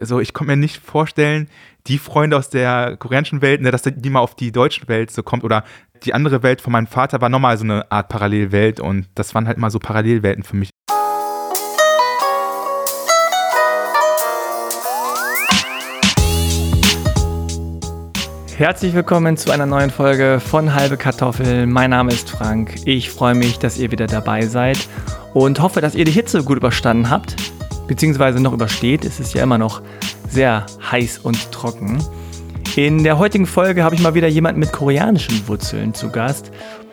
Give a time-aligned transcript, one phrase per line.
[0.00, 1.48] so, ich konnte mir nicht vorstellen,
[1.86, 5.22] die Freunde aus der koreanischen Welt, ne, dass die mal auf die deutsche Welt so
[5.22, 5.64] kommt oder
[6.04, 9.46] die andere Welt von meinem Vater war nochmal so eine Art Parallelwelt und das waren
[9.46, 10.68] halt mal so Parallelwelten für mich.
[18.56, 21.66] Herzlich willkommen zu einer neuen Folge von Halbe Kartoffel.
[21.66, 22.76] Mein Name ist Frank.
[22.86, 24.88] Ich freue mich, dass ihr wieder dabei seid
[25.34, 27.36] und hoffe, dass ihr die Hitze gut überstanden habt,
[27.86, 29.04] beziehungsweise noch übersteht.
[29.04, 29.82] Es ist ja immer noch
[30.28, 32.02] sehr heiß und trocken.
[32.76, 36.50] In der heutigen Folge habe ich mal wieder jemanden mit koreanischen Wurzeln zu Gast.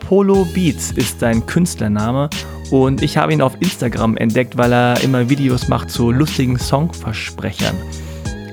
[0.08, 2.30] Polo Beats ist sein Künstlername
[2.72, 7.76] und ich habe ihn auf Instagram entdeckt, weil er immer Videos macht zu lustigen Songversprechern.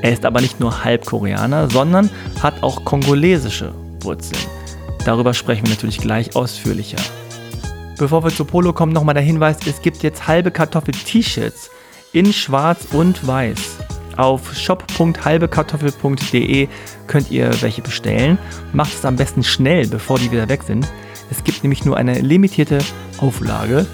[0.02, 2.11] Er ist aber nicht nur halb Koreaner, sondern
[2.43, 4.43] hat auch kongolesische Wurzeln.
[5.05, 6.99] Darüber sprechen wir natürlich gleich ausführlicher.
[7.99, 11.71] Bevor wir zu Polo kommen, nochmal der Hinweis, es gibt jetzt halbe Kartoffel-T-Shirts
[12.13, 13.79] in schwarz und weiß.
[14.17, 16.69] Auf shop.halbekartoffel.de
[17.07, 18.39] könnt ihr welche bestellen.
[18.73, 20.89] Macht es am besten schnell, bevor die wieder weg sind.
[21.30, 22.79] Es gibt nämlich nur eine limitierte
[23.19, 23.87] Auflage.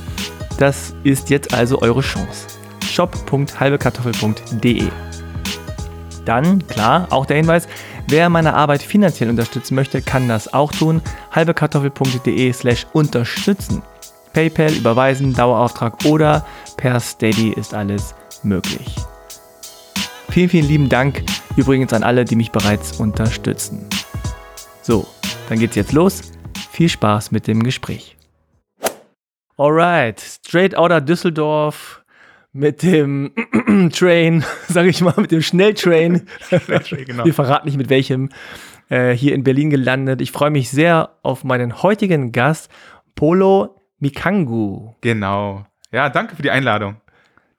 [0.58, 2.46] Das ist jetzt also eure Chance.
[2.88, 4.88] shop.halbekartoffel.de
[6.24, 7.68] Dann, klar, auch der Hinweis,
[8.08, 11.02] wer meine Arbeit finanziell unterstützen möchte, kann das auch tun.
[11.30, 13.82] halbekartoffel.de slash unterstützen.
[14.36, 16.44] PayPal, Überweisen, Dauerauftrag oder
[16.76, 18.94] per Steady ist alles möglich.
[20.28, 21.22] Vielen, vielen lieben Dank
[21.56, 23.88] übrigens an alle, die mich bereits unterstützen.
[24.82, 25.06] So,
[25.48, 26.32] dann geht's jetzt los.
[26.70, 28.18] Viel Spaß mit dem Gespräch.
[29.56, 32.04] Alright, straight outer Düsseldorf
[32.52, 33.32] mit dem
[33.94, 36.28] Train, sage ich mal, mit dem Schnelltrain.
[36.50, 37.24] genau.
[37.24, 38.28] Wir verraten nicht mit welchem.
[38.90, 40.20] Äh, hier in Berlin gelandet.
[40.20, 42.70] Ich freue mich sehr auf meinen heutigen Gast,
[43.14, 44.94] Polo Mikangu.
[45.00, 45.64] Genau.
[45.92, 46.96] Ja, danke für die Einladung.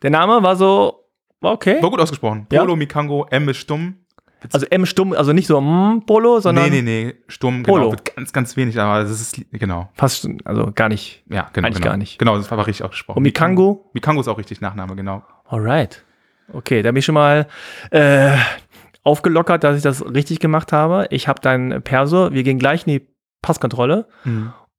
[0.01, 1.05] Der Name war so,
[1.41, 1.81] war okay.
[1.81, 2.47] War gut ausgesprochen.
[2.51, 2.61] Ja.
[2.61, 3.95] Polo Mikango, M ist stumm.
[4.53, 7.85] Also M stumm, also nicht so mm, Polo, sondern nee, nee, nee, stumm, Polo.
[7.85, 7.91] genau.
[7.91, 9.89] Wird ganz, ganz wenig, aber das ist, genau.
[9.95, 11.23] fast, also gar nicht.
[11.27, 11.67] Ja, genau.
[11.67, 11.91] Eigentlich genau.
[11.91, 12.19] gar nicht.
[12.19, 13.17] Genau, das war richtig ausgesprochen.
[13.17, 13.85] Und Mikangu?
[13.93, 15.23] Mikango ist auch richtig Nachname, genau.
[15.45, 16.03] Alright.
[16.53, 17.47] Okay, da bin ich schon mal
[17.89, 18.37] äh,
[19.03, 21.07] aufgelockert, dass ich das richtig gemacht habe.
[21.09, 23.07] Ich habe dein Perso, wir gehen gleich in die
[23.41, 24.07] Passkontrolle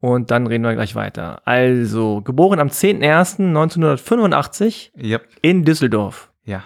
[0.01, 1.43] und dann reden wir gleich weiter.
[1.45, 5.27] Also, geboren am 10.01.1985 Yep.
[5.43, 6.31] in Düsseldorf.
[6.45, 6.63] Ja.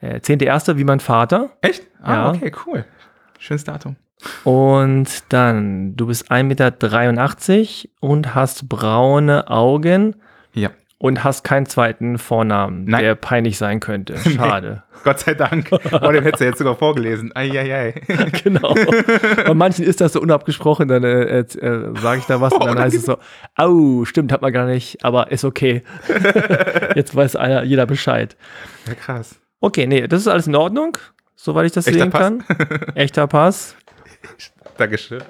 [0.00, 0.76] Äh, 10.01.
[0.78, 1.50] wie mein Vater.
[1.60, 1.82] Echt?
[2.02, 2.30] Ah, Ja.
[2.30, 2.84] okay, cool.
[3.38, 3.96] Schönes Datum.
[4.44, 6.72] Und dann, du bist 1,83 Meter
[8.00, 10.16] und hast braune Augen.
[11.04, 13.02] Und hast keinen zweiten Vornamen, Nein.
[13.02, 14.16] der peinlich sein könnte.
[14.34, 14.84] Schade.
[15.02, 15.68] Gott sei Dank.
[15.70, 17.30] Oh, den hättest du jetzt sogar vorgelesen.
[17.36, 17.90] Eieiei.
[18.42, 18.74] genau.
[19.46, 21.44] Bei manchen ist das so unabgesprochen, dann äh, äh,
[22.00, 23.18] sage ich da was und Oh, dann dann heißt es so,
[23.54, 25.82] au, stimmt, hat man gar nicht, aber ist okay.
[26.94, 28.34] Jetzt weiß einer, jeder Bescheid.
[28.88, 29.38] Ja, krass.
[29.60, 30.96] Okay, nee, das ist alles in Ordnung,
[31.36, 32.20] soweit ich das Echter sehen Pass?
[32.22, 32.44] kann.
[32.94, 33.76] Echter Pass.
[34.78, 35.20] Dankeschön.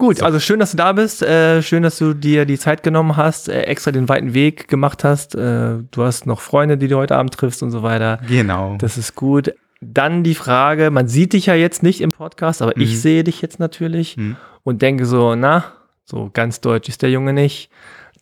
[0.00, 1.22] Gut, also schön, dass du da bist.
[1.22, 5.02] Äh, schön, dass du dir die Zeit genommen hast, äh, extra den weiten Weg gemacht
[5.02, 5.34] hast.
[5.34, 8.20] Äh, du hast noch Freunde, die du heute Abend triffst und so weiter.
[8.28, 8.76] Genau.
[8.78, 9.52] Das ist gut.
[9.80, 12.82] Dann die Frage, man sieht dich ja jetzt nicht im Podcast, aber Mhm.
[12.82, 14.36] ich sehe dich jetzt natürlich Mhm.
[14.62, 15.64] und denke so, na,
[16.04, 17.68] so ganz deutsch ist der Junge nicht.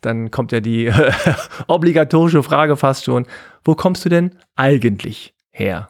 [0.01, 0.91] Dann kommt ja die
[1.67, 3.27] obligatorische Frage fast schon,
[3.63, 5.89] wo kommst du denn eigentlich her?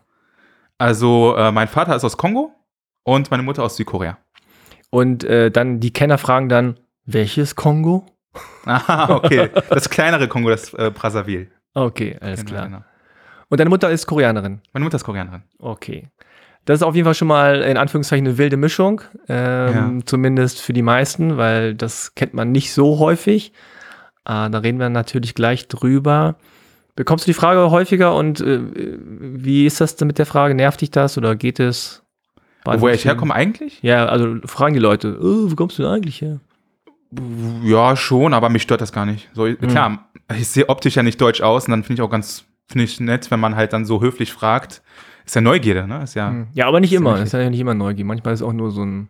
[0.77, 2.51] Also, äh, mein Vater ist aus Kongo
[3.03, 4.17] und meine Mutter aus Südkorea.
[4.97, 6.75] Und äh, dann die Kenner fragen dann,
[7.05, 8.05] welches Kongo?
[8.65, 9.49] Ah, okay.
[9.69, 11.47] Das kleinere Kongo, das äh, Brazzaville.
[11.73, 12.65] Okay, alles Genau, klar.
[12.65, 12.81] genau.
[13.49, 14.59] Und deine Mutter ist Koreanerin.
[14.73, 15.43] Meine Mutter ist Koreanerin.
[15.59, 16.09] Okay.
[16.65, 20.73] Das ist auf jeden Fall schon mal in Anführungszeichen eine wilde Mischung, ähm, zumindest für
[20.73, 23.53] die meisten, weil das kennt man nicht so häufig.
[24.25, 26.35] Äh, da reden wir natürlich gleich drüber.
[26.95, 30.55] Bekommst du die Frage häufiger und äh, wie ist das denn mit der Frage?
[30.55, 32.03] Nervt dich das oder geht es?
[32.77, 33.81] Woher ich herkomme eigentlich?
[33.81, 36.39] Ja, also fragen die Leute, oh, wo kommst du denn eigentlich her?
[37.63, 39.29] Ja, schon, aber mich stört das gar nicht.
[39.33, 42.45] So, Klar, ich sehe optisch ja nicht deutsch aus und dann finde ich auch ganz,
[42.67, 44.81] finde ich nett, wenn man halt dann so höflich fragt.
[45.25, 46.03] Ist ja Neugierde, ne?
[46.03, 47.21] Ist ja Ja, aber nicht immer.
[47.21, 48.05] Ist ja nicht immer Neugier.
[48.05, 49.09] Manchmal ist es auch nur so ein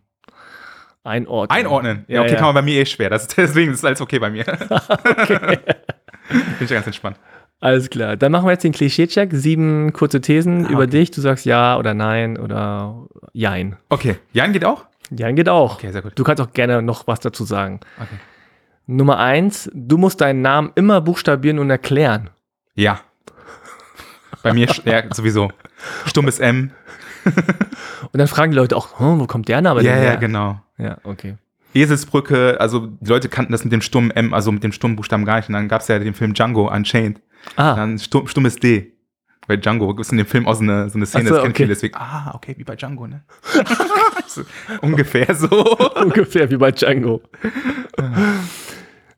[1.03, 1.57] Einordnen.
[1.57, 2.05] einordnen.
[2.07, 2.35] Ja, okay, ja.
[2.35, 3.09] kann man bei mir eh schwer.
[3.09, 4.43] Das, deswegen ist alles okay bei mir.
[6.29, 7.17] Bin ich ja ganz entspannt.
[7.59, 8.15] Alles klar.
[8.17, 9.31] Dann machen wir jetzt den Klischee-Check.
[9.33, 10.91] Sieben kurze Thesen Ah, über okay.
[10.91, 11.11] dich.
[11.11, 13.77] Du sagst ja oder nein oder jein.
[13.89, 14.85] Okay, Jan geht auch?
[15.09, 15.75] Jein geht auch.
[15.75, 16.13] Okay, sehr gut.
[16.15, 17.79] Du kannst auch gerne noch was dazu sagen.
[17.97, 18.17] Okay.
[18.85, 22.29] Nummer eins, du musst deinen Namen immer buchstabieren und erklären.
[22.75, 22.99] Ja.
[24.43, 25.51] Bei mir, ja, sowieso.
[26.05, 26.71] Stummes M.
[27.25, 30.17] Und dann fragen die Leute auch, hm, wo kommt der Name Ja, denn ja, her?
[30.17, 30.61] genau.
[30.77, 31.35] Ja, okay.
[31.73, 35.25] Eselsbrücke, also die Leute kannten das mit dem stummen M, also mit dem stummen Buchstaben
[35.25, 35.49] gar nicht.
[35.49, 37.19] Und dann gab es ja den Film Django Unchained.
[37.55, 38.93] Ah, Dann stumm, stummes D.
[39.47, 41.43] Bei Django gibt es in dem Film auch so eine, so eine Szene, so, das
[41.43, 41.63] kennt okay.
[41.63, 43.23] viele, deswegen, ah, okay, wie bei Django, ne?
[44.81, 45.47] ungefähr so.
[46.01, 47.21] Ungefähr wie bei Django.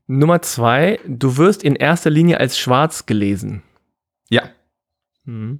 [0.06, 3.64] Nummer zwei, du wirst in erster Linie als schwarz gelesen.
[4.30, 4.44] Ja,
[5.26, 5.60] Mhm.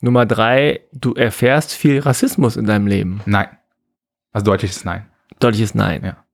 [0.00, 3.20] Nummer drei, du erfährst viel Rassismus in deinem Leben.
[3.26, 3.48] nein.
[4.32, 5.06] Also deutliches Nein.
[5.40, 6.04] Deutliches Nein.
[6.04, 6.24] Ja.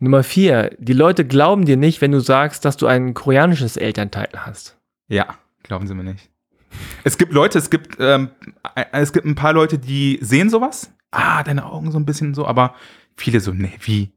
[0.00, 4.30] Nummer vier, die Leute glauben dir nicht, wenn du sagst, dass du ein koreanisches Elternteil
[4.34, 4.78] hast.
[5.08, 6.30] Ja, glauben Sie mir nicht.
[7.04, 8.30] Es gibt Leute, es gibt, ähm,
[8.74, 10.90] äh, es gibt ein paar Leute, die sehen sowas.
[11.10, 12.74] Ah, deine Augen so ein bisschen so, aber
[13.16, 14.12] viele so, nee, wie?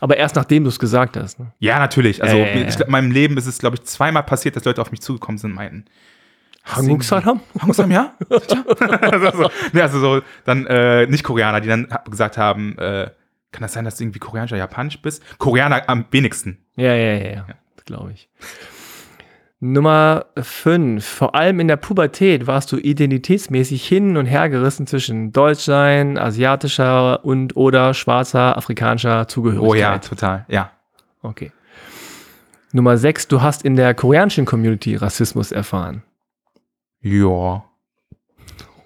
[0.00, 1.38] Aber erst nachdem du es gesagt hast.
[1.38, 1.52] Ne?
[1.60, 2.22] Ja, natürlich.
[2.22, 2.46] Also ja.
[2.46, 5.00] ich glaub, in meinem Leben ist es, glaube ich, zweimal passiert, dass Leute auf mich
[5.00, 5.84] zugekommen sind und meinten,
[6.64, 7.40] Hanguksalam?
[7.60, 8.14] Hangusam, ja?
[8.30, 13.10] also, so, nee, also so, dann äh, nicht Koreaner, die dann gesagt haben, äh,
[13.54, 15.22] kann das sein, dass du irgendwie Koreanisch oder Japanisch bist?
[15.38, 16.58] Koreaner am wenigsten.
[16.76, 17.46] Ja, ja, ja, ja.
[17.86, 18.28] glaube ich.
[19.60, 21.06] Nummer fünf.
[21.06, 27.24] Vor allem in der Pubertät warst du identitätsmäßig hin und her gerissen zwischen Deutschsein, asiatischer
[27.24, 29.70] und oder schwarzer afrikanischer Zugehörigkeit.
[29.70, 30.44] Oh ja, total.
[30.48, 30.72] Ja.
[31.22, 31.50] Okay.
[32.72, 33.28] Nummer sechs.
[33.28, 36.02] Du hast in der koreanischen Community Rassismus erfahren.
[37.00, 37.64] Ja.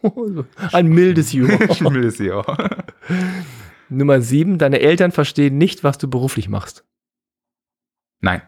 [0.73, 1.95] Ein mildes Ich Humor.
[1.95, 2.45] will es ja.
[3.89, 4.59] Nummer sieben.
[4.59, 6.85] Deine Eltern verstehen nicht, was du beruflich machst.
[8.21, 8.43] Nein.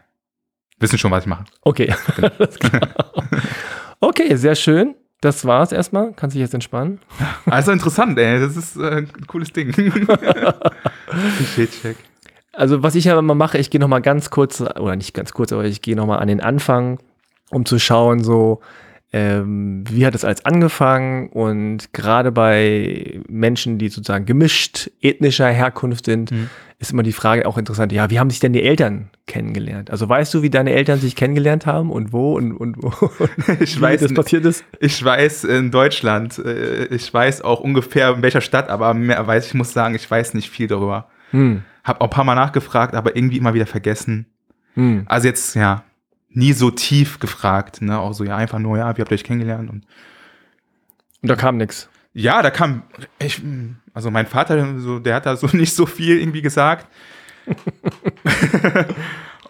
[0.79, 1.45] Wissen schon, was ich mache.
[1.61, 1.87] Okay.
[2.59, 3.11] Klar.
[3.99, 4.95] okay, sehr schön.
[5.21, 6.13] Das war's erstmal.
[6.13, 6.99] Kannst dich jetzt entspannen.
[7.45, 8.39] Also interessant, ey.
[8.39, 9.71] Das ist äh, ein cooles Ding.
[11.37, 11.97] Klischee-Check.
[12.53, 15.33] Also was ich ja immer mache, ich gehe noch mal ganz kurz, oder nicht ganz
[15.33, 16.99] kurz, aber ich gehe noch mal an den Anfang,
[17.49, 18.61] um zu schauen, so
[19.13, 26.05] ähm, wie hat es alles angefangen und gerade bei Menschen, die sozusagen gemischt ethnischer Herkunft
[26.05, 26.49] sind, Mhm.
[26.79, 29.91] ist immer die Frage auch interessant, ja, wie haben sich denn die Eltern kennengelernt?
[29.91, 32.91] Also weißt du, wie deine Eltern sich kennengelernt haben und wo und, und wo
[33.59, 34.63] Ich wie weiß, das passiert ist?
[34.79, 39.47] ich weiß in Deutschland, äh, ich weiß auch ungefähr in welcher Stadt, aber mehr weiß,
[39.47, 41.07] ich muss sagen, ich weiß nicht viel darüber.
[41.31, 41.63] Hm.
[41.83, 44.25] Hab auch ein paar Mal nachgefragt, aber irgendwie immer wieder vergessen.
[44.75, 45.03] Hm.
[45.07, 45.83] Also jetzt, ja,
[46.33, 47.99] nie so tief gefragt, ne?
[47.99, 49.69] Auch so, ja, einfach nur, ja, wie habt ihr euch kennengelernt?
[49.69, 49.85] Und
[51.21, 51.89] Und da kam nichts.
[52.13, 52.83] ja, da kam,
[53.19, 53.41] ich,
[53.93, 56.87] also mein Vater, so, der hat da so nicht so viel irgendwie gesagt.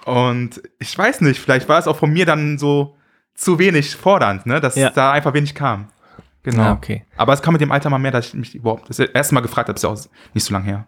[0.05, 2.95] Und ich weiß nicht, vielleicht war es auch von mir dann so
[3.35, 4.59] zu wenig fordernd, ne?
[4.59, 4.89] Dass Ja.
[4.89, 5.87] da einfach wenig kam.
[6.43, 6.63] Genau.
[6.63, 7.05] Ja, okay.
[7.17, 9.41] Aber es kam mit dem Alter mal mehr, dass ich mich überhaupt das erste Mal
[9.41, 9.99] gefragt habe, ist ja auch
[10.33, 10.87] nicht so lange her.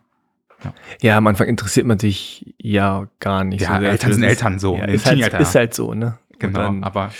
[1.01, 3.85] Ja, am Anfang interessiert man sich ja gar nicht Ja, so.
[3.85, 6.17] Eltern sind Eltern so, Ja, ist, halt, ist halt so, ne?
[6.39, 7.11] Genau, dann- aber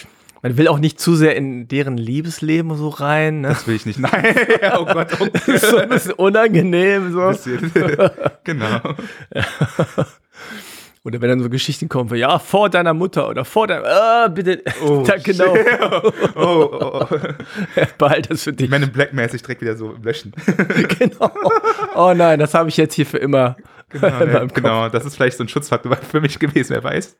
[0.41, 3.41] Man will auch nicht zu sehr in deren Liebesleben so rein.
[3.41, 3.47] Ne?
[3.49, 3.99] das will ich nicht.
[3.99, 4.35] Nein,
[4.77, 7.13] oh Gott, oh Das ist so ein bisschen unangenehm.
[7.13, 7.27] So.
[7.29, 7.71] bisschen.
[8.43, 8.79] genau.
[11.05, 14.27] Oder wenn dann so Geschichten kommen, wie, ja, vor deiner Mutter oder vor deiner, ah,
[14.29, 15.53] bitte, Oh, da, genau,
[16.35, 17.17] Oh, oh, oh.
[17.97, 18.69] behalt das für dich.
[18.69, 20.31] Men in Black-mäßig direkt wieder so löschen.
[20.99, 21.29] genau.
[21.95, 23.57] Oh nein, das habe ich jetzt hier für immer.
[23.89, 27.17] Genau, in ne, genau, das ist vielleicht so ein Schutzfaktor für mich gewesen, wer weiß.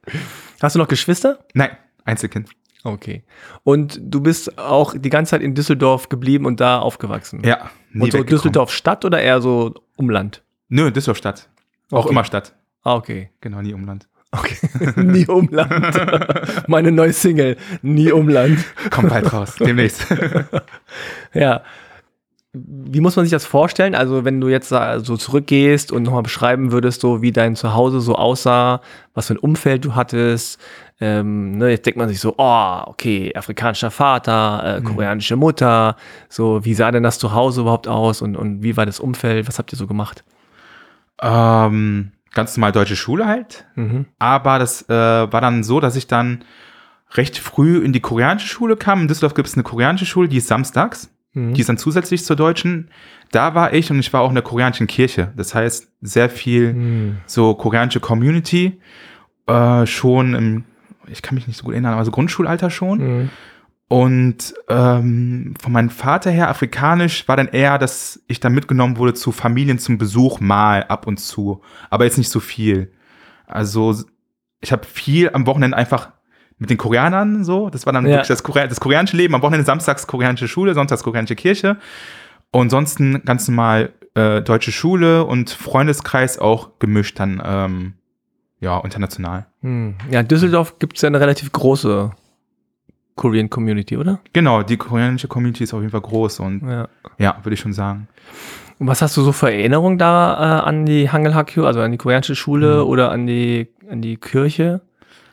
[0.62, 1.39] Hast du noch Geschwister?
[1.53, 1.71] Nein,
[2.06, 2.50] Einzelkind.
[2.85, 3.24] Okay.
[3.63, 7.41] Und du bist auch die ganze Zeit in Düsseldorf geblieben und da aufgewachsen?
[7.45, 8.24] Ja, Und so.
[8.24, 10.41] Düsseldorf Stadt oder eher so Umland?
[10.69, 11.50] Nö, Düsseldorf Stadt.
[11.91, 12.09] Auch Okay.
[12.12, 12.53] immer Stadt.
[12.83, 13.30] Ah, okay.
[13.41, 14.07] Genau, nie Umland.
[14.31, 14.57] Okay.
[14.97, 15.71] Nie Umland.
[16.68, 17.56] Meine neue Single.
[17.83, 18.65] Nie Umland.
[18.89, 20.06] Kommt bald raus, demnächst.
[21.33, 21.62] Ja.
[22.54, 23.95] Wie muss man sich das vorstellen?
[23.95, 28.16] Also, wenn du jetzt so zurückgehst und nochmal beschreiben würdest, so wie dein Zuhause so
[28.16, 28.81] aussah,
[29.16, 30.59] was für ein Umfeld du hattest.
[30.99, 35.95] Ähm, ne, jetzt denkt man sich so, oh, okay, afrikanischer Vater, äh, koreanische Mutter.
[36.30, 39.47] So, wie sah denn das Zuhause überhaupt aus und, und wie war das Umfeld?
[39.47, 40.23] Was habt ihr so gemacht?
[41.21, 43.66] ähm, ganz normal deutsche Schule halt.
[43.75, 44.06] Mhm.
[44.19, 46.44] Aber das äh, war dann so, dass ich dann
[47.11, 49.02] recht früh in die koreanische Schule kam.
[49.02, 51.09] In Düsseldorf gibt es eine koreanische Schule, die ist samstags.
[51.33, 51.54] Mhm.
[51.54, 52.90] Die ist dann zusätzlich zur deutschen.
[53.31, 55.31] Da war ich und ich war auch in der koreanischen Kirche.
[55.35, 57.18] Das heißt, sehr viel Mhm.
[57.25, 58.80] so koreanische Community.
[59.47, 60.63] Äh, schon im,
[61.07, 63.30] ich kann mich nicht so gut erinnern, aber so Grundschulalter schon.
[63.94, 69.14] Und ähm, von meinem Vater her, afrikanisch, war dann eher, dass ich dann mitgenommen wurde
[69.14, 71.62] zu Familien zum Besuch mal ab und zu.
[71.92, 72.92] Aber jetzt nicht so viel.
[73.45, 73.95] Also
[74.62, 76.09] ich habe viel am Wochenende einfach
[76.57, 77.69] mit den Koreanern so.
[77.69, 78.14] Das war dann Ja.
[78.14, 79.35] wirklich das, Korea das koreanische Leben.
[79.35, 81.78] Am Wochenende samstags koreanische Schule, sonntags koreanische Kirche.
[82.50, 87.94] Und sonst ganz normal äh, deutsche Schule und Freundeskreis auch gemischt dann, ähm,
[88.59, 89.45] ja, international.
[89.62, 89.97] Mhm.
[90.09, 92.12] Ja, in Düsseldorf gibt es ja eine relativ große
[93.16, 94.20] Korean Community, oder?
[94.34, 96.88] Genau, die koreanische Community ist auf jeden Fall groß und Ja.
[97.18, 98.08] ja, würde ich schon sagen.
[98.80, 101.92] Und was hast du so für Erinnerungen da äh, an die Hangul Hakyu, also an
[101.92, 104.82] die koreanische Schule oder an die, an die Kirche?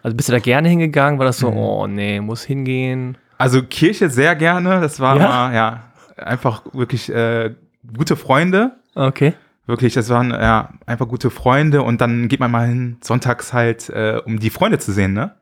[0.03, 1.19] Also bist du da gerne hingegangen?
[1.19, 1.57] War das so, Mhm.
[1.57, 3.17] oh nee, muss hingehen?
[3.39, 4.81] Also Kirche sehr gerne.
[4.81, 5.29] Das war Ja?
[5.29, 5.81] mal, ja,
[6.17, 7.55] einfach wirklich äh,
[7.97, 8.73] gute Freunde.
[8.95, 9.33] Okay.
[9.67, 13.89] Wirklich, das waren ja einfach gute Freunde und dann geht man mal hin, sonntags halt,
[13.89, 15.33] äh, um die Freunde zu sehen, ne?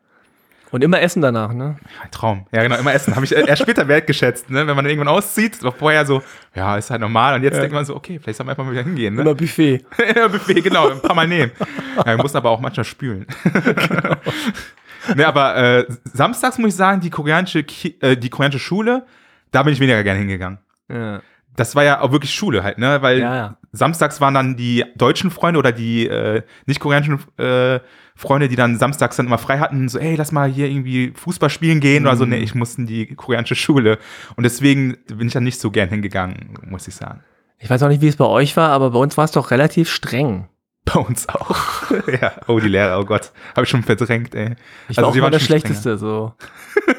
[0.70, 1.76] Und immer essen danach, ne?
[2.02, 2.46] Ein Traum.
[2.52, 3.14] Ja, genau, immer essen.
[3.16, 4.66] Habe ich erst später wertgeschätzt, ne?
[4.66, 6.22] Wenn man irgendwann auszieht, war vorher so,
[6.54, 7.34] ja, ist halt normal.
[7.37, 7.60] Und jetzt Ja.
[7.60, 9.22] denkt man so, okay, vielleicht soll man einfach mal wieder hingehen, ne?
[9.22, 9.84] Immer Buffet.
[10.16, 11.52] Ja, Buffet, genau, ein paar Mal nehmen.
[11.96, 13.26] Ja, wir mussten aber auch manchmal spülen.
[15.14, 19.06] ne, aber äh, samstags muss ich sagen, die koreanische, Ki äh, die koreanische Schule,
[19.50, 20.58] da bin ich weniger gerne hingegangen.
[20.90, 21.20] Ja.
[21.56, 23.02] Das war ja auch wirklich Schule halt, ne?
[23.02, 23.56] Weil ja.
[23.72, 27.80] samstags waren dann die deutschen Freunde oder die äh, nicht koreanischen äh,
[28.18, 31.50] Freunde, die dann samstags dann immer frei hatten, so, ey, lass mal hier irgendwie Fußball
[31.50, 32.25] spielen gehen oder so.
[32.25, 32.30] Mhm.
[32.30, 33.98] Nee, ich musste in die koreanische Schule.
[34.34, 37.22] Und deswegen bin ich dann nicht so gern hingegangen, muss ich sagen.
[37.60, 39.52] Ich weiß auch nicht, wie es bei euch war, aber bei uns war es doch
[39.52, 40.48] relativ streng.
[40.84, 41.56] Bei uns auch.
[42.20, 43.30] ja, oh, die Lehrer, oh Gott.
[43.54, 44.56] Habe ich schon verdrängt, ey.
[44.88, 46.32] Ich Also war auch sie der schon Schlechteste, so.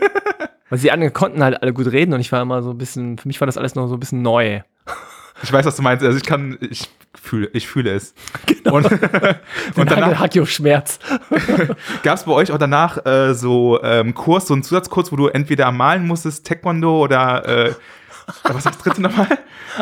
[0.69, 3.17] Weil sie anderen konnten halt alle gut reden und ich war immer so ein bisschen,
[3.17, 4.61] für mich war das alles noch so ein bisschen neu.
[5.43, 6.03] Ich weiß, was du meinst.
[6.03, 8.13] Also ich kann, ich fühle, ich fühle es.
[8.65, 8.91] Und, und Und
[9.75, 10.99] danach danach Hakio-Schmerz.
[12.03, 15.27] gab es bei euch auch danach äh, so ähm, Kurs, so einen Zusatzkurs, wo du
[15.27, 17.73] entweder malen musstest, Taekwondo oder äh,
[18.43, 19.27] was ist das dritte nochmal?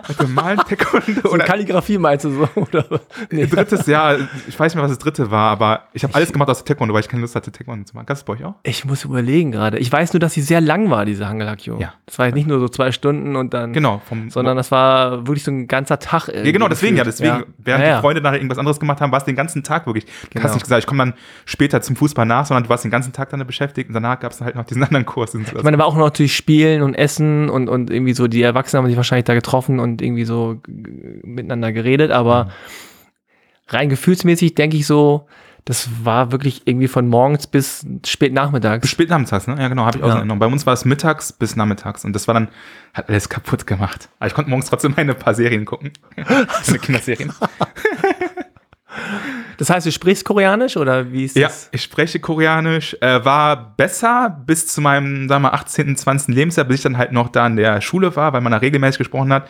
[0.07, 2.49] Warte, Malen, Taekwondo So oder Kalligrafie meinst du so?
[2.55, 2.85] Oder?
[3.31, 3.47] Nee.
[3.47, 4.15] drittes, ja,
[4.47, 6.93] ich weiß nicht mehr, was das dritte war, aber ich habe alles gemacht aus Taekwondo,
[6.93, 8.05] weil ich keine Lust hatte, Taekwondo zu machen.
[8.05, 8.55] Kannst du bei euch auch?
[8.63, 9.77] Ich muss überlegen gerade.
[9.79, 11.79] Ich weiß nur, dass sie sehr lang war, diese Hangel Hakio.
[11.79, 11.93] Ja.
[12.05, 13.73] Das war jetzt nicht nur so zwei Stunden und dann.
[13.73, 16.27] Genau, vom Sondern das war wirklich so ein ganzer Tag.
[16.27, 17.95] Ja, genau, deswegen ja, deswegen, während ja, ja.
[17.95, 20.05] die Freunde nachher irgendwas anderes gemacht haben, war es den ganzen Tag wirklich.
[20.05, 20.43] Du Genau.
[20.45, 21.13] hast nicht gesagt, ich komme dann
[21.45, 24.31] später zum Fußball nach, sondern du warst den ganzen Tag dann beschäftigt und danach gab
[24.31, 25.33] es halt noch diesen anderen Kurs.
[25.33, 28.36] Ich meine, da war auch noch natürlich Spielen und Essen und, und irgendwie so, die
[28.43, 32.49] Erwachsenen haben sich wahrscheinlich da getroffen und irgendwie so miteinander geredet, aber Mhm.
[33.69, 35.27] rein gefühlsmäßig denke ich so,
[35.65, 38.89] das war wirklich irgendwie von morgens bis spät nachmittags.
[38.89, 39.57] Spät nachmittags, ne?
[39.59, 40.13] Ja, genau, habe ich auch Ja.
[40.13, 40.39] so in Erinnerung.
[40.39, 42.47] Bei uns war es mittags bis nachmittags und das war dann,
[42.93, 44.07] hat alles kaputt gemacht.
[44.19, 45.91] Aber ich konnte morgens trotzdem meine paar Serien gucken.
[46.15, 47.33] Meine Kinderserien.
[49.57, 51.69] Das heißt, du sprichst Koreanisch oder wie ist Ja, das?
[51.71, 56.33] ich spreche Koreanisch, äh, war besser bis zu meinem, sagen wir mal, 18., 20.
[56.35, 58.99] Lebensjahr, bis ich dann halt noch da in der Schule war, weil man da regelmäßig
[58.99, 59.49] gesprochen hat.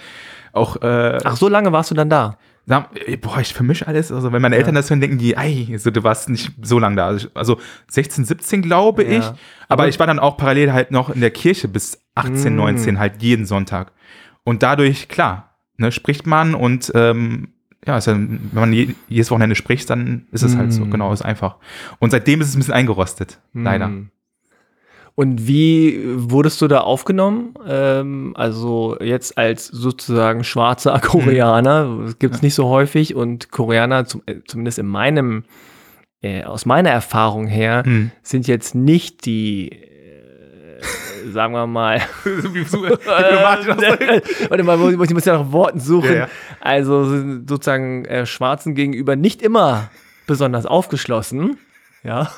[0.54, 2.38] Auch, äh, Ach, so lange warst du dann da?
[2.66, 4.12] Sag, äh, boah, ich vermische alles.
[4.12, 6.96] Also, wenn meine Eltern das hören, denken die, ei, so, du warst nicht so lange
[6.98, 7.08] da.
[7.08, 7.60] Also, ich- Also
[7.90, 9.10] 16, 17 glaube Ja.
[9.20, 9.26] ich.
[9.26, 9.36] Aber,
[9.70, 12.58] Aber- ich war dann auch parallel halt noch in der Kirche bis 18, Mm.
[12.58, 13.92] 19, halt jeden Sonntag.
[14.44, 17.54] Und dadurch, klar, ne, spricht man und ähm,
[17.86, 20.92] ja, ist ja, wenn man je, jedes Wochenende spricht, dann ist es halt so, Mm.
[20.92, 21.56] genau, ist einfach.
[22.00, 23.86] Und seitdem ist es ein bisschen eingerostet, leider.
[23.86, 24.10] Hm.
[25.16, 27.56] Und wie wurdest du da aufgenommen?
[27.68, 34.06] Ähm, also jetzt als sozusagen schwarzer Koreaner, das gibt es nicht so häufig und Koreaner,
[34.06, 35.46] zum, äh, zumindest in meinem,
[36.22, 38.12] äh, aus meiner Erfahrung her, Hm.
[38.22, 40.82] sind jetzt nicht die, äh,
[41.32, 42.02] sagen wir mal,
[44.50, 46.12] warte mal, ich muss ja nach Worten suchen.
[46.14, 46.28] Ja, ja.
[46.62, 47.04] Also
[47.48, 49.90] sozusagen äh, Schwarzen gegenüber nicht immer
[50.26, 51.58] besonders aufgeschlossen.
[52.04, 52.32] Ja.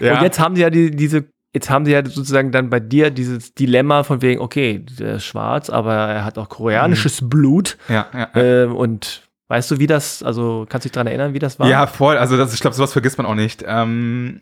[0.00, 0.16] ja.
[0.16, 1.24] Und jetzt haben sie ja die, diese,
[1.54, 5.24] jetzt haben sie ja sozusagen dann bei dir dieses Dilemma von wegen, okay, der ist
[5.24, 7.28] schwarz, aber er hat auch koreanisches Mhm.
[7.30, 7.78] Blut.
[7.88, 8.42] ja, ja, ja.
[8.42, 11.68] Ähm, und weißt du, wie das, also kannst du dich daran erinnern, wie das war?
[11.68, 12.16] Ja, voll.
[12.18, 13.64] Also das, ich glaube, sowas vergisst man auch nicht.
[13.66, 14.40] Ähm,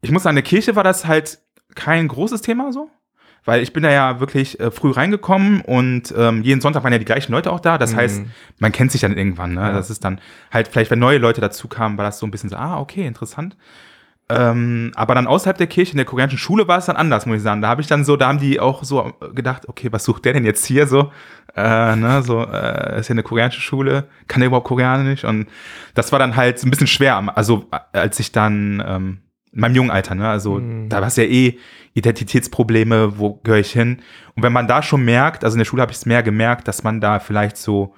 [0.00, 1.38] ich muss sagen, in der Kirche war das halt
[1.74, 2.90] kein großes Thema so.
[3.44, 6.98] Weil ich bin da ja wirklich äh, früh reingekommen und ähm, jeden Sonntag waren ja
[7.00, 7.76] die gleichen Leute auch da.
[7.76, 7.96] Das Mhm.
[7.96, 8.22] heißt,
[8.60, 9.54] man kennt sich dann irgendwann.
[9.54, 9.60] Ne?
[9.62, 9.72] Ja.
[9.72, 10.20] Das ist dann
[10.52, 13.04] halt vielleicht, wenn neue Leute dazu kamen, war das so ein bisschen so, ah, okay,
[13.04, 13.56] interessant.
[14.28, 17.38] Ähm, aber dann außerhalb der Kirche, in der koreanischen Schule war es dann anders, muss
[17.38, 17.60] ich sagen.
[17.60, 20.32] Da habe ich dann so, da haben die auch so gedacht, okay, was sucht der
[20.34, 21.10] denn jetzt hier so?
[21.56, 25.24] Äh, ne, so, äh, ist ja eine koreanische Schule, kann der überhaupt Koreanisch?
[25.24, 25.48] Und
[25.94, 29.18] das war dann halt so ein bisschen schwer, also äh, als ich dann ähm,
[29.52, 30.88] in meinem jungen Alter, ne, also Mhm.
[30.88, 31.58] da war es ja eh
[31.94, 33.98] Identitätsprobleme, wo gehöre ich hin?
[34.34, 36.68] Und wenn man da schon merkt, also in der Schule habe ich es mehr gemerkt,
[36.68, 37.94] dass man da vielleicht so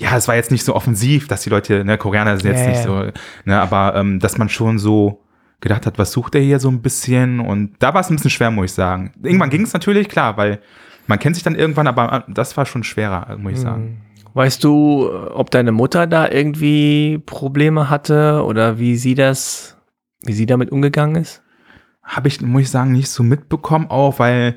[0.00, 2.68] ja, es war jetzt nicht so offensiv, dass die Leute, ne, Koreaner sind jetzt Ja,
[2.68, 3.10] nicht so,
[3.44, 5.24] ne, aber ähm, dass man schon so
[5.60, 8.30] gedacht hat, was sucht er hier so ein bisschen und da war es ein bisschen
[8.30, 9.10] schwer, muss ich sagen.
[9.18, 9.26] Mhm.
[9.26, 10.60] Irgendwann ging es natürlich, klar, weil
[11.08, 14.00] man kennt sich dann irgendwann, aber äh, das war schon schwerer, muss ich sagen.
[14.34, 19.77] Weißt du, ob deine Mutter da irgendwie Probleme hatte oder wie sie das,
[20.22, 21.42] wie sie damit umgegangen ist?
[22.02, 24.56] Habe ich, muss ich sagen, nicht so mitbekommen, auch weil,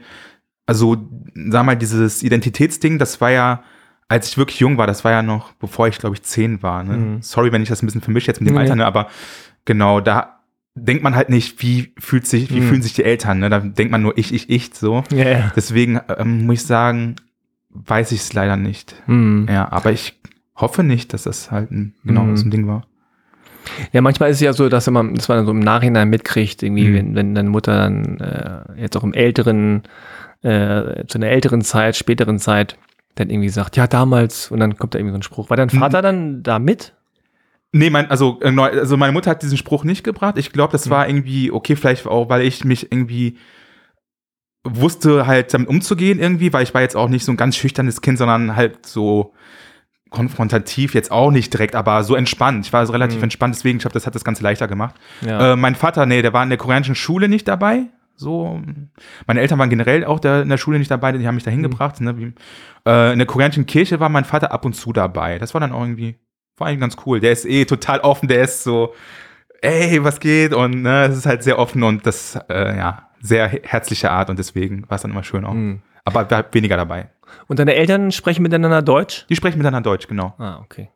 [0.66, 0.98] also,
[1.36, 3.64] sag mal, dieses Identitätsding, das war ja,
[4.08, 6.84] als ich wirklich jung war, das war ja noch, bevor ich, glaube ich, zehn war.
[6.84, 6.98] Ne?
[6.98, 7.22] Mhm.
[7.22, 8.62] Sorry, wenn ich das ein bisschen vermische jetzt mit dem Nee.
[8.62, 8.86] Alter, ne?
[8.86, 9.08] aber
[9.66, 10.40] genau, da
[10.76, 12.68] denkt man halt nicht, wie fühlt sich, wie Mhm.
[12.70, 13.50] fühlen sich die Eltern, ne?
[13.50, 15.04] Da denkt man nur ich, ich, ich, so.
[15.12, 15.52] Ja, ja.
[15.54, 17.18] Deswegen ähm, muss ich sagen,
[17.72, 18.96] weiß ich es leider nicht.
[19.06, 19.48] Hm.
[19.50, 20.18] Ja, aber ich
[20.56, 22.38] hoffe nicht, dass das halt ein, genau Mhm.
[22.38, 22.86] so ein Ding war.
[23.94, 26.64] Ja, manchmal ist es ja so, dass man, dass man dann so im Nachhinein mitkriegt,
[26.64, 26.96] irgendwie, Mhm.
[26.96, 29.84] wenn, wenn deine Mutter dann äh, jetzt auch im älteren,
[30.42, 32.78] äh, zu einer älteren Zeit, späteren Zeit,
[33.16, 35.50] dann irgendwie sagt, ja, damals, und dann kommt da irgendwie so ein Spruch.
[35.50, 35.80] War dein Mhm.
[35.80, 36.94] Vater dann da mit?
[37.74, 40.38] Nee, mein, also, äh, also meine Mutter hat diesen Spruch nicht gebracht.
[40.38, 40.90] Ich glaube, das Mhm.
[40.92, 43.38] war irgendwie, okay, vielleicht auch, weil ich mich irgendwie
[44.64, 48.02] wusste halt damit umzugehen irgendwie, weil ich war jetzt auch nicht so ein ganz schüchternes
[48.02, 49.34] Kind, sondern halt so
[50.12, 52.66] konfrontativ jetzt auch nicht direkt, aber so entspannt.
[52.68, 53.24] Ich war so relativ Mhm.
[53.24, 54.94] entspannt, deswegen, ich glaube, das hat das Ganze leichter gemacht.
[55.26, 55.54] Ja.
[55.54, 57.86] Äh, mein Vater, nee, der war in der koreanischen Schule nicht dabei.
[58.16, 58.62] So,
[59.26, 61.50] meine Eltern waren generell auch der, in der Schule nicht dabei, die haben mich da
[61.50, 62.00] hingebracht.
[62.02, 62.34] Ne, wie,
[62.88, 65.40] äh, in der koreanischen Kirche war mein Vater ab und zu dabei.
[65.40, 66.18] Das war dann auch irgendwie,
[66.58, 67.20] war eigentlich ganz cool.
[67.20, 68.94] Der ist eh total offen, der ist so,
[69.62, 70.54] ey, was geht?
[70.54, 74.30] Und ne, es ist halt sehr offen und das, äh, ja, sehr he- herzliche Art
[74.30, 75.54] und deswegen war es dann immer schön auch.
[75.54, 75.82] Mhm.
[76.06, 77.10] Aber weniger dabei.
[77.48, 79.26] Und deine Eltern sprechen miteinander Deutsch?
[79.30, 80.34] Die sprechen miteinander Deutsch, genau.
[80.38, 80.90] Ah, okay.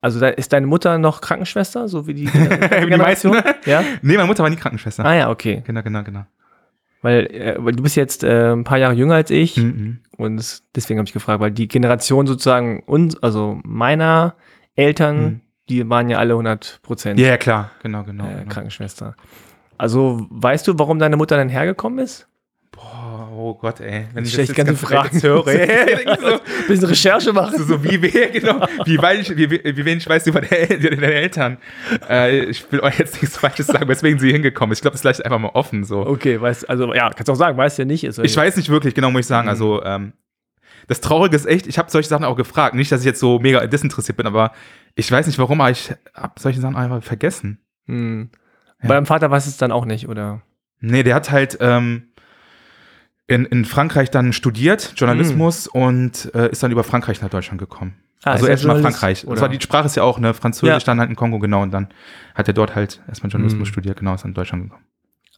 [0.00, 3.32] Also da ist deine Mutter noch Krankenschwester, so wie die, Wie die meisten.
[3.66, 3.82] Ja?
[4.02, 5.04] Nee, meine Mutter war nie Krankenschwester.
[5.04, 5.62] Ah ja, okay.
[5.66, 6.24] Genau, genau, genau.
[7.02, 10.00] Weil, äh, weil du bist jetzt äh, ein paar Jahre jünger als ich Mhm.
[10.18, 14.34] und es- deswegen habe ich gefragt, weil die Generation sozusagen uns, also meiner
[14.76, 15.40] Eltern, Mhm.
[15.70, 18.24] die waren ja alle 100 Prozent Ja, ja, klar, genau, genau.
[18.26, 18.48] äh, genau.
[18.48, 19.14] Krankenschwester.
[19.78, 22.28] Also weißt du, warum deine Mutter dann hergekommen ist?
[22.70, 22.99] Boah,
[23.32, 24.06] oh Gott, ey.
[24.12, 25.22] Wenn Ich ich jetzt ganzen ganz direkt Fragen.
[25.22, 27.58] höre, ey, so, Bisschen Recherche machen.
[27.58, 31.12] so, so wie, wer, genau, wie, ich, wie, wie, wie wenig ich weiß über deine,
[31.12, 31.58] Eltern.
[32.08, 34.78] Äh, ich will euch jetzt nichts Falsches sagen, weswegen sie hingekommen ist.
[34.78, 36.06] Ich glaube, das ist vielleicht einfach mal offen so.
[36.06, 38.04] Okay, weißt also ja, kannst auch sagen, weißt ja nicht.
[38.04, 39.46] Ist Ich weiß nicht wirklich, genau, muss ich sagen.
[39.46, 39.50] Mhm.
[39.50, 40.12] Also, ähm,
[40.88, 42.74] das Traurige ist echt, ich habe solche Sachen auch gefragt.
[42.74, 44.52] Nicht, dass ich jetzt so mega desinteressiert bin, aber
[44.96, 47.60] ich weiß nicht warum, aber ich habe solche Sachen einfach vergessen.
[47.86, 48.30] Hm.
[48.82, 48.88] Ja.
[48.88, 50.42] Bei deinem Vater weiß es dann auch nicht, oder?
[50.80, 52.08] Nee, der hat halt ähm,
[53.30, 57.94] in, in Frankreich dann studiert, Journalismus, und äh, ist dann über Frankreich nach Deutschland gekommen.
[58.24, 59.24] Ah, also ist er erst mal Journalist, Frankreich.
[59.24, 59.34] oder?
[59.36, 60.34] Das war, die Sprache ist ja auch, ne?
[60.34, 60.78] Französisch, Ja.
[60.86, 61.62] dann halt in Kongo, genau.
[61.62, 61.88] Und dann
[62.34, 63.72] hat er dort halt erstmal Journalismus Mhm.
[63.72, 64.84] studiert, genau, ist dann in Deutschland gekommen.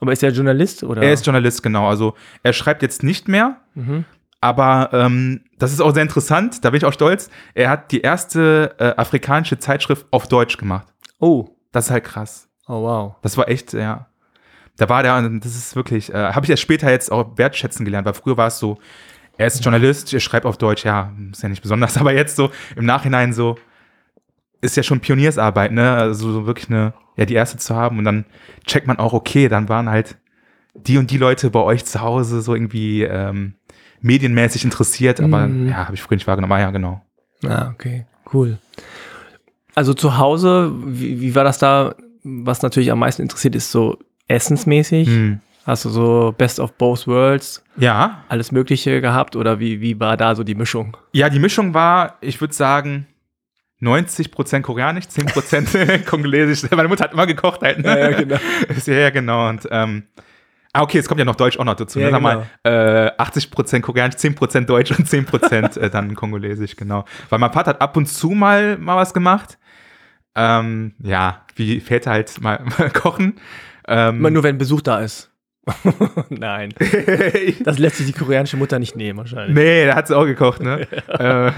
[0.01, 1.01] Aber ist er Journalist, oder?
[1.03, 1.87] Er ist Journalist, genau.
[1.89, 4.05] Also er schreibt jetzt nicht mehr, Mhm.
[4.41, 7.31] aber ähm, das ist auch sehr interessant, da bin ich auch stolz.
[7.55, 10.89] Er hat die erste äh, afrikanische Zeitschrift auf Deutsch gemacht.
[11.21, 11.51] Oh.
[11.71, 12.49] Das ist halt krass.
[12.67, 13.15] Oh, wow.
[13.23, 14.09] Das war echt, ja.
[14.77, 18.07] Da war der, das ist wirklich, äh, habe ich erst später jetzt auch wertschätzen gelernt,
[18.07, 18.79] weil früher war es so,
[19.37, 22.51] er ist Journalist, er schreibt auf Deutsch, ja, ist ja nicht besonders, aber jetzt so
[22.77, 23.57] im Nachhinein so,
[24.61, 25.93] ist ja schon Pioniersarbeit, ne?
[25.93, 28.25] Also so wirklich eine, ja, die erste zu haben und dann
[28.67, 30.17] checkt man auch, okay, dann waren halt
[30.75, 33.55] die und die Leute bei euch zu Hause so irgendwie ähm,
[34.01, 35.69] medienmäßig interessiert, aber Mhm.
[35.69, 37.03] ja, habe ich früher nicht wahrgenommen, ah, ja, genau.
[37.45, 38.59] Ah, okay, cool.
[39.75, 41.95] Also zu Hause, wie, wie war das da?
[42.25, 43.99] Was natürlich am meisten interessiert, ist so
[44.33, 45.09] essensmäßig.
[45.09, 45.41] Hm.
[45.65, 50.17] Hast du so Best of Both Worlds, Ja, alles Mögliche gehabt oder wie, wie war
[50.17, 50.97] da so die Mischung?
[51.13, 53.07] Ja, die Mischung war, ich würde sagen,
[53.81, 56.69] 90% koreanisch, 10% kongolesisch.
[56.71, 57.79] Meine Mutter hat immer gekocht halt.
[57.79, 57.89] Ne?
[57.89, 58.37] Ja, ja, genau.
[58.87, 59.49] ja, ja, genau.
[59.49, 60.05] Und, ähm,
[60.73, 62.01] ah, okay, es kommt ja noch Deutsch auch noch dazu.
[62.01, 62.13] Ja, ne?
[62.13, 62.45] Sag genau.
[62.65, 67.05] mal, äh, 80% koreanisch, 10% Deutsch und 10% äh, dann kongolesisch, genau.
[67.29, 69.59] Weil mein Vater hat ab und zu mal, mal was gemacht.
[70.35, 73.35] Ähm, ja, wie Väter halt mal, mal kochen.
[73.89, 75.31] Ähm, Immer nur, wenn Besuch da ist.
[76.29, 76.75] Nein,
[77.65, 79.55] das lässt sich die koreanische Mutter nicht nehmen wahrscheinlich.
[79.55, 80.89] Nee, da hat sie auch gekocht, ne?
[81.09, 81.53] äh,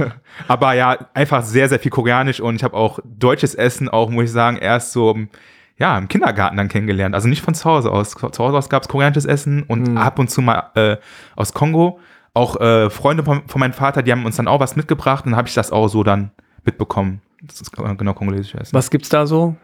[0.47, 4.25] aber ja, einfach sehr, sehr viel koreanisch und ich habe auch deutsches Essen auch, muss
[4.25, 5.31] ich sagen, erst so im,
[5.79, 7.15] ja, im Kindergarten dann kennengelernt.
[7.15, 8.11] Also nicht von zu Hause aus.
[8.11, 9.97] Zu Hause aus gab es koreanisches Essen und Hm.
[9.97, 10.97] ab und zu mal äh,
[11.35, 11.99] aus Kongo.
[12.35, 15.31] Auch äh, Freunde von, von meinem Vater, die haben uns dann auch was mitgebracht und
[15.33, 16.31] dann habe ich das auch so dann
[16.65, 17.23] mitbekommen.
[17.43, 18.75] Das ist genau kongolesisches Essen.
[18.75, 19.57] Was gibt's da so?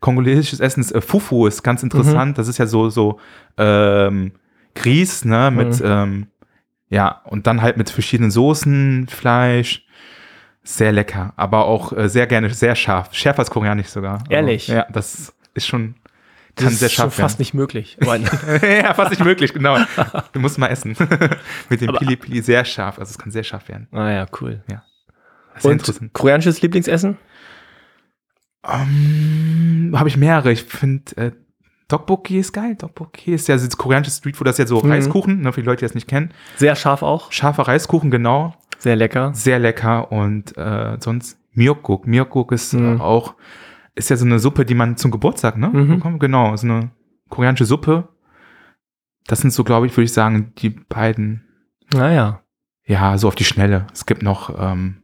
[0.00, 2.32] Kongolesisches Essen ist äh, Fufu, ist ganz interessant.
[2.32, 2.34] Mhm.
[2.34, 3.18] Das ist ja so, so
[3.56, 4.32] ähm,
[4.74, 5.86] Grieß, ne, mit, Mhm.
[5.86, 6.26] ähm,
[6.90, 9.84] ja, und dann halt mit verschiedenen Soßen, Fleisch.
[10.62, 13.14] Sehr lecker, aber auch äh, sehr gerne, sehr scharf.
[13.14, 14.18] Schärfer als koreanisch sogar.
[14.18, 14.68] Also, Ehrlich?
[14.68, 15.94] ja, das ist schon,
[16.54, 17.96] Das kann ist sehr schon scharf fast nicht möglich.
[18.62, 19.78] Ja, fast nicht möglich, genau.
[20.32, 20.94] Du musst mal essen.
[21.70, 23.88] mit dem Aber- Pili Pili sehr scharf, also es kann sehr scharf werden.
[23.92, 24.62] ah ja, cool.
[24.68, 24.76] Das
[25.56, 26.12] ist sehr Und interessant.
[26.12, 27.16] koreanisches Lieblingsessen?
[28.66, 30.52] Ähm, Habe ich mehrere.
[30.52, 31.32] Ich finde, äh,
[31.88, 32.76] Tteokbokki ist geil.
[32.76, 34.90] Tteokbokki ist ja das koreanische Streetfood, das ist ja so Mhm.
[34.90, 36.32] Reiskuchen, ne, für die Leute, die das nicht kennen.
[36.56, 37.32] Sehr scharf auch.
[37.32, 38.54] Scharfer Reiskuchen, genau.
[38.78, 39.32] Sehr lecker.
[39.34, 40.12] Sehr lecker.
[40.12, 42.06] Und äh, sonst Miokguk.
[42.06, 42.96] Miokguk ist Mhm.
[42.98, 43.34] äh, auch,
[43.94, 45.68] ist ja so eine Suppe, die man zum Geburtstag, ne?
[45.68, 45.88] Mhm.
[45.96, 46.20] bekommt.
[46.20, 46.90] Genau, so eine
[47.30, 48.08] koreanische Suppe.
[49.26, 51.44] Das sind so, glaube ich, würde ich sagen, die beiden,
[51.92, 52.42] Naja.
[52.86, 53.86] ja, so auf die Schnelle.
[53.92, 55.02] Es gibt noch, ähm,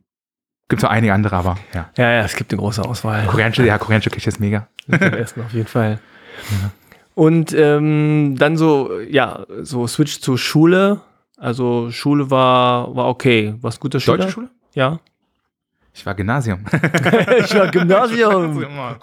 [0.69, 1.91] gibt noch einige andere, aber ja.
[1.97, 3.27] Ja, ja, es gibt eine große Auswahl.
[3.27, 4.69] Koreanische, ja, koreanische Küche ist mega.
[4.87, 6.01] Mit dem Essen auf jeden Fall.
[7.15, 11.01] Und ähm, dann so, ja, so Switch zur Schule.
[11.37, 13.55] Also Schule war, war okay.
[13.61, 14.19] Was gute Schule?
[14.19, 14.51] Deutsche Schule?
[14.75, 14.99] Ja.
[15.97, 16.65] Ich war Gymnasium.
[17.39, 18.63] ich war Gymnasium.
[18.63, 18.97] Immer.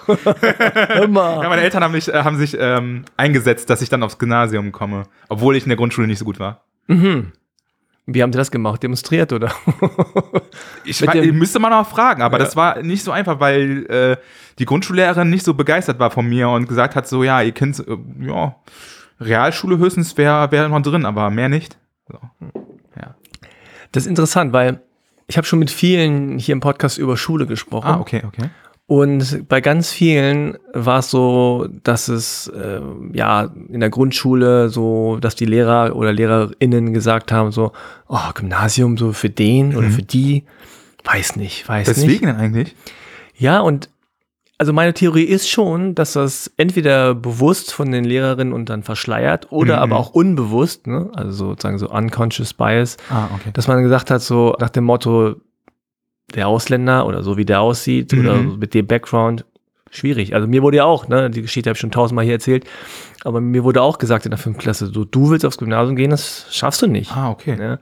[1.01, 1.43] Immer.
[1.43, 4.73] Ja, meine Eltern haben, mich, äh, haben sich ähm, eingesetzt, dass ich dann aufs Gymnasium
[4.73, 6.65] komme, obwohl ich in der Grundschule nicht so gut war.
[6.87, 7.31] Mhm.
[8.07, 8.81] Wie haben sie das gemacht?
[8.83, 9.51] Demonstriert oder?
[10.83, 12.43] Ich, dem- müsste man auch fragen, aber Ja.
[12.43, 14.17] das war nicht so einfach, weil äh,
[14.57, 17.79] die Grundschullehrerin nicht so begeistert war von mir und gesagt hat, so, ja, ihr Kind,
[17.87, 18.55] äh, ja,
[19.19, 21.77] Realschule höchstens wäre wär noch drin, aber mehr nicht.
[22.07, 22.17] So.
[22.99, 23.15] Ja.
[23.91, 24.81] Das ist interessant, weil
[25.27, 27.87] ich habe schon mit vielen hier im Podcast über Schule gesprochen.
[27.87, 28.49] Ah, okay, okay.
[28.91, 32.81] Und bei ganz vielen war es so, dass es äh,
[33.13, 37.71] ja in der Grundschule so, dass die Lehrer oder Lehrerinnen gesagt haben so,
[38.09, 40.43] oh Gymnasium so für den oder für die,
[41.05, 41.97] weiß nicht, weiß nicht.
[41.99, 42.75] Deswegen eigentlich?
[43.37, 43.89] Ja, und
[44.57, 49.53] also meine Theorie ist schon, dass das entweder bewusst von den Lehrerinnen und dann verschleiert
[49.53, 49.83] oder Mhm.
[49.83, 51.09] aber auch unbewusst, ne?
[51.13, 53.51] also sozusagen so unconscious bias, Ah, okay.
[53.53, 55.35] dass man gesagt hat, so nach dem Motto,
[56.35, 58.59] der Ausländer oder so wie der aussieht oder Mhm.
[58.59, 59.45] mit dem Background,
[59.89, 60.33] schwierig.
[60.35, 62.65] Also mir wurde ja auch, ne, die Geschichte habe ich schon tausendmal hier erzählt,
[63.23, 66.11] aber mir wurde auch gesagt in der fünften Klasse, so du willst aufs Gymnasium gehen,
[66.11, 67.11] das schaffst du nicht.
[67.15, 67.55] Ah, okay.
[67.55, 67.79] Ne?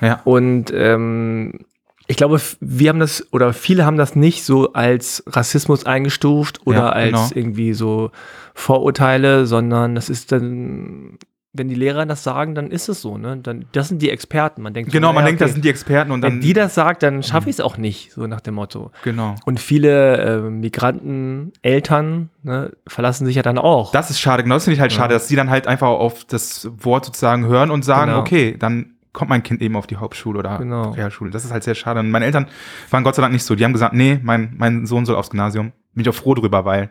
[0.00, 0.20] Ja.
[0.24, 1.60] Und ähm,
[2.06, 6.78] ich glaube, wir haben das oder viele haben das nicht so als Rassismus eingestuft oder
[6.78, 7.28] Ja, als genau.
[7.34, 8.10] irgendwie so
[8.54, 11.18] Vorurteile, sondern das ist dann,
[11.52, 13.36] wenn die Lehrer das sagen, dann ist es so, ne?
[13.42, 14.62] Dann, das sind die Experten.
[14.62, 16.34] Man denkt, so, Genau, man naja, denkt, okay, das sind die Experten und dann.
[16.34, 18.92] wenn die das sagt, dann schaffe ich es auch nicht, so nach dem Motto.
[19.02, 19.34] genau.
[19.44, 23.92] Und viele äh, Migranten, Eltern ne, verlassen sich ja dann auch.
[23.92, 26.24] Das ist schade, genau das finde ich halt schade, dass die dann halt einfach auf
[26.24, 28.20] das Wort sozusagen hören und sagen, Genau.
[28.20, 30.90] okay, dann kommt mein Kind eben auf die Hauptschule oder Genau.
[30.90, 31.30] Realschule.
[31.32, 31.98] Das ist halt sehr schade.
[32.00, 32.46] Und meine Eltern
[32.90, 33.56] waren Gott sei Dank nicht so.
[33.56, 35.72] Die haben gesagt, nee, mein, mein Sohn soll aufs Gymnasium.
[35.94, 36.90] Bin ich auch froh drüber, weil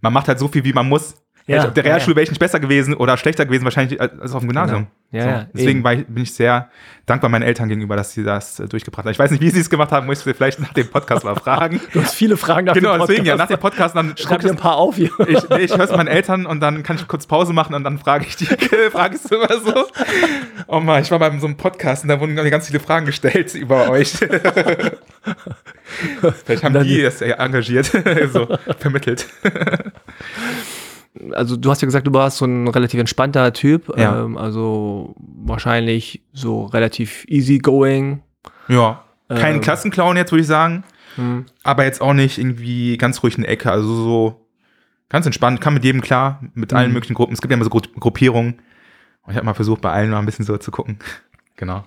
[0.00, 1.16] man macht halt so viel, wie man muss.
[1.50, 2.16] Ja, ich auf der Realschule ja.
[2.16, 4.86] wäre ich nicht besser gewesen oder schlechter gewesen, wahrscheinlich als auf dem Gymnasium.
[5.10, 5.24] Genau.
[5.24, 5.46] Ja, so.
[5.54, 6.70] Deswegen ich, bin ich sehr
[7.06, 9.10] dankbar meinen Eltern gegenüber, dass sie das äh, durchgebracht haben.
[9.10, 11.24] Ich weiß nicht, wie sie es gemacht haben, muss ich sie vielleicht nach dem Podcast
[11.24, 11.80] mal fragen.
[11.92, 13.58] du hast viele Fragen nach genau, dem deswegen ja, nach Podcast.
[13.58, 15.10] dem Podcast dann Schreib guck dir ein paar auf hier.
[15.26, 17.82] ich, nee, ich höre es meinen Eltern und dann kann ich kurz Pause machen und
[17.82, 19.86] dann frage ich die, frage ich immer so.
[20.68, 23.52] Oh Mann, ich war bei so einem Podcast und da wurden ganz viele Fragen gestellt
[23.56, 24.12] über euch.
[26.44, 27.90] Vielleicht haben Dann- die das ja engagiert,
[28.32, 28.46] so
[28.78, 29.26] vermittelt.
[31.32, 34.24] Also du hast ja gesagt, du warst so ein relativ entspannter Typ, Ja.
[34.24, 38.22] ähm, also wahrscheinlich so relativ easygoing.
[38.68, 39.60] Ja, kein Ähm.
[39.60, 40.84] Klassenclown jetzt, würde ich sagen.
[41.16, 41.46] Hm.
[41.64, 43.70] Aber jetzt auch nicht irgendwie ganz ruhig in der Ecke.
[43.72, 44.46] Also so
[45.08, 46.94] ganz entspannt, kann mit jedem klar, mit allen Mhm.
[46.94, 47.32] möglichen Gruppen.
[47.34, 48.54] Es gibt ja immer so Gru Gruppierungen.
[49.22, 50.98] Und ich habe mal versucht, bei allen mal ein bisschen so zu gucken.
[51.56, 51.84] Genau.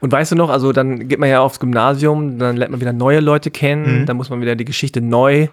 [0.00, 2.92] Und weißt du noch, also dann geht man ja aufs Gymnasium, dann lernt man wieder
[2.92, 4.06] neue Leute kennen, Mhm.
[4.06, 5.46] dann muss man wieder die Geschichte neu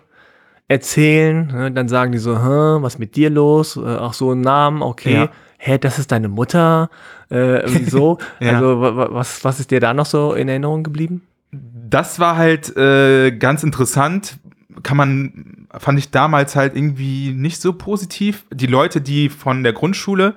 [0.68, 1.48] erzählen.
[1.48, 1.72] Ne?
[1.72, 3.78] Dann sagen die so, was ist mit dir los?
[3.78, 5.14] Äh, Ach so, ein Namen, okay.
[5.14, 5.30] Ja.
[5.58, 6.90] Hä, das ist deine Mutter?
[7.30, 8.18] Äh, wieso?
[8.40, 8.54] Ja.
[8.54, 11.22] Also wa- wa- was, was ist dir da noch so in Erinnerung geblieben?
[11.52, 14.38] Das war halt äh, ganz interessant.
[14.82, 18.44] Kann man, fand ich damals halt irgendwie nicht so positiv.
[18.52, 20.34] Die Leute, die von der Grundschule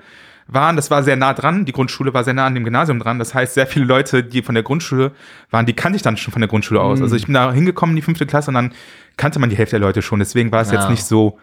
[0.48, 1.64] waren, das war sehr nah dran.
[1.64, 3.18] Die Grundschule war sehr nah an dem Gymnasium dran.
[3.18, 5.12] Das heißt, sehr viele Leute, die von der Grundschule
[5.50, 6.98] waren, die kannte ich dann schon von der Grundschule aus.
[6.98, 7.04] Mhm.
[7.04, 8.72] Also ich bin da hingekommen in die fünfte Klasse und dann
[9.16, 10.18] kannte man die Hälfte der Leute schon.
[10.20, 10.80] Deswegen war es Ja.
[10.80, 11.38] jetzt nicht so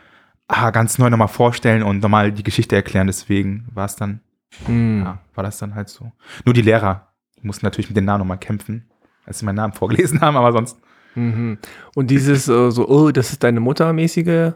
[0.47, 3.07] ah, ganz neu nochmal vorstellen und nochmal die Geschichte erklären.
[3.07, 4.19] Deswegen war es dann,
[4.65, 5.01] Hm.
[5.03, 6.11] ja, war das dann halt so.
[6.45, 7.07] Nur die Lehrer
[7.41, 8.89] mussten natürlich mit den Namen nochmal kämpfen,
[9.25, 10.77] als sie meinen Namen vorgelesen haben, aber sonst.
[11.15, 11.57] Mhm.
[11.95, 14.53] Und dieses äh, so, oh, das ist deine Mutter mäßige.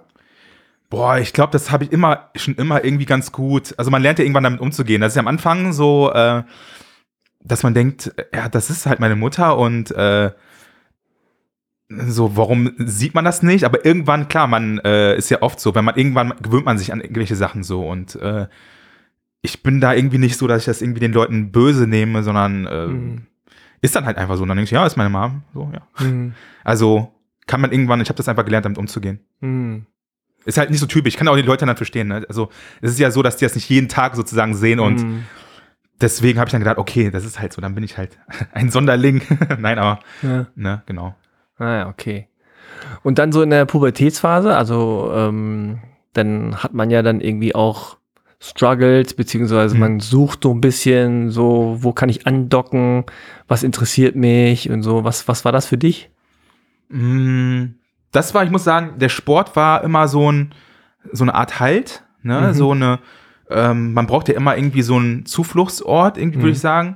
[0.89, 3.73] Boah, ich glaube, das habe ich immer schon immer irgendwie ganz gut.
[3.77, 5.01] Also man lernt ja irgendwann damit umzugehen.
[5.01, 6.43] Das ist ja am Anfang so, äh,
[7.43, 10.31] dass man denkt, ja, das ist halt meine Mutter und äh,
[11.89, 13.63] so, warum sieht man das nicht?
[13.63, 16.91] Aber irgendwann, klar, man äh, ist ja oft so, wenn man irgendwann gewöhnt man sich
[16.91, 18.47] an irgendwelche Sachen so und äh,
[19.41, 22.65] ich bin da irgendwie nicht so, dass ich das irgendwie den Leuten böse nehme, sondern
[22.65, 23.27] äh, Mhm.
[23.81, 24.41] ist dann halt einfach so.
[24.41, 25.43] Und dann denke ich, ja, ist meine Mom.
[25.53, 26.05] So, ja.
[26.05, 26.33] Mhm.
[26.65, 27.13] Also
[27.45, 29.19] kann man irgendwann, ich habe das einfach gelernt, damit umzugehen.
[29.39, 29.85] Mhm.
[30.47, 31.13] Ist halt nicht so typisch.
[31.13, 32.07] Ich kann auch die Leute dann verstehen.
[32.07, 32.25] Ne?
[32.27, 32.49] Also
[32.81, 35.23] es ist ja so, dass die das nicht jeden Tag sozusagen sehen und Mhm.
[36.01, 38.17] deswegen habe ich dann gedacht, okay, das ist halt so, dann bin ich halt
[38.53, 39.21] ein Sonderling.
[39.59, 40.47] Nein, aber Ja.
[40.55, 41.15] ne, genau.
[41.57, 42.27] Ah ja, okay.
[43.03, 45.79] Und dann so in der Pubertätsphase, also ähm,
[46.13, 47.97] dann hat man ja dann irgendwie auch
[48.39, 49.79] Struggles, beziehungsweise Mhm.
[49.81, 53.03] man sucht so ein bisschen so, wo kann ich andocken,
[53.47, 55.03] was interessiert mich und so.
[55.03, 56.09] Was, was war das für dich?
[56.89, 57.73] Mm,
[58.17, 60.53] Das war, ich muss sagen, der Sport war immer so ein
[61.11, 62.53] so eine Art Halt, ne, Mhm.
[62.53, 62.99] so eine.
[63.49, 66.53] Ähm, man braucht ja immer irgendwie so einen Zufluchtsort, irgendwie würde Mhm.
[66.53, 66.95] ich sagen.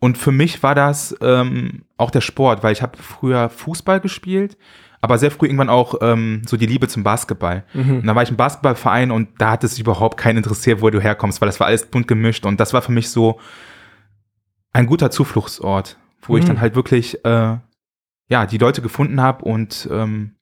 [0.00, 4.56] Und für mich war das ähm, auch der Sport, weil ich habe früher Fußball gespielt,
[5.02, 7.64] aber sehr früh irgendwann auch ähm, so die Liebe zum Basketball.
[7.74, 7.98] Mhm.
[7.98, 11.00] Und dann war ich im Basketballverein und da hat es überhaupt keinen interessiert, wo du
[11.00, 13.38] herkommst, weil das war alles bunt gemischt und das war für mich so
[14.72, 16.48] ein guter Zufluchtsort, wo ich Mhm.
[16.48, 17.56] dann halt wirklich äh,
[18.28, 20.36] ja, die Leute gefunden habe und ähm,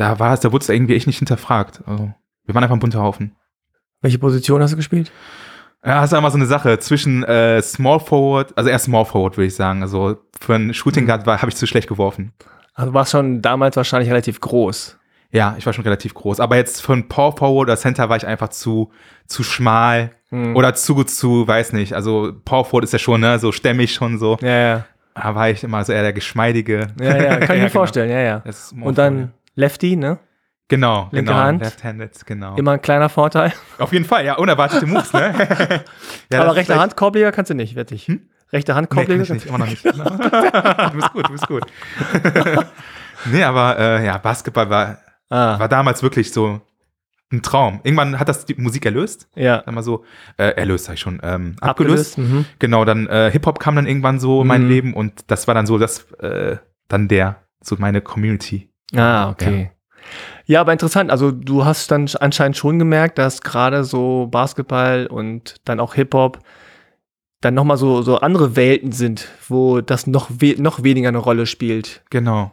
[0.00, 1.82] da war es, da wurde es irgendwie echt nicht hinterfragt.
[1.86, 2.12] Also,
[2.46, 3.36] wir waren einfach ein bunter Haufen.
[4.00, 5.12] Welche Position hast du gespielt?
[5.84, 9.36] Ja, das ist immer so eine Sache zwischen äh, Small Forward, also eher Small Forward
[9.36, 9.82] würde ich sagen.
[9.82, 12.32] Also für einen Shooting Guard war habe ich zu schlecht geworfen.
[12.74, 14.98] Also warst schon damals wahrscheinlich relativ groß.
[15.32, 16.40] Ja, ich war schon relativ groß.
[16.40, 18.90] Aber jetzt für einen Power Forward oder Center war ich einfach zu,
[19.26, 20.54] zu schmal Hm.
[20.54, 21.92] oder zu, zu, weiß nicht.
[21.92, 24.38] Also Power Forward ist ja schon, ne, so stämmig schon so.
[24.40, 24.86] Ja, ja.
[25.14, 26.86] Da war ich immer so eher der geschmeidige.
[27.00, 27.68] Ja, ja, kann ich mir genau.
[27.70, 28.42] vorstellen, ja, ja.
[28.80, 29.32] Und dann.
[29.54, 30.18] Lefty, ne?
[30.68, 31.60] genau, linke genau, Hand.
[31.62, 32.54] Left-handed, genau.
[32.56, 33.52] Immer ein kleiner Vorteil.
[33.78, 35.34] Auf jeden Fall, ja, unerwartete Moves, ne?
[36.32, 38.06] ja, Aber rechte echt- Hand Korbleger kannst du nicht, wette ich.
[38.06, 38.28] Hm?
[38.52, 39.84] Rechte Hand Nee, kann Korbleger ich nicht, immer noch nicht.
[39.84, 41.64] du bist gut, du bist gut.
[43.32, 44.98] nee, aber äh, ja, Basketball war,
[45.32, 46.60] Ah, war damals wirklich so
[47.32, 47.78] ein Traum.
[47.84, 49.28] Irgendwann hat das die Musik erlöst.
[49.36, 49.62] ja.
[49.64, 50.04] Sag mal so,
[50.36, 52.18] äh, erlöst sag ich schon, ähm, abgelöst.
[52.18, 52.46] Mhm.
[52.58, 54.68] Genau, dann äh, Hip-Hop kam dann irgendwann so in mein Mhm.
[54.68, 56.56] Leben und das war dann so, das, äh,
[56.88, 58.69] dann der, so meine Community.
[58.94, 59.70] Ah, okay.
[60.46, 60.60] Ja.
[60.62, 61.10] aber interessant.
[61.10, 66.38] Also du hast dann anscheinend schon gemerkt, dass gerade so Basketball und dann auch Hip-Hop
[67.40, 71.46] dann nochmal so, so andere Welten sind, wo das noch, we noch weniger eine Rolle
[71.46, 72.02] spielt.
[72.10, 72.52] Genau.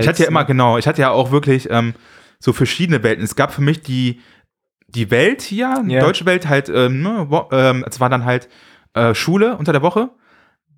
[0.00, 1.94] Ich hatte ja immer, genau, ich hatte ja auch wirklich ähm,
[2.38, 3.24] so verschiedene Welten.
[3.24, 4.20] Es gab für mich die,
[4.86, 6.00] die Welt hier, die Ja.
[6.00, 8.48] deutsche Welt halt, ähm, ne, wo, ähm, es war dann halt
[8.94, 10.10] äh, Schule unter der Woche.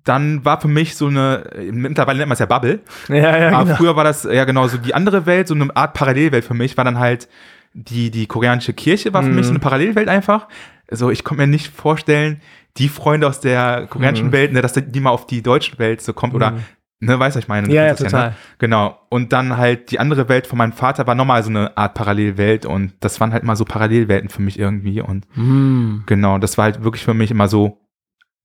[0.05, 3.65] Dann war für mich so eine, mittlerweile nennt man es ja Bubble, Ja, ja, aber
[3.65, 3.75] genau.
[3.75, 6.77] früher war das ja genau so die andere Welt, so eine Art Parallelwelt für mich,
[6.77, 7.27] war dann halt
[7.73, 9.35] die, die koreanische Kirche war für Mhm.
[9.35, 10.47] mich so eine Parallelwelt einfach.
[10.89, 12.39] Also ich konnte mir nicht vorstellen,
[12.77, 14.31] die Freunde aus der koreanischen Mhm.
[14.31, 16.59] Welt, ne, dass die mal auf die deutsche Welt so kommt oder, Mhm.
[16.99, 17.67] ne, weißt du, was ich meine?
[17.73, 18.29] Ja, ja, total.
[18.29, 18.35] ne?
[18.59, 18.97] Genau.
[19.09, 22.65] Und dann halt die andere Welt von meinem Vater war nochmal so eine Art Parallelwelt
[22.65, 26.03] und das waren halt immer so Parallelwelten für mich irgendwie und Mm.
[26.05, 27.81] genau, das war halt wirklich für mich immer so,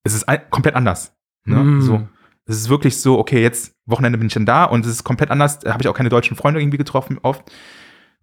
[0.04, 1.14] es ist komplett anders.
[1.44, 1.56] Ne?
[1.56, 1.80] Mm.
[1.80, 2.08] So.
[2.46, 5.30] Es ist wirklich so, okay, jetzt Wochenende bin ich dann da und es ist komplett
[5.30, 7.50] anders, da habe ich auch keine deutschen Freunde irgendwie getroffen oft.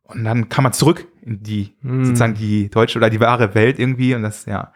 [0.04, 2.04] Und dann kam man zurück in die, Mm.
[2.06, 4.72] sozusagen die deutsche oder die wahre Welt irgendwie und das, ja.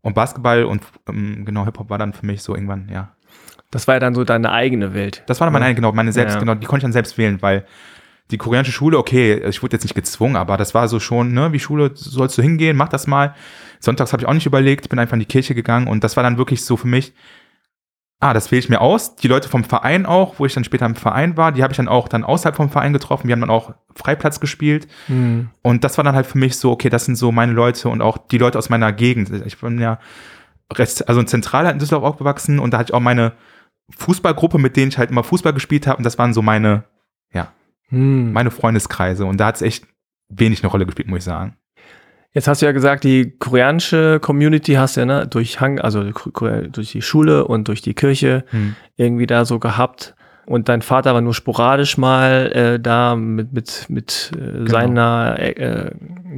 [0.00, 3.14] Und Basketball und ähm, genau, Hip-Hop war dann für mich so irgendwann, ja.
[3.70, 5.24] Das war ja dann so deine eigene Welt.
[5.26, 5.72] Das war dann meine, Ja.
[5.72, 6.40] genau, meine selbst, Ja.
[6.40, 7.64] genau, die konnte ich dann selbst wählen, weil
[8.30, 11.52] die koreanische Schule, okay, ich wurde jetzt nicht gezwungen, aber das war so schon, ne,
[11.52, 13.34] wie Schule sollst du hingehen, mach das mal.
[13.80, 16.22] Sonntags habe ich auch nicht überlegt, bin einfach in die Kirche gegangen und das war
[16.22, 17.12] dann wirklich so für mich,
[18.24, 19.16] ah, das wähle ich mir aus.
[19.16, 21.76] Die Leute vom Verein auch, wo ich dann später im Verein war, die habe ich
[21.76, 23.28] dann auch dann außerhalb vom Verein getroffen.
[23.28, 25.42] Wir haben dann auch Freiplatz gespielt Mm.
[25.62, 28.00] und das war dann halt für mich so, okay, das sind so meine Leute und
[28.00, 29.30] auch die Leute aus meiner Gegend.
[29.44, 29.98] Ich bin ja
[31.06, 33.32] also in Zentrale in Düsseldorf aufgewachsen und da hatte ich auch meine
[33.98, 36.84] Fußballgruppe, mit denen ich halt immer Fußball gespielt habe und das waren so meine,
[37.90, 38.32] Mm.
[38.32, 39.86] meine Freundeskreise und da hat es echt
[40.30, 41.58] wenig eine Rolle gespielt, muss ich sagen.
[42.34, 46.02] Jetzt hast du ja gesagt, die koreanische Community hast du ja ne, durch Hang, also
[46.02, 48.74] durch die Schule und durch die Kirche Hm.
[48.96, 50.14] irgendwie da so gehabt.
[50.46, 55.90] Und dein Vater war nur sporadisch mal äh, da mit, mit, mit äh, seiner, äh,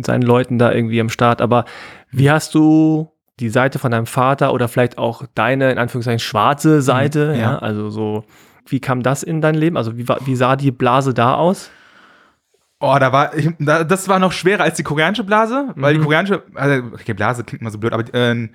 [0.03, 1.41] seinen Leuten da irgendwie am Start.
[1.41, 1.65] Aber
[2.13, 6.83] wie hast du die Seite von deinem Vater oder vielleicht auch deine, in Anführungszeichen, schwarze
[6.83, 7.41] Seite, Mhm, ja.
[7.53, 7.59] ja.
[7.59, 8.25] also so,
[8.69, 9.77] wie kam das in dein Leben?
[9.77, 11.71] Also wie, war- wie sah die Blase da aus?
[12.79, 16.01] Oh, da war, ich, da, das war noch schwerer als die koreanische Blase, weil die
[16.01, 16.05] Mhm.
[16.05, 18.49] koreanische, also, okay, Blase klingt mal so blöd, aber äh,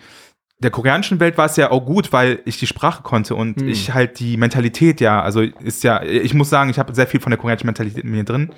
[0.59, 3.67] der koreanischen Welt war es ja auch gut, weil ich die Sprache konnte und Mhm.
[3.69, 7.19] ich halt die Mentalität ja, also ist ja, ich muss sagen, ich habe sehr viel
[7.19, 8.51] von der koreanischen Mentalität in mir drin.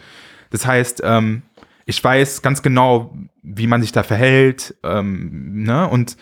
[0.49, 1.43] Das heißt, ähm,
[1.85, 6.17] ich weiß ganz genau, wie man sich da verhält, ähm, ne, und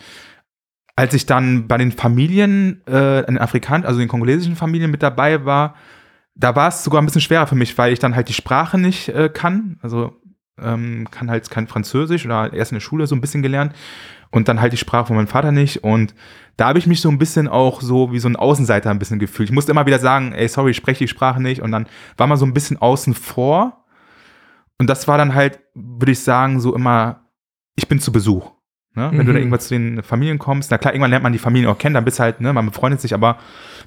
[0.96, 5.46] als ich dann bei den Familien, äh, in Afrikan, also den kongolesischen Familien mit dabei
[5.46, 5.74] war,
[6.44, 8.78] da war es sogar ein bisschen schwerer für mich, weil ich dann halt die Sprache
[8.78, 9.78] nicht äh, kann.
[9.82, 10.16] Also
[10.62, 13.74] ähm, kann halt kein Französisch oder erst in der Schule so ein bisschen gelernt
[14.32, 15.84] und dann halt die Sprache von meinem Vater nicht.
[15.84, 16.14] Und
[16.58, 19.20] da habe ich mich so ein bisschen auch so wie so ein Außenseiter ein bisschen
[19.20, 19.50] gefühlt.
[19.50, 21.62] Ich musste immer wieder sagen, ey, sorry, ich spreche die Sprache nicht.
[21.62, 23.86] Und dann war man so ein bisschen außen vor.
[24.78, 27.22] Und das war dann halt, würde ich sagen, so immer,
[27.76, 28.52] ich bin zu Besuch.
[28.94, 29.10] Ne?
[29.12, 29.34] Wenn du Mhm.
[29.36, 31.94] da irgendwann zu den Familien kommst, na klar, irgendwann lernt man die Familien auch kennen,
[31.96, 33.38] dann bist du halt, ne, man befreundet sich, aber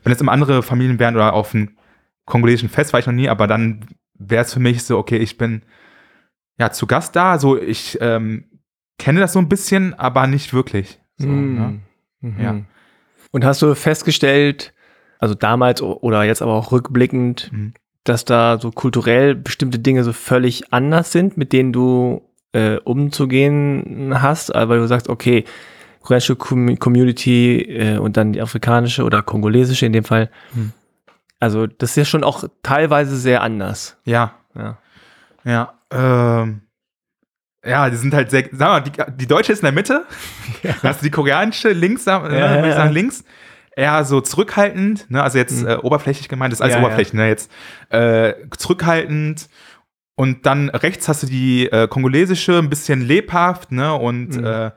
[0.03, 1.77] wenn jetzt immer andere Familien wären oder auf einem
[2.27, 3.87] kongolesischen Fest war ich noch nie, aber dann
[4.19, 5.63] wäre es für mich so, okay, ich bin
[6.59, 8.45] ja zu Gast da, so ich ähm,
[8.99, 11.01] kenne das so ein bisschen, aber nicht wirklich.
[11.17, 11.81] So, ne?
[12.21, 12.41] Mhm.
[12.41, 12.61] Ja.
[13.33, 14.73] Und hast du festgestellt,
[15.19, 17.75] also damals oder jetzt aber auch rückblickend, Mhm.
[18.05, 24.13] dass da so kulturell bestimmte Dinge so völlig anders sind, mit denen du äh, umzugehen
[24.23, 25.45] hast, äh, weil du sagst, okay,
[26.01, 30.31] koreanische Com Community äh, und dann die afrikanische oder kongolesische in dem Fall.
[30.55, 30.73] Mhm.
[31.45, 33.97] Also das ist ja schon auch teilweise sehr anders.
[34.05, 34.79] Ja, Ja.
[35.45, 35.75] ja.
[35.93, 36.63] Ähm,
[37.65, 40.05] ja, die sind halt sehr, sag mal, die, die deutsche ist in der Mitte,
[40.83, 42.77] hast du die koreanische links, Ja, äh, würde ich ja.
[42.77, 43.25] sagen links.
[43.77, 45.23] eher so zurückhaltend, ne?
[45.23, 46.81] Also jetzt äh, oberflächlich gemeint, das ist alles Mhm.
[46.83, 46.87] Ja, ja.
[46.87, 47.29] oberflächlich, ne?
[47.29, 47.51] Jetzt
[47.91, 49.49] äh, zurückhaltend
[50.17, 53.93] und dann rechts hast du die äh, kongolesische, ein bisschen lebhaft, ne?
[53.95, 54.45] Und Mhm.
[54.47, 54.71] äh,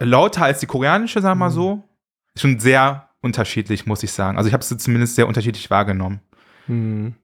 [0.00, 1.82] lauter als die koreanische, sagen wir mal so.
[2.36, 4.38] Schon sehr unterschiedlich, muss ich sagen.
[4.38, 6.20] Also ich habe es zumindest sehr unterschiedlich wahrgenommen.
[6.66, 7.14] Hm.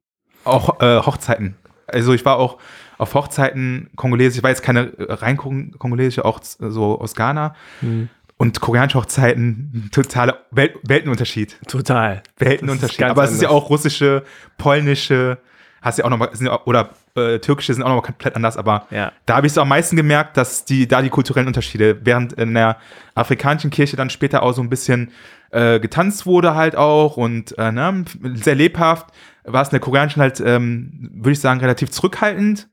[0.44, 1.56] Auch äh, Hochzeiten.
[1.86, 2.58] Also ich war auch
[2.98, 7.54] auf Hochzeiten kongolesisch, ich war jetzt keine äh, rein kong kongolesische, auch so aus Ghana.
[7.80, 8.08] Hm.
[8.38, 11.58] Und koreanische Hochzeiten, totaler Welt Weltenunterschied.
[11.68, 12.22] Total.
[12.36, 13.04] Weltenunterschied.
[13.04, 14.24] Aber es ist ja auch russische,
[14.58, 15.38] polnische,
[15.80, 18.02] hast ja auch noch mal, sind ja auch, oder äh, türkische sind auch noch mal
[18.02, 18.58] komplett anders.
[18.58, 19.12] Aber Ja.
[19.24, 22.52] da habe ich so am meisten gemerkt, dass die da die kulturellen Unterschiede, während in
[22.52, 22.76] der
[23.14, 25.12] afrikanischen Kirche dann später auch so ein bisschen
[25.50, 28.04] äh, getanzt wurde halt auch und äh, ne,
[28.34, 29.08] sehr lebhaft,
[29.44, 32.68] war es in der koreanischen halt, ähm, würde ich sagen, relativ zurückhaltend.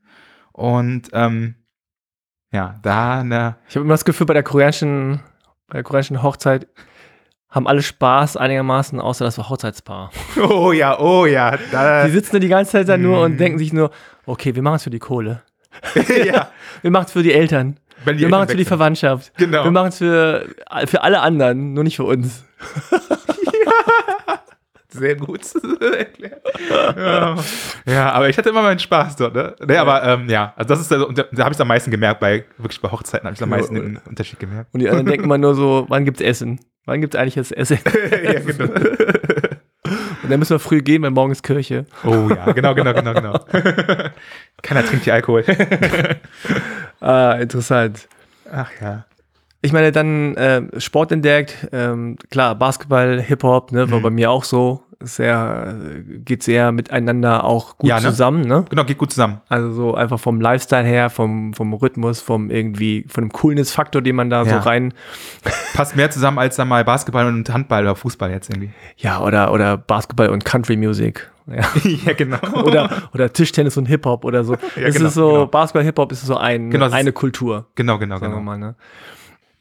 [0.52, 1.54] Und ähm,
[2.52, 5.20] ja, da der Ich habe immer das Gefühl, bei der koreanischen,
[5.68, 6.68] bei der koreanischen Hochzeit
[7.50, 10.10] haben alle Spaß einigermaßen, außer das Hochzeitspaar.
[10.36, 11.56] Oh ja, oh ja.
[11.70, 13.24] Da, Die sitzen da die ganze Zeit da nur Mhm.
[13.24, 13.90] und denken sich nur,
[14.26, 15.42] okay, wir machen es für die Kohle.
[16.24, 16.50] ja.
[16.82, 17.80] Wir machen es für die Eltern.
[18.04, 18.64] Wenn wir machen es für die.
[18.64, 19.32] Verwandtschaft.
[19.36, 19.64] Genau.
[19.64, 20.48] Wir machen es für,
[20.86, 22.44] für alle anderen, nur nicht für uns.
[24.88, 25.40] Sehr gut
[25.80, 26.40] erklärt.
[26.96, 27.36] Ja.
[27.86, 29.54] ja, aber ich hatte immer meinen Spaß dort, ne?
[29.66, 31.68] Nee, aber ähm, ja, also das ist also, und da, da habe ich es am
[31.68, 34.72] meisten gemerkt, bei wirklich bei Hochzeiten habe ich am meisten den Unterschied gemerkt.
[34.72, 36.60] Und die anderen denken immer nur so, wann gibt's Essen?
[36.86, 37.78] Wann gibt's eigentlich das Essen?
[38.24, 38.72] ja, genau.
[40.24, 41.84] Und dann müssen wir früh gehen, weil morgen ist Kirche.
[42.04, 43.38] Oh ja, genau, genau, genau, genau.
[44.62, 45.44] Keiner trinkt hier Alkohol.
[47.00, 48.08] Ah, interessant.
[48.50, 49.04] Ach ja.
[49.60, 53.90] Ich meine, dann äh, Sport entdeckt, ähm, klar, Basketball, Hip-Hop, ne, Mhm.
[53.90, 54.83] war bei mir auch so.
[55.00, 55.74] Sehr,
[56.24, 58.02] geht sehr miteinander auch gut Ja, ne?
[58.08, 58.64] zusammen, ne?
[58.70, 59.40] Genau, geht gut zusammen.
[59.48, 64.16] Also so einfach vom Lifestyle her, vom, vom Rhythmus, vom irgendwie, von dem Coolness-Faktor, den
[64.16, 64.58] man da so Ja.
[64.60, 64.94] rein,
[65.74, 68.70] Passt mehr zusammen als dann mal Basketball und Handball oder Fußball jetzt irgendwie.
[68.96, 71.30] ja, oder, oder Basketball und Country Music.
[71.46, 71.56] Ja.
[72.06, 72.38] ja, genau.
[72.64, 74.54] Oder, oder Tischtennis und Hip-Hop oder so.
[74.76, 75.46] Ja, es genau, ist so, genau.
[75.46, 77.66] Basketball, Hip-Hop ist so ein, Genau, das ist- eine Kultur.
[77.74, 78.40] Genau, genau, genau.
[78.40, 78.56] mal.
[78.56, 78.74] Ne?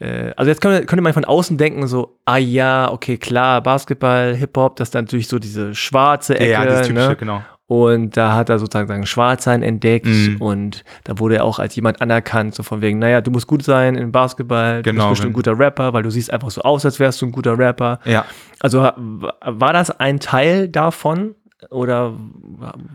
[0.04, 4.36] Äh, also jetzt könnte, könnte man von außen denken, so, ah ja, okay, klar, Basketball,
[4.36, 6.52] Hip-Hop, das ist dann natürlich so diese schwarze Ecke.
[6.52, 7.16] Ja, das typische, ne?
[7.16, 7.42] genau.
[7.66, 10.36] Und da hat er sozusagen seinen Schwarzsein entdeckt Mhm.
[10.42, 13.64] und da wurde er auch als jemand anerkannt, so von wegen, naja, du musst gut
[13.64, 16.52] sein in Basketball, du Genau, bist bestimmt ein wenn- guter Rapper, weil du siehst einfach
[16.52, 18.00] so aus, als wärst du ein guter Rapper.
[18.06, 18.26] Ja.
[18.60, 21.36] Also war das ein Teil davon
[21.70, 22.14] oder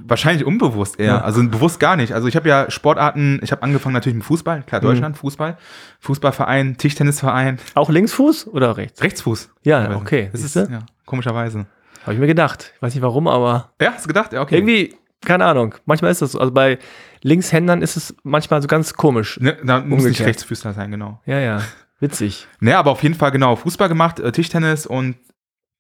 [0.07, 1.07] Wahrscheinlich unbewusst eher.
[1.07, 1.21] Ja.
[1.21, 2.13] Also bewusst gar nicht.
[2.13, 5.57] Also ich habe ja Sportarten, ich habe angefangen natürlich mit Fußball, klar, Deutschland, Fußball,
[6.01, 9.03] Fußballverein, Tischtennisverein, auch Linksfuß oder rechts?
[9.03, 9.51] Rechtsfuß.
[9.63, 11.67] Ja, okay, Das ist, ja, komischerweise.
[12.03, 12.73] Habe ich mir gedacht.
[12.77, 14.33] Ich weiß nicht warum, aber Ja, hast du gedacht?
[14.33, 14.57] Ja, okay.
[14.57, 15.75] irgendwie, keine Ahnung.
[15.85, 16.41] Manchmal ist das so.
[16.41, 16.79] Also bei
[17.23, 19.39] Linkshändern ist es manchmal so ganz komisch.
[19.41, 20.21] Ne, da muss nicht.
[20.21, 21.21] Rechtsfüßler sein, genau.
[21.27, 21.63] Ja, ja.
[22.01, 22.47] Witzig.
[22.61, 25.17] Ne, aber auf jeden Fall genau Fußball gemacht, äh, Tischtennis und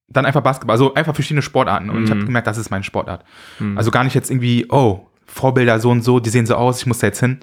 [0.09, 0.75] dann einfach Basketball.
[0.75, 1.90] Also einfach verschiedene Sportarten.
[1.90, 2.27] Und ich habe Mhm.
[2.27, 3.25] gemerkt, das ist meine Sportart.
[3.59, 3.77] Mhm.
[3.77, 6.87] Also gar nicht jetzt irgendwie, oh, Vorbilder so und so, die sehen so aus, ich
[6.87, 7.40] muss da jetzt hin.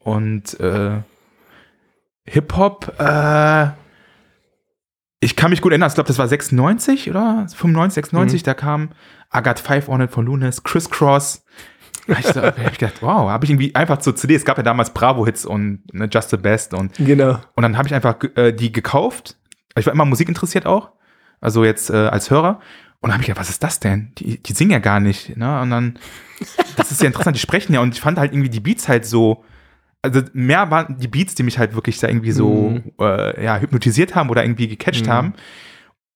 [0.00, 0.98] Und äh,
[2.24, 3.68] Hip-Hop, äh,
[5.20, 8.44] ich kann mich gut erinnern, ich glaube, das war 96 oder 95, 96, Mhm.
[8.44, 8.90] da kam
[9.34, 11.44] I Got Five on It von Lunas, Criss Cross.
[12.08, 14.44] Da hab ich, so, hab ich gedacht, wow, habe ich irgendwie einfach so CDs, es
[14.44, 17.38] gab ja damals Bravo-Hits und ne, Just the Best und Genau.
[17.54, 19.36] und dann habe ich einfach äh, die gekauft.
[19.76, 20.90] Ich war immer Musik interessiert auch.
[21.42, 22.60] Also jetzt äh, als Hörer.
[23.00, 24.12] Und dann habe ich gedacht, was ist das denn?
[24.18, 25.36] Die, die singen ja gar nicht.
[25.36, 25.60] Ne?
[25.60, 25.98] Und dann,
[26.76, 27.80] das ist ja interessant, die sprechen ja.
[27.80, 29.44] Und ich fand halt irgendwie die Beats halt so,
[30.02, 32.92] also mehr waren die Beats, die mich halt wirklich da irgendwie so Mhm.
[33.00, 35.10] äh, ja, hypnotisiert haben oder irgendwie gecatcht Mhm.
[35.10, 35.32] haben.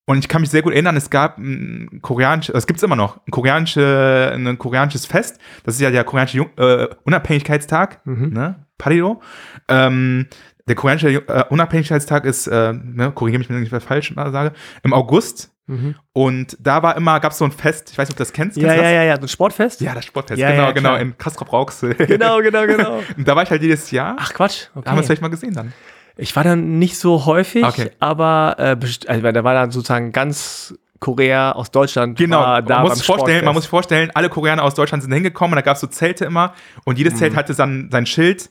[0.09, 2.95] Und ich kann mich sehr gut erinnern, es gab ein koreanisches, es gibt es immer
[2.95, 5.41] noch, ein, koreanische, ein koreanisches Fest.
[5.65, 8.33] Das ist ja der koreanische Jung, äh, Unabhängigkeitstag, Mhm.
[8.33, 8.65] ne?
[8.79, 9.21] Parido.
[9.67, 10.27] Ähm,
[10.69, 14.53] der koreanische äh, Unabhängigkeitstag ist, äh, ne, korrigiere mich, wenn ich was falsch sage,
[14.83, 15.51] im August.
[15.69, 15.97] Mhm.
[16.13, 18.33] Und da war immer, gab es so ein Fest, ich weiß nicht, ob du das
[18.33, 18.57] kennst.
[18.57, 18.93] Ja, kennst ja, das?
[18.93, 19.17] ja, ja.
[19.17, 19.81] So ein Sportfest?
[19.81, 21.95] Ja, das Sportfest, Ja, genau, ja, genau, in Kastrop Rauxel.
[22.07, 23.01] Genau, genau, genau.
[23.17, 24.17] Und da war ich halt jedes Jahr.
[24.19, 24.67] Ach Quatsch.
[24.75, 25.07] da haben wir es Okay.
[25.07, 25.73] vielleicht mal gesehen dann.
[26.17, 27.91] Ich war dann nicht so häufig, Okay.
[28.01, 28.77] aber äh,
[29.09, 32.97] also, da war dann sozusagen ganz Korea aus Deutschland Genau, war da man, muss beim
[32.99, 35.75] sich vorstellen, man muss sich vorstellen, alle Koreaner aus Deutschland sind hingekommen und da gab
[35.75, 37.19] es so Zelte immer und jedes Mhm.
[37.19, 38.51] Zelt hatte dann sein Schild.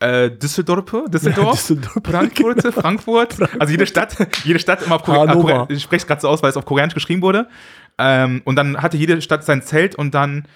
[0.00, 2.02] Äh, Düsseldorf, Düsseldorf, Düsseldorf.
[2.04, 3.36] Frankfurt, Frankfurt.
[3.60, 5.34] Also jede Stadt, jede Stadt immer auf Koreanisch.
[5.34, 7.48] Korea, ich spreche es gerade so aus, weil es auf Koreanisch geschrieben wurde.
[7.98, 10.46] Ähm, und dann hatte jede Stadt sein Zelt und dann,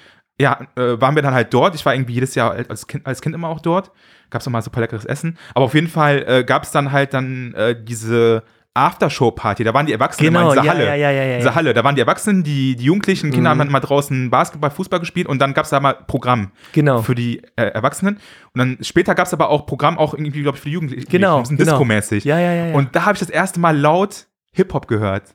[0.41, 1.75] ja, äh, waren wir dann halt dort.
[1.75, 3.91] Ich war irgendwie jedes Jahr als Kind, als Kind immer auch dort.
[4.31, 5.37] Gab es mal super leckeres Essen.
[5.55, 8.45] Aber auf jeden Fall äh, gab es dann halt dann äh, diese
[8.75, 9.65] Aftershow-Party.
[9.65, 10.87] Da waren die Erwachsenen immer in Genau, dieser ja, Halle.
[10.87, 11.37] ja, ja, ja, ja.
[11.39, 11.75] Diese Halle.
[11.75, 13.51] Da waren die Erwachsenen, die, die Jugendlichen, Kinder Mhm.
[13.51, 17.03] haben dann mal draußen Basketball, Fußball gespielt und dann gab es da mal Programm Genau.
[17.03, 18.17] für die äh, Erwachsenen.
[18.55, 21.09] Und dann später gab es aber auch Programm auch irgendwie, glaube ich, für die Jugendlichen.
[21.11, 21.73] Genau, Ein bisschen genau.
[21.73, 22.25] Disco-mäßig.
[22.25, 22.75] Ja, ja, ja.
[22.75, 25.35] Und da habe ich das erste Mal laut Hip-Hop gehört.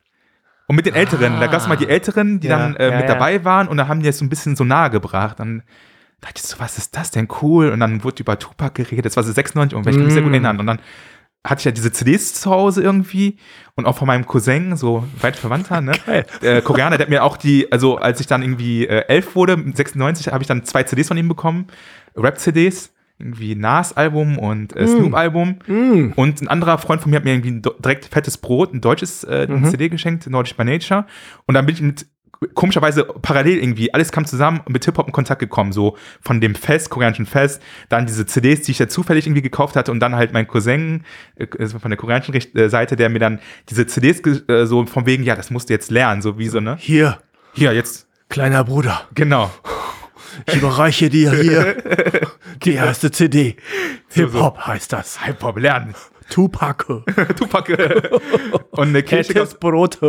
[0.67, 3.45] Und mit den Älteren, da gab es mal die Älteren, die dann äh, mit dabei
[3.45, 5.39] waren und da haben die es so ein bisschen so nahe gebracht.
[5.39, 5.63] Dann
[6.19, 7.69] dachte ich so, was ist das denn cool?
[7.69, 10.23] Und dann wurde über Tupac geredet, das war so 96 und ich kann mich sehr
[10.23, 10.33] gut Mm.
[10.33, 10.59] erinnern.
[10.59, 10.79] Und dann
[11.45, 13.37] hatte ich ja diese CDs zu Hause irgendwie
[13.75, 15.93] und auch von meinem Cousin, so weit Verwandter, ne?
[16.41, 19.57] Äh, Koreaner, der hat mir auch die, also als ich dann irgendwie äh, elf wurde,
[19.57, 21.67] 96, habe ich dann zwei CDs von ihm bekommen,
[22.15, 25.59] Rap-CDs, irgendwie Nas-Album und äh, Snoop-Album.
[25.65, 26.11] Mm.
[26.15, 29.47] Und ein anderer Freund von mir hat mir irgendwie direkt fettes Brot, ein deutsches äh,
[29.47, 29.65] Mhm.
[29.65, 31.05] CD geschenkt, Nordisch by Nature.
[31.47, 32.05] Und dann bin ich mit
[32.53, 36.55] komischerweise parallel irgendwie, alles kam zusammen und mit Hip-Hop in Kontakt gekommen, so von dem
[36.55, 40.15] Fest, koreanischen Fest, dann diese CDs, die ich ja zufällig irgendwie gekauft hatte und dann
[40.15, 41.03] halt mein Cousin
[41.35, 45.05] äh, also von der koreanischen äh, Seite, der mir dann diese CDs äh, so von
[45.05, 46.77] wegen, ja, das musst du jetzt lernen, so wie so, ne?
[46.79, 47.19] Hier,
[47.53, 49.51] Hier, jetzt, kleiner Bruder, genau.
[50.45, 51.75] ich überreiche dir hier
[52.63, 53.55] die erste CD.
[54.09, 55.23] Hip-Hop heißt das.
[55.23, 55.95] Hip-Hop lernen.
[56.29, 56.85] Tupac.
[57.37, 57.69] Tupac.
[58.71, 59.99] und eine Kirche Fettes Brot.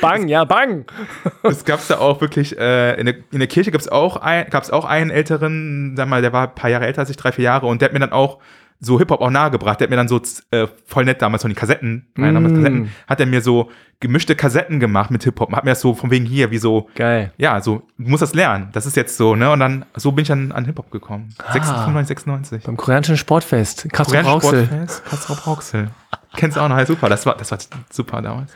[0.00, 0.84] bang, ja, bang.
[1.42, 4.70] Es gab da auch wirklich, äh, in, der, in der Kirche gab's auch, ein, gab's
[4.70, 7.44] auch einen älteren, sag mal, der war ein paar Jahre älter als ich, drei, vier
[7.44, 8.38] Jahre, und der hat mir dann auch
[8.80, 9.80] so Hip-Hop auch nahegebracht.
[9.80, 10.20] Der hat mir dann so
[10.50, 12.22] äh, voll nett damals von den Kassetten, mm.
[12.22, 13.70] damals Kassetten, hat er mir so
[14.00, 15.52] gemischte Kassetten gemacht mit Hip-Hop.
[15.52, 17.32] Hat mir das so von wegen hier, wie so, Geil.
[17.38, 18.68] ja, so, du musst das lernen.
[18.72, 19.50] Das ist jetzt so, ne?
[19.50, 21.34] Und dann, so bin ich dann an Hip-Hop gekommen.
[21.38, 21.52] Ah.
[21.52, 22.62] 96, 96.
[22.64, 23.88] Beim koreanischen Sportfest.
[23.94, 24.66] Rauxel.
[24.66, 25.90] Sportfest, Kastrop Rauxel.
[26.36, 27.58] Kennst du auch noch, ja, super, das war, das war
[27.90, 28.52] super damals.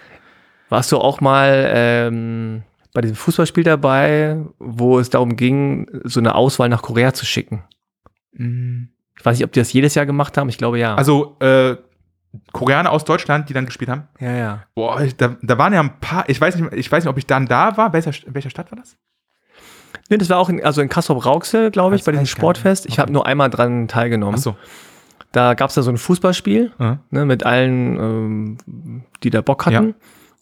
[0.69, 2.63] Warst du auch mal ähm,
[2.93, 7.65] bei diesem Fußballspiel dabei, wo es darum ging, so eine Auswahl nach Korea zu schicken?
[8.33, 8.85] Mm.
[9.21, 10.49] Ich weiß nicht, ob die das jedes Jahr gemacht haben.
[10.49, 10.95] Ich glaube ja.
[10.95, 11.77] Also, äh,
[12.53, 14.09] Koreaner aus Deutschland, die dann gespielt haben.
[14.19, 14.63] ja, ja.
[14.75, 17.27] Boah, da, da waren ja ein paar, ich weiß nicht, ich weiß nicht, ob ich
[17.27, 17.93] dann da war.
[17.93, 18.97] Welcher, in welcher Stadt war das?
[20.09, 22.27] Nee, das war auch in, also in Kastrop Rauxel, glaube ich, Das bei diesem.
[22.27, 22.87] Sportfest.
[22.87, 24.37] Ich habe nur einmal dran teilgenommen.
[24.37, 24.57] Achso.
[25.33, 26.99] Da gab es da so ein Fußballspiel Ja.
[27.11, 29.89] ne, mit allen, ähm, die da Bock hatten.
[29.89, 29.95] Ja.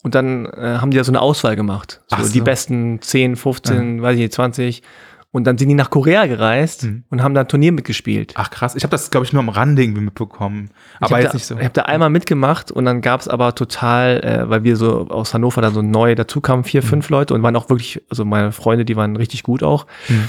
[0.05, 2.01] Und dann äh, haben die da so eine Auswahl gemacht.
[2.07, 2.33] So, Ach so.
[2.33, 4.83] Die besten 10, 15, weiß ich nicht, 20.
[5.31, 7.05] Und dann sind die nach Korea gereist Mhm.
[7.11, 8.33] und haben da ein Turnier mitgespielt.
[8.37, 10.71] Ach krass, ich habe das, glaube ich, nur am Rande irgendwie mitbekommen.
[11.01, 11.57] Aber jetzt da, nicht so.
[11.59, 15.09] Ich habe da einmal mitgemacht und dann gab es aber total, äh, weil wir so
[15.09, 16.87] aus Hannover da so neu dazukamen, vier, Mhm.
[16.87, 19.87] fünf Leute und waren auch wirklich, also meine Freunde, die waren richtig gut auch.
[20.09, 20.29] Mhm.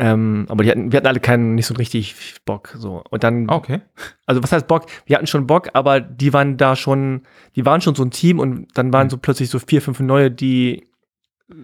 [0.00, 2.14] Ähm, aber die hatten, wir hatten alle keinen, nicht so richtig
[2.44, 2.72] Bock.
[2.78, 3.02] So.
[3.10, 3.80] Und dann, Ah, okay.
[4.26, 4.86] also was heißt Bock?
[5.06, 7.22] Wir hatten schon Bock, aber die waren da schon,
[7.56, 8.92] die waren schon so ein Team und dann Mhm.
[8.92, 10.86] waren so plötzlich so vier, fünf neue, die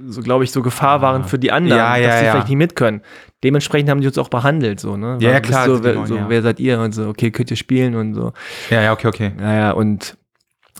[0.08, 1.78] so, glaube ich, so Gefahr waren für die anderen.
[1.78, 3.02] Ja, ja, dass sie vielleicht nicht mit können.
[3.42, 5.18] Dementsprechend haben die uns auch behandelt, so, ne?
[5.20, 6.80] Ja, klar, So, wer, so wer seid ihr?
[6.80, 8.32] Und so, okay, könnt ihr spielen und so.
[8.70, 9.32] Ja, ja, okay, okay.
[9.38, 10.16] Ja, ja, und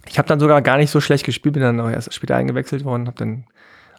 [0.07, 2.85] ich habe dann sogar gar nicht so schlecht gespielt, bin dann auch erst später eingewechselt
[2.85, 3.45] worden, habe dann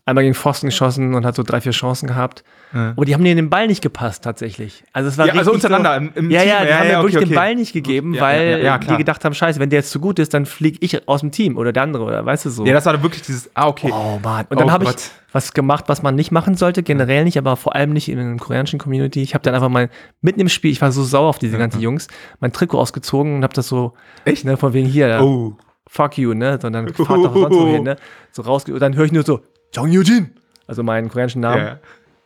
[0.06, 2.44] einmal gegen Pfosten geschossen und hat so drei, vier Chancen gehabt.
[2.74, 2.92] Ja.
[2.92, 4.84] Aber die haben mir in den Ball nicht gepasst tatsächlich.
[4.94, 6.50] Also es war Ja, also untereinander so, im, im ja, Team.
[6.50, 7.36] ja, die haben mir wirklich okay, den.
[7.36, 10.00] Ball nicht gegeben, Ja, weil ja, ja, die gedacht haben, scheiße, wenn der jetzt zu
[10.00, 12.66] gut ist, dann fliege ich aus dem Team oder der andere oder weißt du so.
[12.66, 13.90] Ja, das war dann wirklich dieses, ah, okay.
[13.92, 14.46] Oh Mann.
[14.50, 14.92] Und dann Oh habe ich
[15.32, 18.38] was gemacht, was man nicht machen sollte, generell nicht, aber vor allem nicht in der
[18.38, 19.22] koreanischen Community.
[19.24, 19.90] Ich habe dann einfach mal
[20.22, 22.08] mitten im Spiel, ich war so sauer auf diese ganzen Jungs,
[22.40, 23.94] mein Trikot ausgezogen und habe das so,
[24.24, 24.46] Echt?
[24.46, 25.58] ne, von wegen hier, Oh.
[25.88, 27.96] fuck you, ne, sondern fahrt doch sonst wo hin, ne,
[28.32, 29.42] so raus, und dann höre ich nur so,
[29.76, 30.32] Jong Yujin,
[30.68, 31.80] also meinen koreanischen Namen, Ja.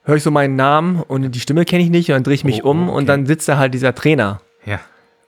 [0.04, 2.44] höre ich so meinen Namen und die Stimme kenne ich nicht und dann drehe ich
[2.44, 2.98] mich Oh, um okay.
[2.98, 4.42] und dann sitzt da halt dieser Trainer.
[4.66, 4.80] Ja.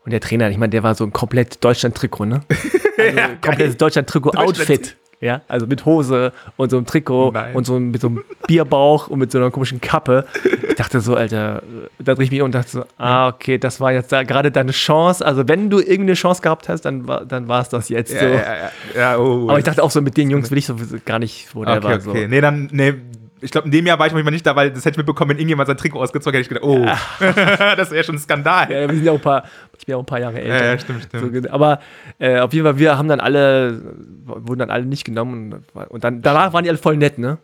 [0.03, 2.41] Und der Trainer, ich meine, der war so ein komplett Deutschland-Trikot, ne?
[2.97, 4.95] Also komplettes Deutschland-Trikot-Outfit.
[5.21, 7.53] Ja, also mit Hose und so einem Trikot Nein.
[7.53, 10.25] und so mit so einem Bierbauch und mit so einer komischen Kappe.
[10.67, 13.59] Ich dachte so, Alter, äh, da drehe ich mich um und dachte so, ah, okay,
[13.59, 15.23] das war jetzt da gerade deine Chance.
[15.23, 18.19] Also wenn du irgendeine Chance gehabt hast, dann war dann war es das jetzt Ja,
[18.19, 18.25] so.
[18.25, 19.47] ja, ja, oh.
[19.47, 21.77] Aber ich dachte auch so, mit den Jungs will ich so gar nicht, wo der
[21.77, 21.93] okay, war.
[21.93, 22.01] okay.
[22.23, 22.27] So.
[22.27, 22.95] Nee, dann, nee,
[23.41, 25.31] ich glaube, in dem Jahr war ich manchmal nicht da, weil das hätte ich mitbekommen,
[25.31, 26.85] wenn irgendjemand sein Trikot ausgezogen hätte, ich gedacht, oh,
[27.75, 28.71] das wäre schon ein Skandal.
[28.71, 29.43] Ja, wir sind ja auch ein paar,
[29.77, 30.57] ich bin ja auch ein paar Jahre älter.
[30.65, 31.43] Ja, ja, stimmt, stimmt.
[31.45, 31.79] So, aber
[32.19, 33.81] äh, auf jeden Fall, wir haben dann alle,
[34.25, 37.37] wurden dann alle nicht genommen und, und dann danach waren die alle voll nett, ne?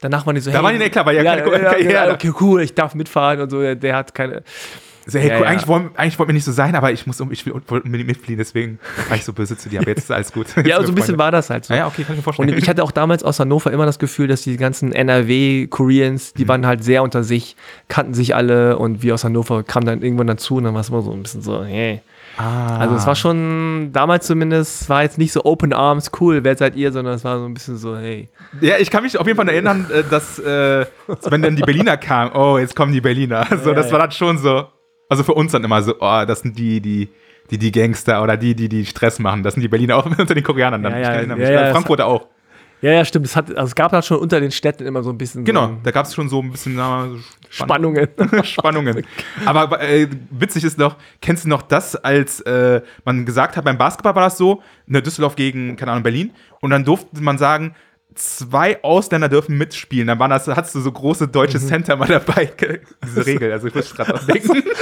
[0.00, 2.12] Danach waren die so, Da waren die nett, klar, weil ja keine- ja, ja, ja.
[2.12, 4.42] okay, cool, ich darf mitfahren und so, der, der hat keine.
[5.06, 5.48] So, hey, Ja, cool, ja.
[5.50, 8.38] eigentlich wollten wollten wir nicht so sein, aber ich muss um, ich will unbedingt mitfliehen,
[8.38, 8.78] deswegen
[9.08, 9.80] war ich so böse zu dir.
[9.80, 10.46] Aber jetzt ist alles gut.
[10.64, 11.74] Ja, so ein wir bisschen war das halt so.
[11.74, 12.48] Ja, okay, kann ich mir vorstellen.
[12.50, 16.38] Und ich hatte auch damals aus Hannover immer das Gefühl, dass die ganzen NRW-Koreans, Mhm.
[16.38, 17.56] die waren halt sehr unter sich,
[17.88, 20.88] kannten sich alle und wir aus Hannover kamen dann irgendwann dazu und dann war es
[20.88, 22.00] immer so ein bisschen so, hey.
[22.38, 22.78] ah.
[22.78, 26.76] Also es war schon, damals zumindest, war jetzt nicht so Open Arms, cool, wer seid
[26.76, 28.28] ihr, sondern es war so ein bisschen so, hey.
[28.60, 30.86] Ja, ich kann mich auf jeden Fall erinnern, äh, dass, äh,
[31.28, 33.46] wenn dann die Berliner kamen, oh, jetzt kommen die Berliner.
[33.62, 33.92] So, Ja, das ja.
[33.92, 34.64] war dann schon so.
[35.08, 37.08] Also für uns dann immer so, oh, das sind die, die,
[37.50, 39.42] die, die Gangster oder die, die, die Stress machen.
[39.42, 40.92] Das sind die Berliner auch unter den Koreanern dann.
[40.92, 42.28] Ja, ja, ja, Frankfurter auch.
[42.80, 43.24] Ja, ja, stimmt.
[43.24, 45.68] Es, hat, also es gab halt schon unter den Städten immer so ein bisschen Genau,
[45.68, 47.16] so da gab es schon so ein bisschen na, so
[47.48, 48.08] Spann- Spannungen.
[48.42, 49.06] Spannungen.
[49.46, 53.78] Aber äh, witzig ist noch, kennst du noch das, als äh, man gesagt hat, beim
[53.78, 57.74] Basketball war das so, ne, Düsseldorf gegen, keine Ahnung, Berlin, und dann durfte man sagen,
[58.14, 60.06] zwei Ausländer dürfen mitspielen.
[60.06, 62.52] Dann waren das, hattest du so große deutsche Center mal dabei.
[63.04, 64.62] Diese Regel, also ich muss gerade dran denken.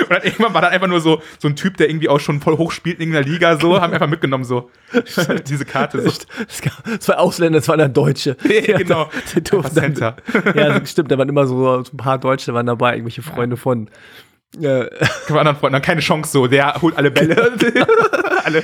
[0.00, 2.40] Und dann irgendwann war dann einfach nur so, so ein Typ, der irgendwie auch schon
[2.40, 4.70] voll hoch spielt in der Liga, so, haben einfach mitgenommen, so,
[5.48, 6.02] diese Karte.
[6.02, 6.10] So.
[6.48, 8.36] Es gab zwei Ausländer, waren dann Deutsche.
[8.44, 9.08] Ja, genau.
[9.34, 10.16] Die durften dann,
[10.54, 13.88] ja, stimmt, da waren immer so, so ein paar Deutsche waren dabei, irgendwelche Freunde von.
[14.58, 14.86] Ja,
[15.26, 17.36] Von anderen Freunden, keine Chance so, der holt alle Bälle.
[18.44, 18.62] alle.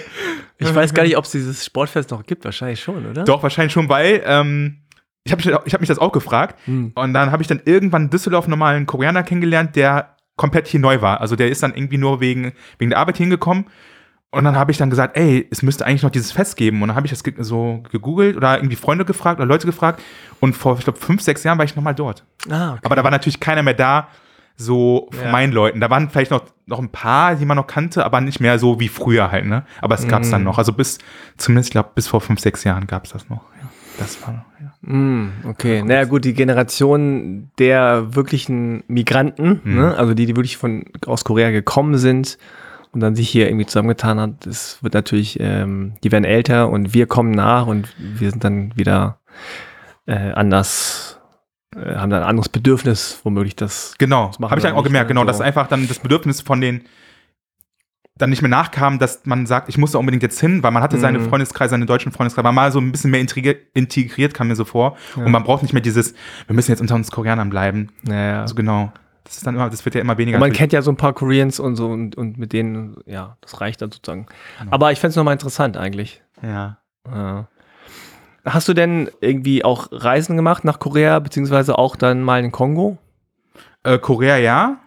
[0.59, 3.25] ich weiß gar nicht, ob es dieses Sportfest noch gibt, wahrscheinlich schon, oder?
[3.25, 4.83] Doch, wahrscheinlich schon, weil ähm,
[5.25, 6.59] ich habe ich hab mich das auch gefragt.
[6.65, 6.93] Hm.
[6.95, 10.81] Und dann habe ich dann irgendwann in Düsseldorf nochmal einen Koreaner kennengelernt, der komplett hier
[10.81, 11.21] neu war.
[11.21, 13.67] Also der ist dann irgendwie nur wegen, wegen der Arbeit hingekommen.
[14.33, 16.81] Und dann habe ich dann gesagt, ey, es müsste eigentlich noch dieses Fest geben.
[16.83, 20.01] Und dann habe ich das so gegoogelt oder irgendwie Freunde gefragt oder Leute gefragt.
[20.39, 22.25] Und vor, ich glaube, fünf, sechs Jahren war ich nochmal dort.
[22.49, 22.81] Ah, okay.
[22.85, 24.09] Aber da war natürlich keiner mehr da,
[24.61, 25.33] so von Ja.
[25.33, 25.81] meinen Leuten.
[25.81, 28.79] Da waren vielleicht noch, noch ein paar, die man noch kannte, aber nicht mehr so
[28.81, 29.65] wie früher halt, ne?
[29.81, 30.33] Aber es gab's Mhm.
[30.33, 30.59] dann noch.
[30.59, 30.99] Also bis,
[31.37, 33.43] zumindest, ich glaube, bis vor fünf, sechs Jahren gab's das noch.
[33.61, 34.93] Ja, das war, ja.
[34.93, 39.75] Mm, okay, naja gut, die Generation der wirklichen Migranten, Mhm.
[39.77, 39.97] ne?
[39.97, 42.39] also die, die wirklich von aus Korea gekommen sind
[42.93, 46.93] und dann sich hier irgendwie zusammengetan hat, das wird natürlich, ähm, die werden älter und
[46.95, 49.19] wir kommen nach und wir sind dann wieder
[50.07, 51.20] äh, anders,
[51.77, 53.95] äh, haben dann ein anderes Bedürfnis, womöglich das.
[53.99, 55.15] Genau, machen habe ich dann auch gemerkt, ne?
[55.15, 55.27] genau, So.
[55.29, 56.85] dass einfach dann das Bedürfnis von den
[58.17, 60.83] dann nicht mehr nachkam, dass man sagt, ich muss da unbedingt jetzt hin, weil man
[60.83, 61.31] hatte seine Mhm.
[61.31, 64.99] Freundeskreise, seine deutschen Freundeskreise, war mal so ein bisschen mehr integriert, kam mir so vor.
[65.17, 65.25] Ja.
[65.25, 66.13] Und man braucht nicht mehr dieses,
[66.47, 67.89] wir müssen jetzt unter uns Koreanern bleiben.
[68.03, 68.43] Naja.
[68.43, 68.93] Also genau.
[69.25, 70.37] Das ist dann immer, das wird ja immer weniger.
[70.37, 70.59] Und man natürlich.
[70.59, 73.81] kennt ja so ein paar Koreans und so und, und mit denen, ja, das reicht
[73.81, 74.27] dann sozusagen.
[74.59, 74.73] Genau.
[74.73, 76.23] Aber ich fände es nochmal interessant eigentlich.
[76.43, 76.77] ja.
[77.11, 77.49] Ja.
[78.45, 82.99] Hast du denn irgendwie auch Reisen gemacht nach Korea, beziehungsweise auch dann mal in Kongo?
[83.83, 84.79] Äh, Korea ja,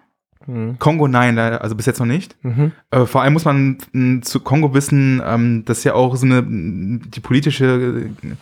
[0.46, 0.78] Mhm.
[0.78, 2.36] Kongo nein, leider, also bis jetzt noch nicht.
[2.44, 2.74] Mhm.
[2.92, 6.42] Äh, vor allem muss man mh, zu Kongo wissen, ähm, dass ja auch so eine,
[6.42, 8.36] mh, die politische äh,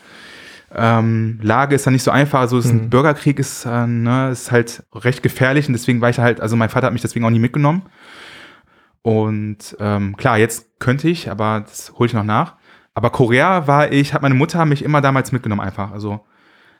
[0.73, 2.39] ähm, Lage ist da nicht so einfach.
[2.39, 2.89] Also es ist ein Mhm.
[2.89, 6.69] Bürgerkrieg ist, äh, ne, ist halt recht gefährlich und deswegen war ich halt, also mein
[6.69, 7.83] Vater hat mich deswegen auch nie mitgenommen.
[9.03, 12.55] Und ähm, klar, jetzt könnte ich, aber das hole ich noch nach.
[12.93, 15.91] Aber Korea war ich, hat meine Mutter mich immer damals mitgenommen einfach.
[15.91, 16.21] Also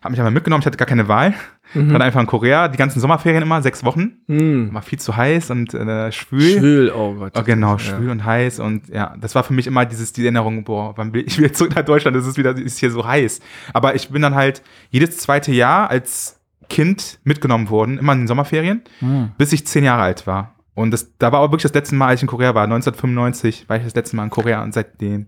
[0.01, 1.34] hat mich einmal mitgenommen, ich hatte gar keine Wahl.
[1.76, 1.93] Mhm.
[1.93, 4.14] Dann einfach in Korea, die ganzen Sommerferien immer, sechs Wochen.
[4.28, 4.74] Mhm.
[4.74, 6.57] War viel zu heiß und äh, schwül.
[6.59, 7.34] Schwül, oh Gott.
[7.38, 7.80] Oh, genau, Ja.
[7.80, 11.14] schwül und heiß und ja, das war für mich immer dieses, die Erinnerung, boah, wann
[11.14, 13.39] will ich wieder zurück nach Deutschland, es ist wieder, es ist hier so heiß.
[13.74, 18.28] Aber ich bin dann halt jedes zweite Jahr als Kind mitgenommen worden, immer in den
[18.28, 19.32] Sommerferien, Mhm.
[19.38, 20.55] bis ich zehn Jahre alt war.
[20.74, 23.70] Und das, da war auch wirklich das letzte Mal, als ich in Korea war, 1995
[23.70, 25.28] war ich das letzte Mal in Korea und seitdem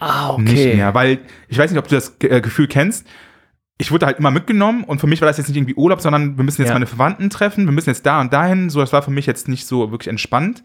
[0.00, 0.42] Ah, okay.
[0.42, 0.94] nicht mehr.
[0.94, 1.18] Weil,
[1.48, 3.06] ich weiß nicht, ob du das äh, Gefühl kennst,
[3.78, 6.36] ich wurde halt immer mitgenommen und für mich war das jetzt nicht irgendwie Urlaub, sondern
[6.36, 6.74] wir müssen jetzt Ja.
[6.74, 8.70] meine Verwandten treffen, wir müssen jetzt da und dahin.
[8.70, 10.64] So, das war für mich jetzt nicht so wirklich entspannt.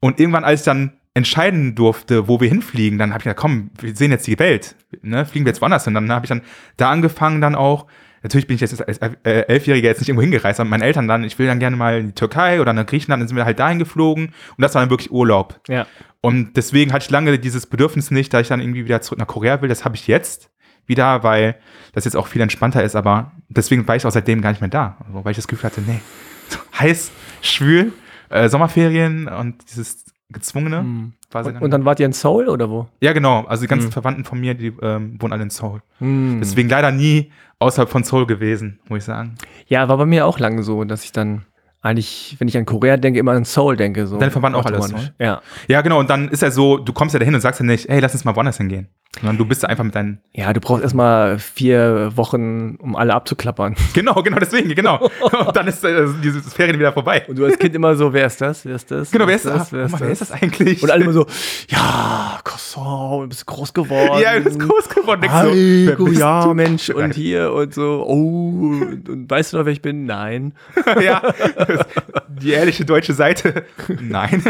[0.00, 3.70] Und irgendwann, als ich dann entscheiden durfte, wo wir hinfliegen, dann habe ich gesagt, komm,
[3.80, 4.74] wir sehen jetzt die Welt.
[5.02, 5.24] Ne?
[5.26, 5.94] Fliegen wir jetzt woanders hin.
[5.94, 6.42] Dann habe ich dann
[6.76, 7.86] da angefangen, dann auch.
[8.22, 11.24] Natürlich bin ich jetzt als äh, Elfjähriger jetzt nicht irgendwo hingereist, aber meine Eltern dann,
[11.24, 13.58] ich will dann gerne mal in die Türkei oder nach Griechenland, dann sind wir halt
[13.58, 15.60] dahin geflogen und das war dann wirklich Urlaub.
[15.68, 15.86] Ja.
[16.20, 19.26] Und deswegen hatte ich lange dieses Bedürfnis nicht, da ich dann irgendwie wieder zurück nach
[19.26, 19.68] Korea will.
[19.68, 20.50] Das habe ich jetzt
[20.86, 21.56] wieder, weil
[21.94, 22.94] das jetzt auch viel entspannter ist.
[22.94, 24.98] Aber deswegen war ich auch seitdem gar nicht mehr da.
[25.06, 26.00] Also, weil ich das Gefühl hatte, nee,
[26.78, 27.10] heiß,
[27.40, 27.92] schwül,
[28.30, 30.01] äh, Sommerferien und dieses
[30.32, 30.82] gezwungene.
[30.82, 31.12] Mhm.
[31.34, 32.88] Und, und dann wart ihr in Seoul oder wo?
[33.00, 33.44] ja, genau.
[33.46, 33.92] Also die ganzen Mhm.
[33.92, 35.80] Verwandten von mir, die ähm, wohnen alle in Seoul.
[36.00, 36.38] Mhm.
[36.40, 39.36] Deswegen leider nie außerhalb von Seoul gewesen, muss ich sagen.
[39.66, 41.46] Ja, war bei mir auch lange so, dass ich dann
[41.80, 44.06] eigentlich, wenn ich an Korea denke, immer an Seoul denke.
[44.06, 45.12] So Deine Verwandten auch alle aus automatisch.
[45.18, 45.26] Seoul?
[45.26, 45.42] Ja.
[45.68, 45.98] Ja, genau.
[46.00, 48.12] Und dann ist ja so, du kommst ja dahin und sagst ja nicht, hey, lass
[48.12, 48.88] uns mal woanders hingehen.
[49.20, 53.76] Sondern du bist einfach mit deinen Ja, du brauchst erstmal vier Wochen, um alle abzuklappern.
[53.92, 54.98] Genau, genau deswegen, genau.
[55.46, 57.22] Und dann ist äh, diese Ferien wieder vorbei.
[57.28, 58.64] Und du als Kind immer so, wer ist das?
[58.64, 59.10] Wer ist das?
[59.10, 59.68] Genau, wer ist das?
[59.68, 59.72] das?
[59.72, 60.82] Wer ist, wer ist das eigentlich?
[60.82, 61.26] Und alle immer so,
[61.68, 64.18] ja, Croissant, du bist groß geworden.
[64.22, 65.20] ja, du bist groß geworden.
[65.20, 66.54] Denkst so, ja, du?
[66.54, 70.06] Mensch, und hier und so, oh, und, und weißt du noch, wer ich bin?
[70.06, 70.54] Nein.
[71.02, 71.86] ja, das-
[72.28, 73.64] die ehrliche deutsche Seite.
[74.00, 74.42] Nein.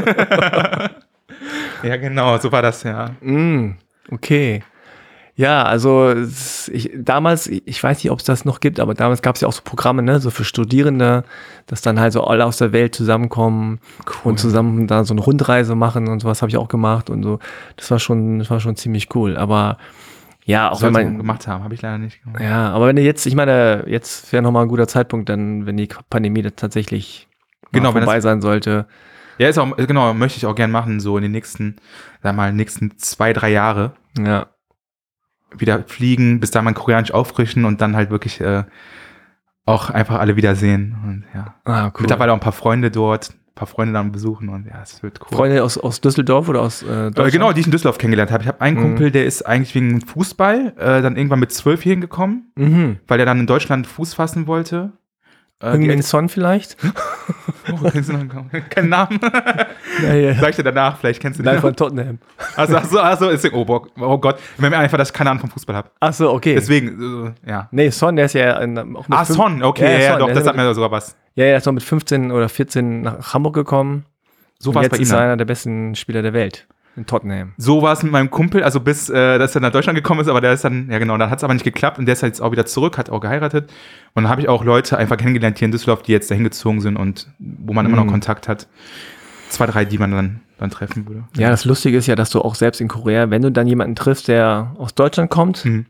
[1.82, 3.10] ja, genau, so war das, ja.
[3.20, 3.72] Mm,
[4.12, 4.62] okay.
[5.34, 6.14] Ja, also
[6.70, 9.48] ich, damals, ich weiß nicht, ob es das noch gibt, aber damals gab es ja
[9.48, 11.24] auch so Programme, ne, so für Studierende,
[11.66, 13.80] dass dann halt so alle aus der Welt zusammenkommen
[14.24, 17.38] und zusammen da so eine Rundreise machen und sowas habe ich auch gemacht und so.
[17.76, 19.38] Das war schon, das war schon ziemlich cool.
[19.38, 19.78] Aber
[20.44, 22.42] ja, auch wenn Sollte man gemacht haben, habe ich leider nicht gemacht.
[22.42, 25.78] Ja, aber wenn du jetzt, ich meine, jetzt wäre nochmal ein guter Zeitpunkt, dann, wenn
[25.78, 27.26] die Pandemie tatsächlich
[27.72, 28.84] Genau, wenn vorbei das- sein sollte.
[29.38, 31.76] Ja, ist auch, genau, möchte ich auch gern machen, so in den nächsten,
[32.22, 33.92] sag mal, nächsten zwei, drei Jahre.
[34.18, 34.46] Ja.
[35.54, 38.64] wieder fliegen, bis da mein Koreanisch auffrischen und dann halt wirklich äh,
[39.66, 40.96] auch einfach alle wiedersehen.
[41.04, 41.54] Und ja.
[41.64, 42.00] Ah, cool.
[42.02, 45.20] Mittlerweile auch ein paar Freunde dort, ein paar Freunde dann besuchen und ja, es wird
[45.20, 45.36] cool.
[45.36, 47.32] Freunde aus, aus Düsseldorf oder aus äh, Äh, Deutschland?
[47.32, 48.42] genau, die ich in Düsseldorf kennengelernt habe.
[48.44, 48.82] Ich habe einen Mhm.
[48.82, 52.98] Kumpel, der ist eigentlich wegen Fußball äh, dann irgendwann mit zwölf hier hingekommen, Mhm.
[53.06, 54.92] weil er dann in Deutschland Fuß fassen wollte.
[55.60, 56.76] Äh, Son vielleicht?
[57.72, 58.24] oh, kennst du noch
[58.70, 59.18] keinen Namen?
[60.02, 60.34] Ja, ja.
[60.34, 61.60] Sag ich dir danach, vielleicht kennst du Nein, den.
[61.60, 62.18] von Tottenham.
[62.56, 65.42] Also, also, also ist oh, boah, oh Gott, ich meine einfach, dass ich keine Ahnung
[65.42, 65.90] vom Fußball habe.
[66.00, 66.54] Ach so, okay.
[66.54, 67.68] Deswegen, äh, ja.
[67.70, 70.18] Nee, Son, der ist ja in, auch mit Ah, Son, okay, Ja, ja, ja, Son,
[70.20, 71.16] doch, das sagt mir sogar was.
[71.34, 74.04] Ja, er ist noch mit 15 oder 14 nach Hamburg gekommen.
[74.58, 75.02] So war es jetzt bei ihm.
[75.02, 76.66] ist er einer der besten Spieler der Welt.
[76.94, 77.52] In Tottenham.
[77.56, 80.28] So war es mit meinem Kumpel, also bis, äh, dass er nach Deutschland gekommen ist,
[80.28, 82.22] aber der ist dann, ja genau, dann hat es aber nicht geklappt und der ist
[82.22, 83.70] halt jetzt auch wieder zurück, hat auch geheiratet.
[84.14, 86.82] Und dann habe ich auch Leute einfach kennengelernt hier in Düsseldorf, die jetzt dahin gezogen
[86.82, 88.10] sind und wo man immer noch Mhm.
[88.10, 88.68] Kontakt hat.
[89.48, 91.24] Zwei, drei, die man dann, dann treffen würde.
[91.36, 93.94] Ja, das Lustige ist ja, dass du auch selbst in Korea, wenn du dann jemanden
[93.96, 95.86] triffst, der aus Deutschland kommt, Mhm.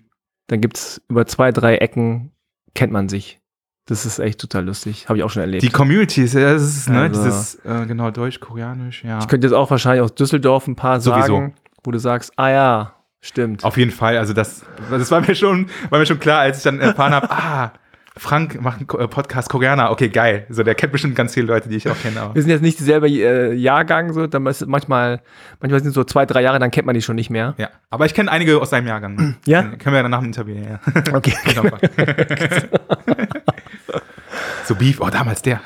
[0.48, 2.30] dann gibt es über zwei, drei Ecken,
[2.74, 3.40] kennt man sich.
[3.87, 5.09] Das ist echt total lustig.
[5.09, 5.62] Habe ich auch schon erlebt.
[5.62, 9.18] Die Communities, ja, das ist, ne, Also- dieses, äh, genau, Deutsch, Koreanisch, ja.
[9.18, 11.35] ich könnte jetzt auch wahrscheinlich aus Düsseldorf ein paar Sowieso.
[11.35, 13.64] sagen, wo du sagst, ah ja, stimmt.
[13.64, 16.62] Auf jeden Fall, also das, das war mir schon, war mir schon klar, als ich
[16.64, 17.72] dann erfahren habe, ah,
[18.16, 20.47] Frank macht einen äh, Podcast Koreaner, okay, geil.
[20.51, 22.30] So, der kennt bestimmt ganz viele Leute, die ich auch kenne.
[22.35, 25.22] Wir sind jetzt nicht dieselbe äh, Jahrgang, so, dann ist manchmal,
[25.61, 27.55] manchmal sind es so zwei, drei Jahre, dann kennt man die schon nicht mehr.
[27.57, 29.37] Ja, aber ich kenne einige aus seinem Jahrgang.
[29.47, 29.62] Ja?
[29.62, 30.78] Können können wir dann nach dem Interview, ja.
[31.14, 31.35] Okay.
[34.73, 35.61] So Beef, oh, damals der.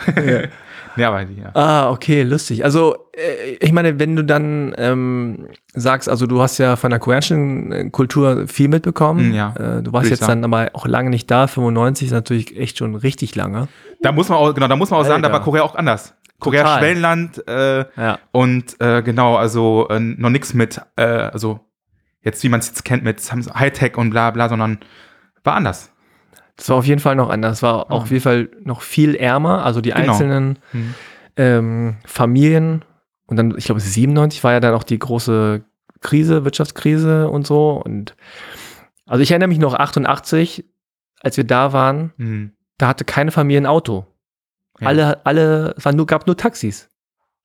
[0.97, 1.51] Ja, aber die, ja.
[1.55, 2.65] Ah, okay, lustig.
[2.65, 6.99] Also, äh, ich meine, wenn du dann ähm, sagst, also du hast ja von der
[6.99, 9.31] koreanischen äh, Kultur viel mitbekommen.
[9.31, 10.43] Mm, ja, Äh, du warst jetzt sagen.
[10.43, 11.47] dann aber auch lange nicht da.
[11.47, 13.69] 95 ist natürlich echt schon richtig lange.
[14.03, 15.39] Da muss man auch, genau, da muss man auch sagen, da Alter.
[15.39, 16.15] war Korea auch anders.
[16.39, 16.79] Korea Total.
[16.81, 18.19] Schwellenland äh, Ja.
[18.33, 21.61] und äh, genau, also äh, noch nichts mit, äh, also
[22.23, 23.21] jetzt wie man es jetzt kennt mit
[23.55, 24.79] Hightech und bla bla, sondern
[25.45, 25.91] war anders.
[26.57, 27.59] Das war auf jeden Fall noch anders.
[27.59, 29.65] Es war auch auf jeden Fall noch viel ärmer.
[29.65, 30.13] Also die Genau.
[30.13, 30.95] einzelnen Hm.
[31.37, 32.85] ähm, Familien.
[33.27, 35.63] Und dann, ich glaube, 97 war ja dann auch die große
[36.01, 37.73] Krise, Wirtschaftskrise und so.
[37.85, 38.17] Und
[39.07, 40.65] also ich erinnere mich noch 88,
[41.21, 42.53] als wir da waren, Hm.
[42.79, 44.07] da hatte keine Familie ein Auto.
[44.81, 44.89] Ja.
[44.89, 46.89] Alle, alle, es waren nur, gab nur Taxis.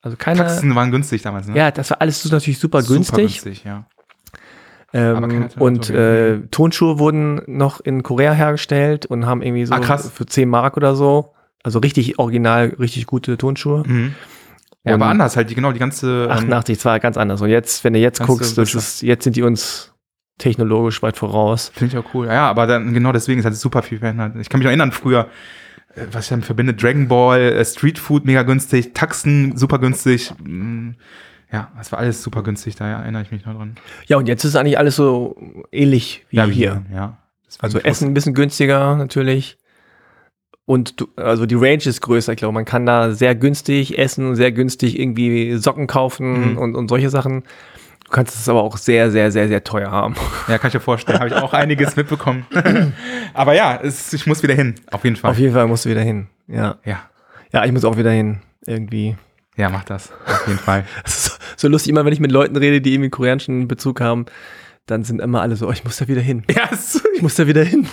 [0.02, 0.40] Also keine.
[0.40, 1.56] Taxen waren günstig damals, ne?
[1.58, 3.44] Ja, das war alles natürlich super Super günstig.
[3.44, 3.86] günstig, ja.
[4.94, 9.98] Ähm, Aber und äh, Tonschuhe wurden noch in Korea hergestellt und haben irgendwie so Ah,
[9.98, 11.34] für 10 Mark oder so.
[11.64, 13.84] Also richtig original, richtig gute Tonschuhe.
[13.88, 14.16] Mhm.
[14.84, 16.24] Ja, aber Und- anders halt, die, genau, die ganze.
[16.26, 17.42] ähm, 88, das war ganz anders.
[17.42, 19.94] Und jetzt, wenn du jetzt guckst, das ist, jetzt sind die uns
[20.40, 21.72] technologisch weit voraus.
[21.74, 22.26] Finde ich auch cool.
[22.28, 24.34] Ja, aber dann genau deswegen ist halt super viel verändert.
[24.42, 25.28] Ich kann mich noch erinnern, früher,
[25.96, 30.34] äh, was ich damit verbinde, Dragon Ball, äh, Street Food mega günstig, Taxen super günstig.
[30.44, 30.92] mm,
[31.52, 33.76] Ja, das war alles super günstig, da erinnere ich mich noch dran.
[34.08, 35.36] Ja, und jetzt ist eigentlich alles so
[35.72, 36.82] ähnlich wie ja, hier.
[36.94, 37.18] Ja.
[37.46, 39.58] Deswegen Also Essen ein bisschen günstiger natürlich.
[40.66, 42.32] Und du, also die Range ist größer.
[42.32, 46.58] Ich glaube, man kann da sehr günstig essen, sehr günstig irgendwie Socken kaufen Mhm.
[46.58, 47.44] und, und solche Sachen.
[48.06, 50.16] Du kannst es aber auch sehr, sehr, sehr, sehr teuer haben.
[50.48, 51.20] Ja, kann ich dir vorstellen.
[51.20, 52.46] Habe ich auch einiges mitbekommen.
[53.34, 55.32] aber ja, es, ich muss wieder hin, auf jeden Fall.
[55.32, 56.28] Auf jeden Fall musst du wieder hin.
[56.48, 56.78] Ja.
[56.86, 57.02] ja.
[57.52, 58.40] Ja, ich muss auch wieder hin.
[58.66, 59.18] Irgendwie.
[59.58, 60.12] Ja, mach das.
[60.26, 60.86] Auf jeden Fall.
[61.58, 64.26] So, lustig, immer wenn ich mit Leuten rede, die irgendwie koreanischen Bezug haben,
[64.86, 66.44] dann sind immer alle so, oh, ich muss da wieder hin.
[66.50, 67.88] ja, es, Ich muss da wieder hin.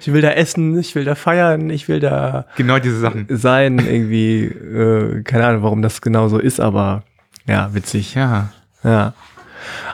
[0.00, 3.26] Ich will da essen, ich will da feiern, ich will da genau diese Sachen.
[3.30, 7.04] sein, irgendwie, äh, keine Ahnung, warum das genau so ist, aber
[7.46, 8.14] ja, witzig.
[8.14, 8.52] Ja.
[8.82, 9.14] Ja.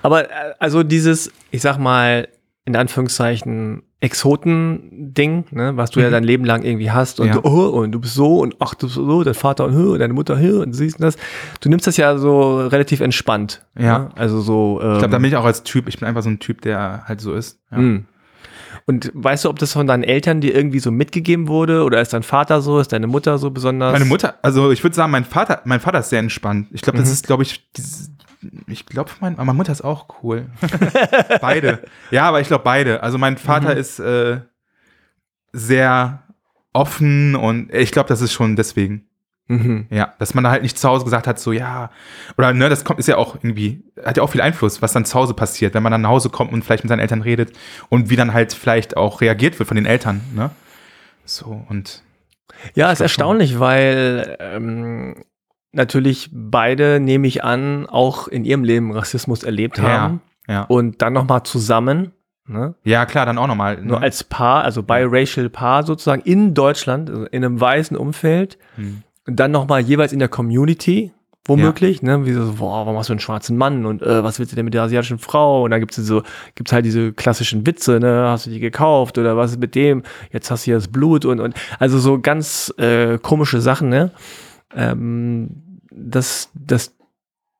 [0.03, 2.29] Aber äh, also dieses, ich sag mal,
[2.65, 6.13] in Anführungszeichen Exoten-Ding, ne, was du ja Mhm.
[6.13, 7.35] dein Leben lang irgendwie hast und, Ja.
[7.35, 9.97] du, oh, und du bist so und ach, du bist so, dein Vater und, oh,
[9.97, 11.17] deine Mutter oh, und du siehst das.
[11.61, 13.65] Du nimmst das ja so relativ entspannt.
[13.79, 13.99] Ja.
[13.99, 14.11] Ne?
[14.17, 14.81] Also so.
[14.83, 16.61] Ähm, Ich glaube, da bin ich auch als Typ, ich bin einfach so ein Typ,
[16.63, 17.61] der halt so ist.
[17.71, 17.79] Ja.
[17.79, 18.07] Mm.
[18.87, 22.13] Und weißt du, ob das von deinen Eltern dir irgendwie so mitgegeben wurde oder ist
[22.13, 23.93] dein Vater so, ist deine Mutter so besonders?
[23.93, 26.69] Meine Mutter, also ich würde sagen, mein Vater, mein Vater ist sehr entspannt.
[26.73, 27.13] Ich glaube, das Mhm.
[27.13, 28.11] ist, glaube ich, dieses,
[28.67, 30.47] ich glaube, mein, meine Mutter ist auch cool.
[31.41, 31.85] beide.
[32.11, 33.03] Ja, aber ich glaube beide.
[33.03, 33.81] Also mein Vater Mhm.
[33.81, 34.41] ist äh,
[35.53, 36.23] sehr
[36.73, 39.07] offen und ich glaube, das ist schon deswegen.
[39.53, 39.87] Mhm.
[39.91, 41.91] Ja, dass man da halt nicht zu Hause gesagt hat, so ja,
[42.39, 45.05] oder ne, das kommt, ist ja auch irgendwie, hat ja auch viel Einfluss, was dann
[45.05, 47.53] zu Hause passiert, wenn man dann nach Hause kommt und vielleicht mit seinen Eltern redet
[47.89, 50.51] und wie dann halt vielleicht auch reagiert wird von den Eltern, ne?
[51.25, 52.03] So, und
[52.75, 53.03] Ja, ist glaub schon.
[53.05, 55.17] erstaunlich, weil ähm,
[55.73, 60.21] natürlich beide, nehme ich an, auch in ihrem Leben Rassismus erlebt Ja, haben.
[60.49, 60.63] ja.
[60.65, 62.13] Und dann nochmal zusammen,
[62.47, 62.75] ne?
[62.85, 63.77] Ja, klar, dann auch nochmal.
[63.77, 63.83] Ne?
[63.87, 68.59] nur als Paar, also biracial Paar sozusagen in Deutschland, also in einem weißen Umfeld.
[68.77, 69.03] Hm.
[69.27, 71.13] Und dann nochmal jeweils in der Community.
[71.47, 72.25] womöglich, ne?
[72.25, 74.65] Wie so, boah, warum hast du einen schwarzen Mann und äh, was willst du denn
[74.65, 75.65] mit der asiatischen Frau?
[75.65, 76.23] Und dann gibt's so,
[76.55, 78.29] gibt's halt diese klassischen Witze, ne?
[78.29, 80.03] Hast du die gekauft oder was ist mit dem?
[80.31, 84.13] Jetzt hast du hier das Blut und, und also so ganz äh, komische Sachen, ne?
[84.75, 86.95] Ähm, dass, dass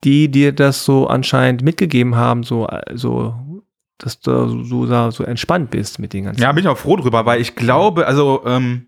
[0.03, 3.35] die dir das so anscheinend mitgegeben haben, so, so
[3.97, 6.41] dass du so, so, so entspannt bist mit den ganzen.
[6.41, 8.87] Ja, bin ich auch froh drüber, weil ich glaube, also ähm,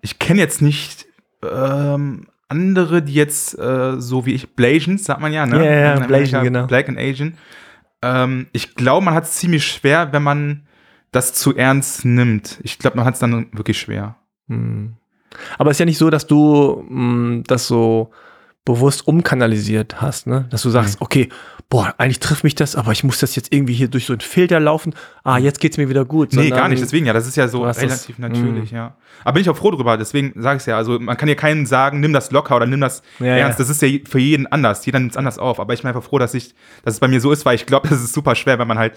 [0.00, 1.05] ich kenne jetzt nicht
[1.52, 5.64] ähm, andere, die jetzt äh, so wie ich, Blasians, sagt man ja, ne?
[5.64, 6.66] Ja, ja, Amerika, Blasian, genau.
[6.66, 7.34] Black and Asian.
[8.02, 10.66] Ähm, ich glaube, man hat es ziemlich schwer, wenn man
[11.12, 12.58] das zu ernst nimmt.
[12.62, 14.16] Ich glaube, man hat es dann wirklich schwer.
[14.48, 14.94] Hm.
[15.58, 18.10] Aber es ist ja nicht so, dass du mh, das so
[18.66, 20.44] bewusst umkanalisiert hast, ne?
[20.50, 21.30] Dass du sagst, okay,
[21.70, 24.20] boah, eigentlich trifft mich das, aber ich muss das jetzt irgendwie hier durch so einen
[24.20, 24.92] Filter laufen.
[25.24, 26.32] Ah, jetzt geht's mir wieder gut.
[26.32, 26.82] Nee, Sondern- gar nicht.
[26.82, 28.96] Deswegen ja, das ist ja so hast das- relativ natürlich, ja.
[29.24, 29.96] Aber bin ich auch froh drüber.
[29.96, 30.76] Deswegen sage ich es ja.
[30.76, 33.58] Also man kann ja keinen sagen, nimm das locker oder nimm das Ja, ernst.
[33.58, 33.64] ja.
[33.64, 34.84] Das ist ja für jeden anders.
[34.84, 35.58] Jeder nimmt es anders auf.
[35.58, 36.54] Aber ich bin einfach froh, dass ich,
[36.84, 38.78] dass es bei mir so ist, weil ich glaube, das ist super schwer, wenn man
[38.78, 38.94] halt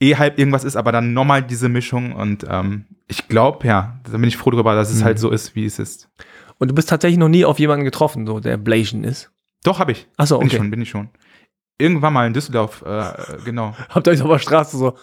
[0.00, 2.12] eh halb irgendwas ist, aber dann nochmal diese Mischung.
[2.12, 5.04] Und ähm, ich glaube, ja, da bin ich froh drüber, dass es Mhm.
[5.04, 6.08] halt so ist, wie es ist.
[6.58, 9.30] Und du bist tatsächlich noch nie auf jemanden getroffen, so der Blasian ist.
[9.64, 10.06] Doch, habe ich.
[10.16, 10.62] Ach so, Bin ich okay.
[10.62, 11.08] schon, bin ich schon.
[11.78, 13.12] Irgendwann mal in Düsseldorf, äh,
[13.44, 13.74] genau.
[13.88, 14.94] Habt ihr euch auf der Straße so,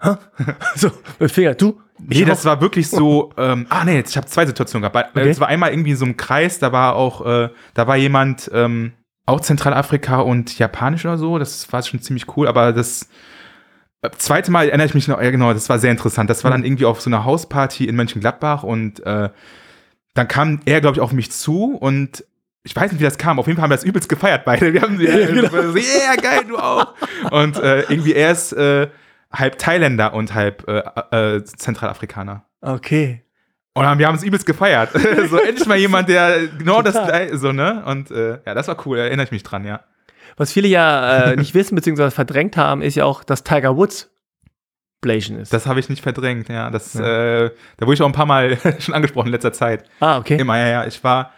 [0.00, 0.16] hä?
[0.74, 1.80] so, mit Finger, du?
[1.98, 5.16] Nee, das war wirklich so, ähm, ah nee, ich habe zwei Situationen gehabt.
[5.16, 5.28] Okay.
[5.28, 8.50] Es war einmal irgendwie in so einem Kreis, da war auch, äh, da war jemand,
[8.52, 8.92] ähm,
[9.26, 13.08] auch Zentralafrika und Japanisch oder so, das war schon ziemlich cool, aber das
[14.02, 16.30] äh, zweite Mal erinnere ich mich noch, ja genau, das war sehr interessant.
[16.30, 19.30] Das war dann irgendwie auf so einer Hausparty in Mönchengladbach und äh,
[20.16, 22.24] dann kam er, glaube ich, auf mich zu und
[22.62, 23.38] ich weiß nicht, wie das kam.
[23.38, 24.72] Auf jeden Fall haben wir das übelst gefeiert beide.
[24.72, 25.48] Wir haben ja, genau.
[25.48, 26.94] so, yeah, geil, du auch.
[27.30, 28.88] Und äh, irgendwie er ist äh,
[29.32, 32.44] halb Thailänder und halb äh, äh, Zentralafrikaner.
[32.60, 33.22] Okay.
[33.74, 34.90] Und wir haben es übelst gefeiert.
[35.30, 37.84] so endlich mal jemand, der genau das gleiche, so, ne?
[37.86, 39.80] Und äh, ja, das war cool, erinnere ich mich dran, ja.
[40.38, 44.10] Was viele ja äh, nicht wissen, beziehungsweise verdrängt haben, ist ja auch, dass Tiger Woods
[45.00, 45.52] Blasian ist.
[45.52, 46.70] Das habe ich nicht verdrängt, ja.
[46.70, 47.44] Das, Ja.
[47.44, 49.84] Äh, da wurde ich auch ein paar Mal schon angesprochen in letzter Zeit.
[50.00, 50.36] ah, okay.
[50.38, 50.86] Immer, ja, ja.
[50.86, 51.32] Ich war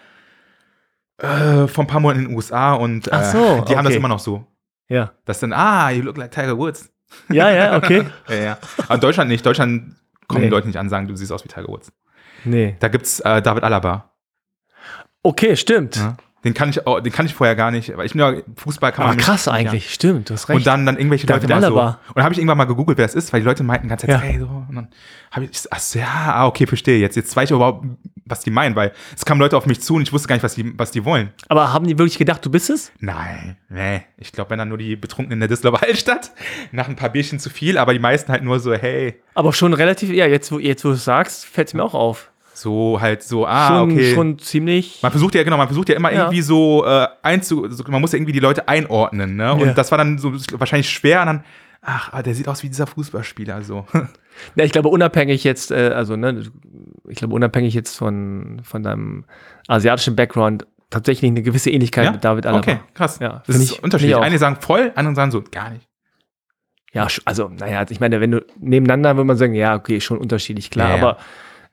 [1.18, 3.92] äh, vor ein paar Monaten in den USA und äh, Ach so, die haben das
[3.92, 3.96] okay.
[3.96, 4.46] immer noch so.
[4.88, 5.12] Ja.
[5.24, 6.90] Das dann, ah, you look like Tiger Woods.
[7.28, 8.06] Ja, ja, okay.
[8.28, 8.58] Ja, ja.
[8.84, 9.44] Aber in Deutschland nicht.
[9.44, 9.96] Deutschland
[10.28, 10.46] kommen Nee.
[10.46, 11.92] die Leute nicht an und sagen, du siehst aus wie Tiger Woods.
[12.44, 12.76] Nee.
[12.80, 14.12] Da gibt's äh, David Alaba.
[15.22, 15.96] Okay, stimmt.
[15.96, 16.16] Ja.
[16.44, 19.04] Den kann ich auch, den kann ich vorher gar nicht, weil ich ja Fußball kann
[19.04, 19.92] Ah, man nicht- krass eigentlich.
[19.92, 20.54] Stimmt, du hast Ja.
[20.54, 20.58] recht.
[20.58, 21.76] Und dann, dann irgendwelche Leute mal so.
[21.80, 24.08] Und dann habe ich irgendwann mal gegoogelt, wer das ist, weil die Leute meinten Zeit,
[24.08, 24.18] Ja.
[24.20, 24.46] hey, so.
[24.46, 24.88] Und dann
[25.32, 27.16] habe ich, ach so, ja, ah, okay, verstehe jetzt.
[27.16, 27.84] Jetzt weiß ich überhaupt,
[28.24, 30.44] was die meinen, weil es kamen Leute auf mich zu und ich wusste gar nicht,
[30.44, 31.32] was die, was die wollen.
[31.48, 32.92] Aber haben die wirklich gedacht, du bist es?
[33.00, 34.02] Nein, nee.
[34.16, 36.30] Ich glaube, wenn dann nur die Betrunkenen in der Düsseldorfer Altstadt,
[36.70, 39.72] nach ein paar Bierchen zu viel, aber die meisten halt nur so, hey, Aber schon
[39.74, 42.30] relativ, ja, jetzt, wo, jetzt, wo du es sagst, fällt es mir auch auf.
[42.60, 44.14] So halt so, ah, schon, okay.
[44.14, 44.98] schon ziemlich.
[45.02, 46.22] Man versucht ja, genau, man versucht ja immer Ja.
[46.24, 49.52] irgendwie so äh, einzu, so, man muss ja irgendwie die Leute einordnen, ne?
[49.54, 49.72] Und Ja.
[49.74, 51.44] das war dann so wahrscheinlich schwer und dann,
[51.82, 53.86] ach, ah, der sieht aus wie dieser Fußballspieler, so.
[54.54, 56.44] Ja, ich glaube, unabhängig jetzt, äh, also, ne,
[57.08, 59.24] ich glaube, unabhängig jetzt von, von deinem
[59.66, 62.60] asiatischen Background, tatsächlich eine gewisse Ähnlichkeit mit David Alaba.
[62.60, 63.18] Okay, krass.
[63.20, 64.16] Ja, das ist ich- unterschiedlich.
[64.16, 65.88] Einige sagen voll, andere sagen so, gar nicht.
[66.92, 70.70] Ja, also, naja, ich meine, wenn du nebeneinander würde man sagen, ja, okay, schon unterschiedlich,
[70.70, 71.02] klar, Ja, ja.
[71.02, 71.24] aber Ja,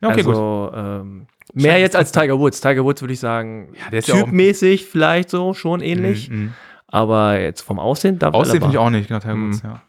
[0.07, 2.61] okay, also, ähm, mehr jetzt als Tiger Woods.
[2.61, 6.53] Tiger Woods würde ich sagen, Ja, ist ja typmäßig vielleicht so, schon ähnlich, Mhm, mhm.
[6.87, 9.47] aber jetzt vom Aussehen, David Aussehen finde ich auch nicht, genau, Tiger Mhm.
[9.49, 9.81] Woods, ja.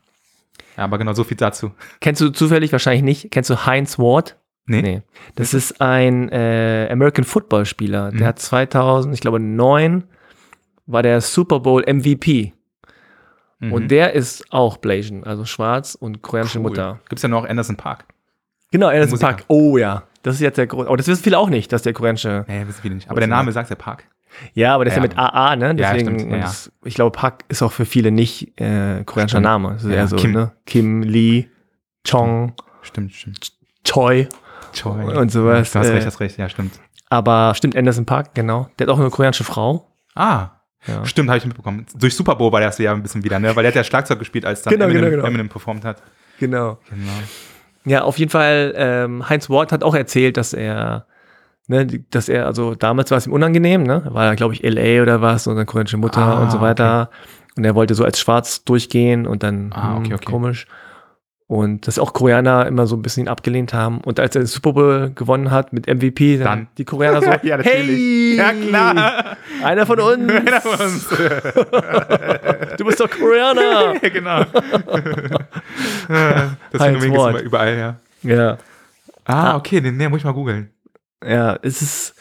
[0.77, 1.73] Ja, aber genau, so viel dazu.
[2.01, 3.31] Kennst du zufällig wahrscheinlich nicht?
[3.31, 4.37] Kennst du Heinz Ward?
[4.69, 5.03] Nee.
[5.37, 8.11] Das ist ein äh, American Football Spieler.
[8.11, 8.19] Mhm.
[8.19, 10.05] Der hat 2000, ich glaube 9
[10.87, 12.53] war der Super Bowl MVP.
[13.61, 13.73] Mhm.
[13.73, 17.01] Und der ist auch Blasian, also schwarz und koreanische Mutter.
[17.09, 18.05] Gibt es ja noch Anderson Park.
[18.73, 19.27] Genau, Anderson Musiker.
[19.29, 19.45] Park.
[19.49, 20.89] Oh ja, das ist jetzt der große.
[20.89, 22.45] Aber das wissen viele auch nicht, dass der koreanische.
[22.49, 23.11] Nee, wissen viele nicht.
[23.11, 24.05] Aber der Name sagt ja Park.
[24.53, 25.09] Ja, aber das ist ja Ja.
[25.09, 25.67] mit AA, ne?
[25.69, 26.43] Ja, Deswegen, stimmt, ja, ja.
[26.43, 29.45] das- ich glaube, Park ist auch für viele nicht äh, koreanischer Stimmt.
[29.45, 29.73] Name.
[29.75, 30.33] Das ist Ja, eher so, Kim.
[30.33, 30.53] ne?
[30.67, 31.49] Kim, Lee,
[32.07, 32.53] Chong,
[32.83, 33.53] Stimmt, stimmt.
[33.85, 34.29] Choi.
[34.73, 35.17] Choi.
[35.17, 36.79] Und sowas, Du hast äh, recht, hast recht, ja, stimmt.
[37.09, 38.69] Aber stimmt, Anderson Park, genau.
[38.79, 39.91] Der hat auch eine koreanische Frau.
[40.15, 40.51] Ah,
[40.87, 41.05] Ja.
[41.07, 41.87] stimmt, habe ich mitbekommen.
[41.97, 43.55] Durch Super Bowl war der erste Jahr ein bisschen wieder, ne?
[43.57, 45.27] Weil der hat ja Schlagzeug gespielt, als dann Genau, Eminem, genau, genau.
[45.29, 46.03] Eminem performt hat.
[46.39, 46.79] Genau.
[46.91, 47.13] Genau.
[47.87, 51.07] Ja, auf jeden Fall, ähm, Heinz Ward hat auch erzählt, dass er,
[51.69, 54.03] ne, dass er, also damals war es ihm unangenehm, ne?
[54.11, 57.11] War er, glaube ich, LA oder was, und eine koreanische Mutter Ah, und so weiter.
[57.57, 60.31] Und er wollte so als schwarz durchgehen und dann Ah, okay, hm, okay.
[60.31, 60.67] komisch.
[61.49, 64.01] Und dass auch Koreaner immer so ein bisschen ihn abgelehnt haben.
[64.01, 66.69] Und als er den Super Bowl gewonnen hat mit MVP, dann, Dann.
[66.77, 69.37] die Koreaner so, Ja, hey, Ja, klar.
[69.63, 71.09] einer von uns, Einer von uns.
[72.79, 73.95] du bist doch Koreaner.
[74.03, 74.45] ja, genau.
[76.73, 77.97] das Phänomen immer überall, ja.
[78.23, 78.59] ja.
[79.25, 80.71] Ah, okay, den, den muss ich mal googeln.
[81.25, 82.15] Ja, es ist.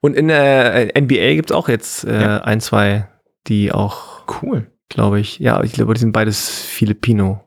[0.00, 2.38] Und in der NBA gibt es auch jetzt äh, Ja.
[2.42, 3.08] ein, zwei
[3.46, 4.66] die auch, Cool.
[4.88, 7.40] glaube ich, ja, ich glaube, die sind beides Filipino.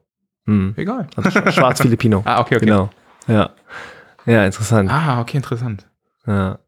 [0.48, 0.74] Hm.
[0.78, 1.08] Egal.
[1.16, 2.24] Also sch- schwarz-Filipino.
[2.26, 2.66] Ah, okay, okay.
[2.66, 2.90] Genau.
[3.28, 3.52] Ja.
[4.26, 4.90] Ja, interessant.
[4.92, 5.86] Ah, okay, interessant.
[6.26, 6.60] Ja.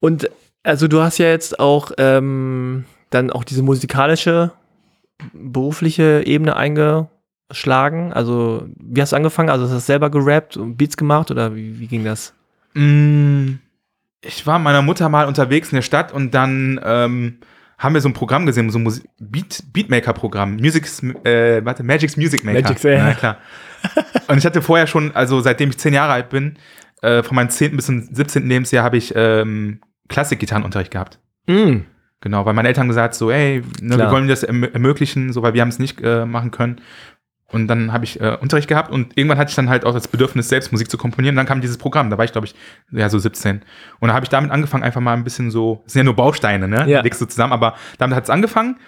[0.00, 0.28] Und
[0.62, 4.52] also du hast ja jetzt auch ähm, dann auch diese musikalische,
[5.32, 8.12] berufliche Ebene eingeschlagen.
[8.12, 9.48] Also wie hast du angefangen?
[9.50, 12.34] Also hast du selber gerappt und Beats gemacht oder wie, wie ging das?
[12.74, 13.54] Mm,
[14.22, 17.38] Ich war meiner Mutter mal unterwegs in der Stadt und dann ähm,
[17.78, 20.56] haben wir so ein Programm gesehen, so ein Musi- Beat, Beatmaker-Programm.
[20.56, 22.62] Music's, äh, warte, Magic's Music Maker.
[22.62, 23.04] Magic's, ja.
[23.04, 23.38] Na klar.
[24.28, 26.56] und ich hatte vorher schon, also seitdem ich zehn Jahre alt bin,
[27.02, 27.76] äh, von meinem 10.
[27.76, 28.48] bis zum 17.
[28.48, 31.18] Lebensjahr habe ich ähm, Klassikgitarrenunterricht gehabt.
[31.46, 31.80] Mm.
[32.22, 35.52] Genau, weil meine Eltern gesagt so, ey, ne, wir wollen das erm ermöglichen, so, weil
[35.52, 36.80] wir haben es nicht äh, machen können.
[37.52, 40.08] Und dann habe ich äh, Unterricht gehabt und irgendwann hatte ich dann halt auch das
[40.08, 41.34] Bedürfnis, selbst Musik zu komponieren.
[41.34, 42.54] Und dann kam dieses Programm, da war ich, glaube ich,
[42.90, 43.62] ja, so 17.
[44.00, 46.16] Und da habe ich damit angefangen, einfach mal ein bisschen so, es sind ja nur
[46.16, 46.88] Bausteine, ne?
[46.88, 47.02] Ja.
[47.02, 48.78] Legst du zusammen, aber damit hat es angefangen.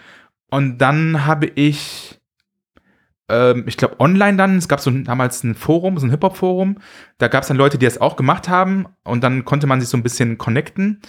[0.51, 2.19] Und dann habe ich,
[3.29, 6.79] ähm, ich glaube, online dann, es gab so damals ein Forum, so ein Hip-Hop-Forum.
[7.19, 8.87] Da gab es dann Leute, die das auch gemacht haben.
[9.05, 11.01] Und dann konnte man sich so ein bisschen connecten.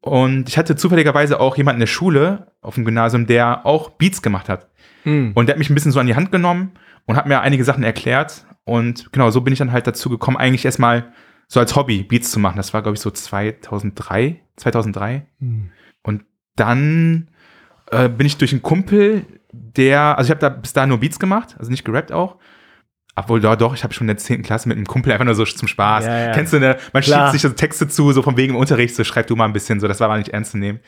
[0.00, 4.20] Und ich hatte zufälligerweise auch jemanden in der Schule auf dem Gymnasium, der auch Beats
[4.20, 4.68] gemacht hat.
[5.04, 5.30] Mm.
[5.34, 6.72] Und der hat mich ein bisschen so an die Hand genommen
[7.06, 8.46] und hat mir einige Sachen erklärt.
[8.64, 11.12] Und genau, so bin ich dann halt dazu gekommen, eigentlich erstmal
[11.48, 12.56] so als Hobby Beats zu machen.
[12.56, 15.26] Das war, glaube ich, so 2003, 2003.
[15.38, 15.64] Mm.
[16.02, 16.24] Und
[16.56, 17.28] dann
[17.90, 21.18] äh, bin ich durch einen Kumpel, der, also ich habe da bis dahin nur Beats
[21.18, 22.36] gemacht, also nicht gerappt auch.
[23.14, 24.42] Obwohl, doch, doch, ich habe schon in der 10.
[24.42, 26.06] Klasse mit einem Kumpel einfach nur so zum Spaß.
[26.06, 26.32] Ja, ja.
[26.32, 26.78] Kennst du, ne?
[26.94, 27.26] Man Klar.
[27.26, 29.52] schiebt sich so Texte zu, so von wegen im Unterricht, so schreib du mal ein
[29.52, 30.80] bisschen, so, das war aber nicht ernst zu nehmen.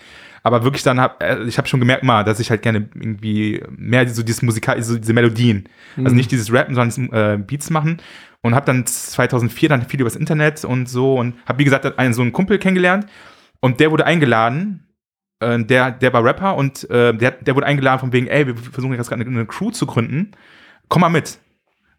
[0.42, 3.62] Aber wirklich dann hab, äh, ich habe schon gemerkt mal, dass ich halt gerne irgendwie
[3.76, 5.68] mehr so dieses Musikal, so diese Melodien,
[5.98, 6.16] also Mhm.
[6.16, 8.00] nicht dieses Rappen, sondern dieses, äh, Beats machen.
[8.40, 12.12] Und habe dann 2004 dann viel übers Internet und so und habe wie gesagt einen
[12.12, 13.06] so einen Kumpel kennengelernt
[13.60, 14.86] und der wurde eingeladen.
[15.40, 18.54] Äh, der, der war Rapper und äh, der, der wurde eingeladen von wegen, ey, wir
[18.56, 20.32] versuchen jetzt gerade eine, eine Crew zu gründen.
[20.88, 21.38] Komm mal mit.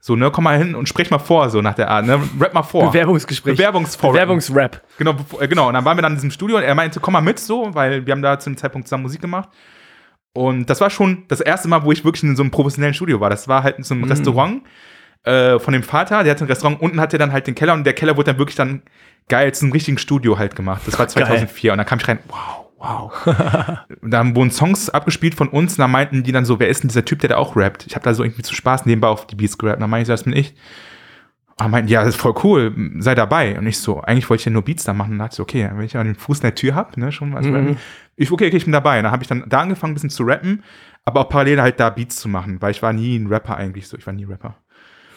[0.07, 2.21] So, ne, komm mal hin und sprech mal vor, so nach der Art, ne?
[2.39, 2.91] Rap mal vor.
[2.91, 3.57] Bewerbungsgespräch.
[3.57, 4.11] Bewerbungsvor.
[4.11, 4.83] Bewerbungsrap.
[4.99, 5.67] Genau, äh, genau.
[5.67, 7.73] Und dann waren wir dann in diesem Studio und er meinte, komm mal mit so,
[7.73, 9.49] weil wir haben da zu dem Zeitpunkt zusammen Musik gemacht.
[10.31, 13.19] Und das war schon das erste Mal, wo ich wirklich in so einem professionellen Studio
[13.19, 13.31] war.
[13.31, 14.11] Das war halt in so einem Mhm.
[14.11, 14.61] Restaurant
[15.23, 16.23] äh, von dem Vater.
[16.23, 18.37] Der hatte ein Restaurant, unten hatte dann halt den Keller und der Keller wurde dann
[18.37, 18.83] wirklich dann
[19.27, 20.83] geil zu einem richtigen Studio halt gemacht.
[20.85, 23.11] Das war 2004 und dann kam ich rein, wow, wow.
[24.01, 26.89] dann wurden Songs abgespielt von uns und dann meinten die dann so, wer ist denn
[26.89, 27.85] dieser Typ, der da auch rappt?
[27.87, 29.77] Ich habe da so irgendwie zu Spaß nebenbei auf die Beats gerappt.
[29.77, 30.55] Und dann meinte ich, so, das bin ich.
[31.57, 33.57] Und meinten, ja, das ist voll cool, sei dabei.
[33.57, 35.13] Und ich so, eigentlich wollte ich ja nur Beats da machen.
[35.13, 37.11] Und dachte ich so, okay, wenn ich ja den Fuß in der Tür hab, ne,
[37.11, 37.77] schon was Mhm.
[38.17, 38.97] Ich, okay, okay, ich bin dabei.
[38.97, 40.63] Und dann habe ich dann da angefangen, ein bisschen zu rappen,
[41.05, 43.87] aber auch parallel halt da Beats zu machen, weil ich war nie ein Rapper eigentlich
[43.87, 44.55] so, ich war nie Rapper.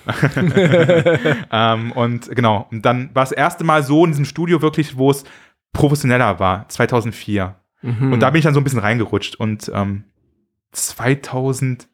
[1.53, 5.11] ähm, und genau, und dann war das erste Mal so in diesem Studio wirklich, wo
[5.11, 5.25] es
[5.73, 7.57] professioneller war, 2004.
[7.83, 8.13] Mhm.
[8.13, 9.37] Und da bin ich dann so ein bisschen reingerutscht.
[9.37, 10.05] Und ähm,
[10.73, 11.89] 2000,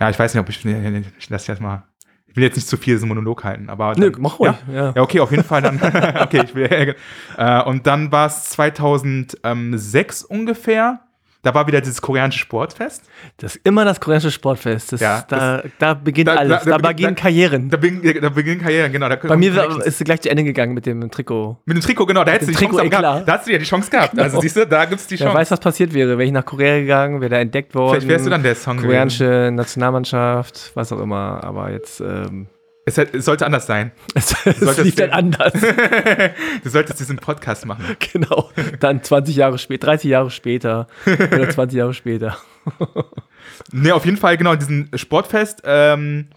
[0.00, 1.84] ja, ich weiß nicht, ob ich, ich lasse jetzt mal,
[2.26, 3.94] ich will jetzt nicht zu viel diesen Monolog halten, aber.
[3.96, 4.54] Nö, dann- mach ruhig.
[4.68, 4.74] Ja?
[4.74, 4.92] Ja.
[4.96, 5.76] Ja, okay, auf jeden Fall dann.
[6.22, 6.94] okay, ich will.
[7.36, 11.00] Äh, und dann war es 2006 ungefähr.
[11.48, 13.04] Da war wieder dieses koreanische Sportfest.
[13.38, 14.92] Das ist immer das koreanische Sportfest.
[14.92, 16.62] Das, Ja, da, da beginnt da- alles.
[16.62, 17.70] da Da, beginnen da- Karrieren.
[17.70, 19.08] Da, beginn, da beginnen Karrieren, genau.
[19.26, 21.56] Bei mir war, ist gleich zu Ende gegangen mit dem Trikot.
[21.64, 23.00] mit dem Trikot, genau, da hättest du die Chance Trikot, gehabt.
[23.00, 23.22] klar.
[23.24, 24.18] Da hast du ja die Chance gehabt.
[24.18, 24.40] Also Genau.
[24.42, 25.38] siehst du, da gibt's die Wer Chance.
[25.38, 26.10] weiß, was passiert wäre.
[26.18, 27.92] Wäre ich nach Korea gegangen, wäre da entdeckt worden.
[27.94, 28.76] Vielleicht wärst du dann der Song.
[28.76, 28.88] gewesen.
[28.90, 31.42] Koreanische Nationalmannschaft, was auch immer.
[31.44, 32.48] Aber jetzt, ähm,
[32.88, 33.92] Es, hätte- es sollte anders sein.
[34.14, 35.52] es, es lief du- dann anders.
[36.64, 37.84] Du solltest diesen Podcast machen.
[38.12, 38.50] genau.
[38.80, 42.36] Dann 20 Jahre später, 30 Jahre später oder 20 Jahre später.
[43.72, 46.28] Ne, auf jeden Fall, genau, diesen Sportfest ähm,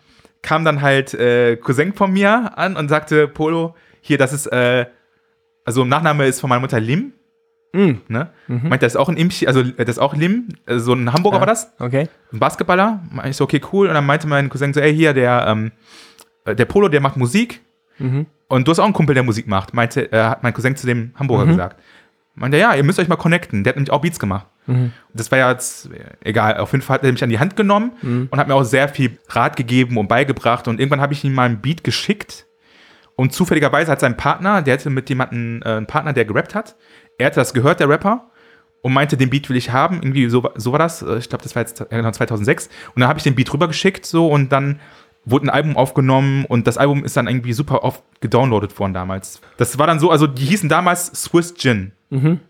[0.41, 4.85] kam dann halt äh, Cousin von mir an und sagte, Polo, hier, das ist, äh,
[5.65, 7.13] also Nachname ist von meiner Mutter Lim,
[7.73, 8.31] Mm, ne?
[8.47, 11.13] Meinte, das ist auch ein Imchi, also äh, das ist auch Lim, äh, so ein
[11.13, 11.39] Hamburger Ja.
[11.39, 12.09] war das, okay.
[12.33, 13.01] ein Basketballer.
[13.29, 13.87] Ich so, okay, cool.
[13.87, 15.71] Und dann meinte mein Cousin so, ey, hier, der, ähm, äh,
[16.45, 17.61] der Polo, der macht Musik.
[17.99, 18.25] Mhm.
[18.47, 20.85] Und du hast auch einen Kumpel, der Musik macht, meinte, äh, hat mein Cousin zu
[20.87, 21.49] dem Hamburger Mhm.
[21.51, 21.79] gesagt.
[22.35, 23.63] Meinte, ja, ihr müsst euch mal connecten.
[23.63, 24.47] Der hat nämlich auch Beats gemacht.
[24.65, 24.91] Mhm.
[25.13, 27.55] Das war ja jetzt, äh, egal, auf jeden Fall hat er mich an die Hand
[27.55, 28.27] genommen Mhm.
[28.31, 30.67] und hat mir auch sehr viel Rat gegeben und beigebracht.
[30.67, 32.45] Und irgendwann habe ich ihm mal einen Beat geschickt.
[33.15, 36.75] Und zufälligerweise hat sein Partner, der hatte mit jemandem äh, einen Partner, der gerappt hat.
[37.17, 38.29] Er hatte das gehört, der Rapper,
[38.81, 39.97] und meinte, den Beat will ich haben.
[40.01, 41.01] Irgendwie so, so war das.
[41.03, 42.67] Äh, Ich glaube, das war jetzt äh, genau 2006.
[42.95, 44.79] Und dann habe ich den Beat rübergeschickt, so, und dann
[45.25, 49.39] wurde ein Album aufgenommen und das Album ist dann irgendwie super oft gedownloadet worden damals.
[49.57, 51.91] Das war dann so, also die hießen damals Swiss Gin.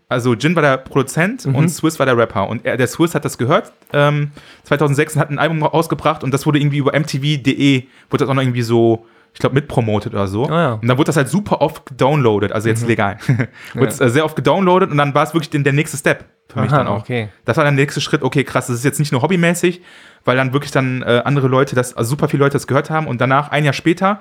[0.08, 2.48] Also Jin war der Produzent und Swiss war der Rapper.
[2.48, 4.32] Und er, der Swiss hat das gehört ähm,
[4.64, 8.34] 2006 und hat ein Album rausgebracht und das wurde irgendwie über MTV.de, wurde das auch
[8.34, 10.46] noch irgendwie so, ich glaube, mitpromotet oder so.
[10.48, 10.72] Ah, ja.
[10.74, 13.18] Und dann wurde das halt super oft gedownloadet, also jetzt legal.
[13.74, 16.60] wurde äh, sehr oft gedownloadet und dann war es wirklich den, der nächste Step für
[16.60, 17.00] mich Aha, dann auch.
[17.00, 17.28] okay.
[17.44, 19.80] Das war dann der nächste Schritt, okay, krass, das ist jetzt nicht nur hobbymäßig,
[20.24, 23.06] weil dann wirklich dann äh, andere Leute das, also super viele Leute das gehört haben
[23.06, 24.20] und danach, ein Jahr später,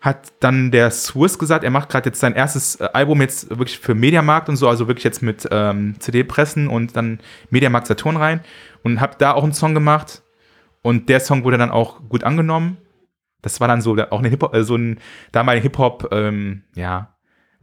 [0.00, 3.78] hat dann der Swiss gesagt, er macht gerade jetzt sein erstes äh, Album jetzt wirklich
[3.78, 8.40] für Mediamarkt und so, also wirklich jetzt mit ähm, CD-Pressen und dann Mediamarkt Saturn rein
[8.82, 10.22] und hab da auch einen Song gemacht
[10.82, 12.76] und der Song wurde dann auch gut angenommen.
[13.40, 14.98] Das war dann so auch eine Hip -Hop, äh, so ein
[15.32, 17.13] damaliger Hip-Hop, ähm, ja,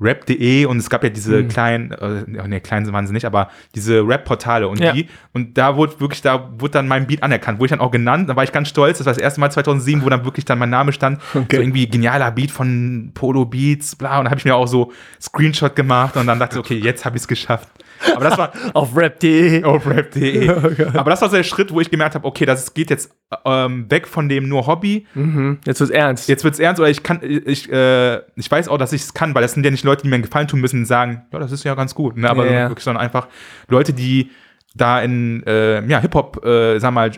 [0.01, 3.99] Rap.de und es gab ja diese kleinen, äh, ne, kleinen waren sie nicht, aber diese
[4.07, 4.93] Rap-Portale und Ja.
[4.93, 7.91] die, und da wurde wirklich, da wurde dann mein Beat anerkannt, wurde ich dann auch
[7.91, 10.45] genannt, da war ich ganz stolz, das war das erste Mal 2007, wo dann wirklich
[10.45, 11.57] dann mein Name stand, Okay.
[11.57, 14.91] so irgendwie genialer Beat von Polo Beats, bla, und dann habe ich mir auch so
[15.21, 17.67] Screenshot gemacht und dann dachte ich, okay, jetzt habe ich es geschafft.
[18.15, 19.63] Aber das war Auf rap.de.
[19.63, 20.49] auf rap.de.
[20.95, 23.11] Aber das war so der Schritt, wo ich gemerkt habe, okay, das geht jetzt
[23.45, 25.59] ähm, weg von dem nur Hobby, Mhm.
[25.65, 26.27] Jetzt wird's ernst.
[26.27, 29.35] jetzt wird's ernst oder ich kann, ich, äh, ich weiß auch, dass ich es kann,
[29.35, 31.51] weil das sind ja nicht Leute, die mir einen Gefallen tun müssen sagen, ja, das
[31.51, 32.29] ist ja ganz gut, ne?
[32.29, 32.69] aber ja.
[32.69, 33.27] wirklich, sondern einfach
[33.67, 34.31] Leute, die
[34.73, 37.11] da in äh, ja, Hip-Hop, äh, sag mal,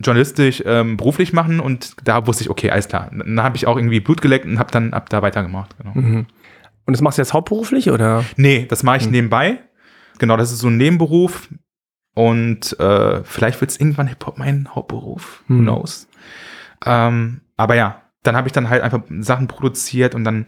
[0.00, 3.10] journalistisch, ähm, beruflich machen und da wusste ich, okay, alles klar.
[3.16, 5.74] Dann habe ich auch irgendwie Blut geleckt und habe dann ab da weitergemacht.
[5.78, 5.92] Genau.
[5.94, 8.24] Und das machst du jetzt hauptberuflich oder?
[8.36, 9.58] Nee, das mache ich nebenbei.
[10.18, 11.48] Genau, das ist so ein Nebenberuf.
[12.14, 15.44] Und äh, vielleicht wird es irgendwann Hip-Hop mein Hauptberuf.
[15.48, 15.62] Who Hm.
[15.64, 16.08] knows?
[16.84, 20.46] Ähm, aber ja, dann habe ich dann halt einfach Sachen produziert und dann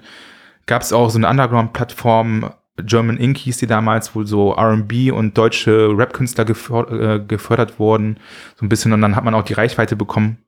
[0.68, 5.36] gab es auch so eine Underground-Plattform, German Ink hieß die damals, wo so RB und
[5.36, 8.18] deutsche Rap-Künstler geför äh, gefördert wurden.
[8.54, 10.38] So ein bisschen und dann hat man auch die Reichweite bekommen.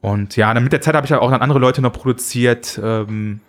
[0.00, 3.40] Und ja, dann mit der Zeit habe ich auch dann andere Leute noch produziert, ähm,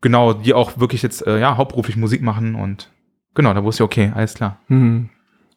[0.00, 2.90] genau, die auch wirklich jetzt äh, ja, hauptberuflich Musik machen und
[3.34, 4.58] genau, da wusste ich, okay, alles klar.
[4.66, 5.10] Mhm.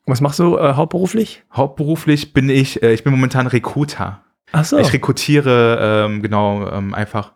[0.05, 1.43] Was machst du äh, hauptberuflich?
[1.51, 4.21] Hauptberuflich bin ich, äh, ich bin momentan Recruiter.
[4.51, 4.77] Ach so.
[4.77, 7.33] Ich rekrutiere ähm, genau ähm, einfach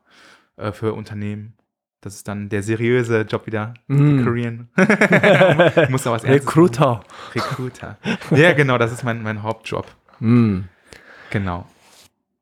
[0.57, 1.55] äh, für Unternehmen.
[2.01, 3.73] Das ist dann der seriöse Job wieder.
[3.87, 4.23] Mm.
[4.23, 4.69] Korean.
[4.77, 7.01] ich muss da was Recruiter.
[7.35, 7.97] Recruiter.
[8.31, 9.85] Ja, genau, das ist mein, mein Hauptjob.
[10.19, 10.65] Mhm.
[11.29, 11.65] Genau.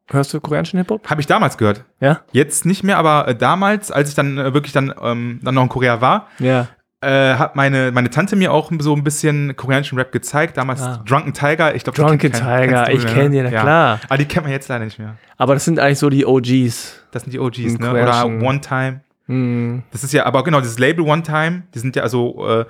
[0.09, 1.09] Hörst du koreanischen Hip-Hop?
[1.09, 1.83] Habe ich damals gehört.
[1.99, 2.21] Ja?
[2.31, 5.63] Jetzt nicht mehr, aber äh, damals, als ich dann äh, wirklich dann, ähm, dann noch
[5.63, 6.67] in Korea war, Ja.
[7.01, 10.55] äh, hat meine, meine Tante mir auch so ein bisschen koreanischen Rap gezeigt.
[10.57, 11.03] Damals Ah.
[11.05, 11.75] Drunken Tiger.
[11.75, 13.99] Ich glaube, Drunken Tiger, ich kenn die, na klar.
[14.07, 15.15] Aber die kennt man jetzt leider nicht mehr.
[15.35, 17.03] Aber das sind eigentlich so die OGs.
[17.11, 17.91] Das sind die OGs, ne?
[17.91, 19.01] Oder One Time.
[19.27, 19.83] Mhm.
[19.91, 22.65] Das ist ja, aber genau, dieses Label One Time, die sind ja also, äh,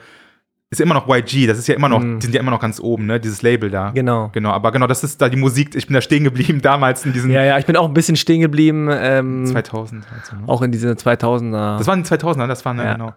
[0.70, 2.20] ist immer noch YG, das ist ja immer noch, Mhm.
[2.20, 3.20] die sind ja immer noch ganz oben, ne?
[3.22, 3.92] Dieses Label da.
[3.92, 4.30] Genau.
[4.34, 7.14] Genau, aber genau, das ist da die Musik, ich bin da stehen geblieben damals in
[7.14, 8.90] diesen Ja, ja, ich bin auch ein bisschen stehen geblieben.
[8.92, 10.06] Ähm, 2000.
[10.14, 10.44] Also, ne?
[10.48, 11.78] auch in diese 2000er.
[11.78, 12.94] Das waren die 2000er, das war, ne, Ja.
[12.94, 13.14] genau.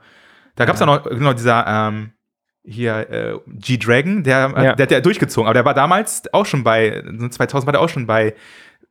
[0.54, 0.86] Da gab es ja.
[0.86, 2.10] noch, genau, dieser, ähm,
[2.62, 4.74] hier, äh, G-Dragon, der, Ja.
[4.74, 7.80] der hat ja durchgezogen, aber der war damals auch schon bei, so 2000 war der
[7.80, 8.34] auch schon bei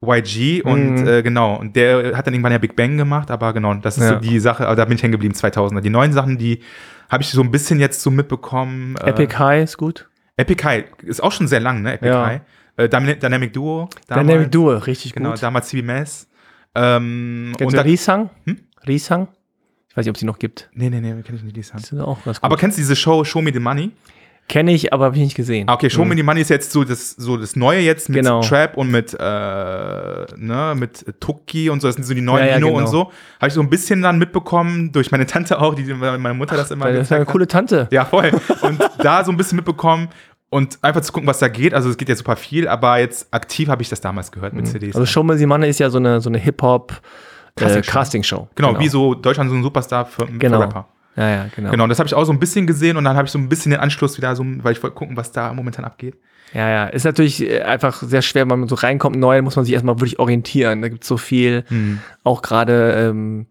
[0.01, 1.07] YG und Mhm.
[1.07, 4.03] äh, genau, und der hat dann irgendwann ja Big Bang gemacht, aber genau, das ist
[4.03, 4.09] Ja.
[4.13, 5.81] so die Sache, aber da bin ich hängen geblieben, 2000er.
[5.81, 6.61] Die neuen Sachen, die
[7.09, 8.95] habe ich so ein bisschen jetzt so mitbekommen.
[8.97, 10.07] äh, Epic High ist gut.
[10.37, 11.93] Epic High ist auch schon sehr lang, ne?
[11.93, 12.25] Epic Ja.
[12.25, 12.41] High.
[12.77, 13.89] Äh, Dynamic, Duo.
[14.07, 14.25] damals.
[14.27, 15.43] Dynamic Duo, richtig Genau, gut.
[15.43, 16.27] damals CB Mass.
[16.75, 18.29] Ähm, Kennst und du Risang?
[18.45, 18.57] Hm?
[18.87, 19.27] Risang?
[19.89, 20.69] Ich weiß nicht, ob es die noch gibt.
[20.73, 21.81] nee, nee, nee, kenn ich nicht die Songs.
[21.81, 22.43] Das ist auch ganz gut.
[22.45, 23.91] Aber kennst du diese Show Show Me the Money?
[24.49, 25.69] Kenne ich, aber habe ich nicht gesehen.
[25.69, 28.17] Ah, okay, Show Me the Money ist jetzt so das, so das Neue jetzt mit
[28.17, 28.41] Genau.
[28.41, 29.17] Trap und mit, äh,
[30.37, 32.79] ne, mit Tuki und so, das sind so die neuen Ja, ja, Nino genau.
[32.79, 32.99] und so.
[33.39, 36.71] Habe ich so ein bisschen dann mitbekommen, durch meine Tante auch, die meine Mutter das
[36.71, 37.27] immer Weil das ist eine hat.
[37.27, 37.87] coole Tante.
[37.91, 38.31] Ja, voll.
[38.63, 40.09] Und da so ein bisschen mitbekommen
[40.49, 41.73] und einfach zu gucken, was da geht.
[41.75, 44.67] Also es geht ja super viel, aber jetzt aktiv habe ich das damals gehört mit
[44.67, 44.95] CDs.
[44.95, 47.91] Also Show Me the Money ist ja so eine, so eine Hip-Hop äh, Castingshow.
[47.91, 48.47] Casting-Show.
[48.55, 50.57] genau, wie so Deutschland so ein Superstar für, Genau.
[50.57, 50.87] für Rapper.
[51.19, 51.71] Ja, ja, genau.
[51.71, 53.37] Genau, und das habe ich auch so ein bisschen gesehen und dann habe ich so
[53.37, 56.15] ein bisschen den Anschluss wieder so, weil ich wollte gucken, was da momentan abgeht.
[56.53, 56.85] Ja, ja.
[56.87, 59.97] Ist natürlich äh, einfach sehr schwer, wenn man so reinkommt neu, muss man sich erstmal
[59.99, 60.81] wirklich orientieren.
[60.81, 61.99] Da gibt es so viel, Hm.
[62.23, 63.47] auch gerade, ähm,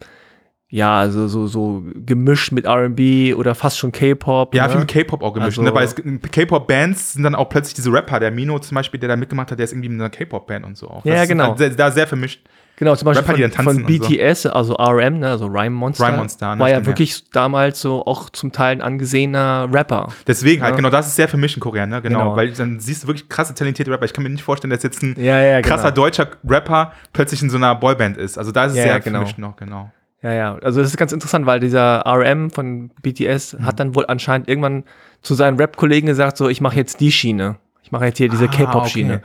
[0.70, 4.54] ja, also so, so gemischt mit RB oder fast schon K-Pop.
[4.54, 4.70] Ja, ne?
[4.70, 5.74] viel mit K-Pop auch gemischt, Also- ne?
[5.74, 5.88] weil
[6.30, 9.58] K-Pop-Bands sind dann auch plötzlich diese Rapper, der Mino zum Beispiel, der da mitgemacht hat,
[9.58, 11.04] der ist irgendwie in einer K-Pop-Band und so auch.
[11.04, 11.48] Ja, das ist genau.
[11.48, 12.46] halt Sehr, da sehr vermischt.
[12.78, 14.08] Genau, zum Beispiel Rapper, von, von und so.
[14.08, 16.06] BTS, also RM, ne, also Rhyme Monster.
[16.06, 20.08] Rhyme Monster, ne, war ja wirklich damals so auch zum Teil ein angesehener Rapper.
[20.26, 20.76] Deswegen halt, Ja.
[20.76, 22.00] genau, das ist sehr vermischt in Korea, ne?
[22.02, 22.36] Genau, Genau.
[22.36, 24.04] weil dann siehst du wirklich krasse, talentierte Rapper.
[24.04, 27.50] Ich kann mir nicht vorstellen, dass jetzt ein Ja, ja, krasser deutscher Rapper plötzlich in
[27.50, 28.38] so einer Boyband ist.
[28.38, 29.18] Also da ist es Ja, sehr ja, genau.
[29.18, 29.90] vermischt noch, genau.
[30.22, 30.54] Ja, ja.
[30.62, 33.66] Also das ist ganz interessant, weil dieser RM von BTS Mhm.
[33.66, 34.84] hat dann wohl anscheinend irgendwann
[35.22, 37.56] zu seinen Rap-Kollegen gesagt, so, ich mache jetzt die Schiene.
[37.82, 39.14] Ich mache jetzt hier diese Ah, K-Pop-Schiene.
[39.14, 39.24] okay.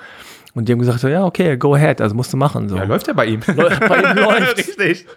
[0.55, 2.69] Und die haben gesagt, so, ja, okay, go ahead, also musst du machen.
[2.69, 2.75] So.
[2.77, 3.39] Ja, läuft ja bei ihm.
[3.39, 3.53] Bei
[4.01, 4.57] ihm läuft's.
[4.67, 5.07] Richtig.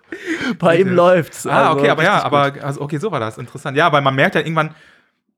[0.58, 1.46] Bei ihm läuft's.
[1.46, 3.36] Ah, Also okay, aber ja, aber also okay, so war das.
[3.36, 3.76] Interessant.
[3.76, 4.74] Ja, weil man merkt ja irgendwann,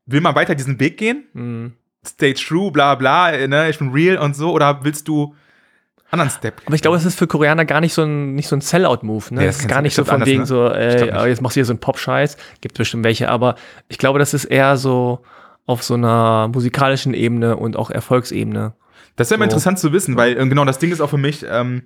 [0.06, 1.24] will man weiter diesen Weg gehen?
[1.32, 1.72] Mhm.
[2.06, 5.34] Stay true, bla bla, äh, ne, ich bin real und so, oder willst du
[6.10, 6.62] anderen Step?
[6.64, 9.34] Aber ich glaube, es ist für Koreaner gar nicht so ein, nicht so ein Sellout-Move.
[9.34, 9.40] Ne?
[9.40, 10.46] Nee, das das ist gar nicht ich so von anders, wegen ne?
[10.46, 12.36] so, ey, aber jetzt machst du hier so einen Pop-Scheiß.
[12.60, 13.56] Gibt bestimmt welche, aber
[13.88, 15.20] ich glaube, das ist eher so
[15.66, 18.74] auf so einer musikalischen Ebene und auch Erfolgsebene.
[19.18, 19.50] Das wäre mal So.
[19.50, 21.82] interessant zu wissen, weil äh, genau das Ding ist auch für mich, ähm,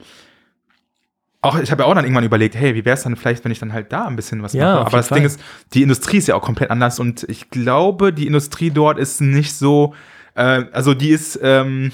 [1.45, 3.51] auch, ich habe ja auch dann irgendwann überlegt, hey, wie wäre es dann vielleicht, wenn
[3.51, 4.87] ich dann halt da ein bisschen was Ja, mache?
[4.87, 5.27] Aber das Ding Fall.
[5.27, 5.41] ist,
[5.75, 9.55] die Industrie ist ja auch komplett anders und ich glaube, die Industrie dort ist nicht
[9.57, 9.95] so,
[10.37, 11.91] äh, also die ist, ähm,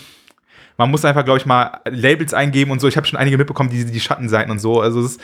[0.76, 2.89] man muss einfach, glaube ich, mal Labels eingeben und so.
[2.89, 4.80] Ich habe schon einige mitbekommen, die, die Schattenseiten und so.
[4.82, 5.20] Also es ist,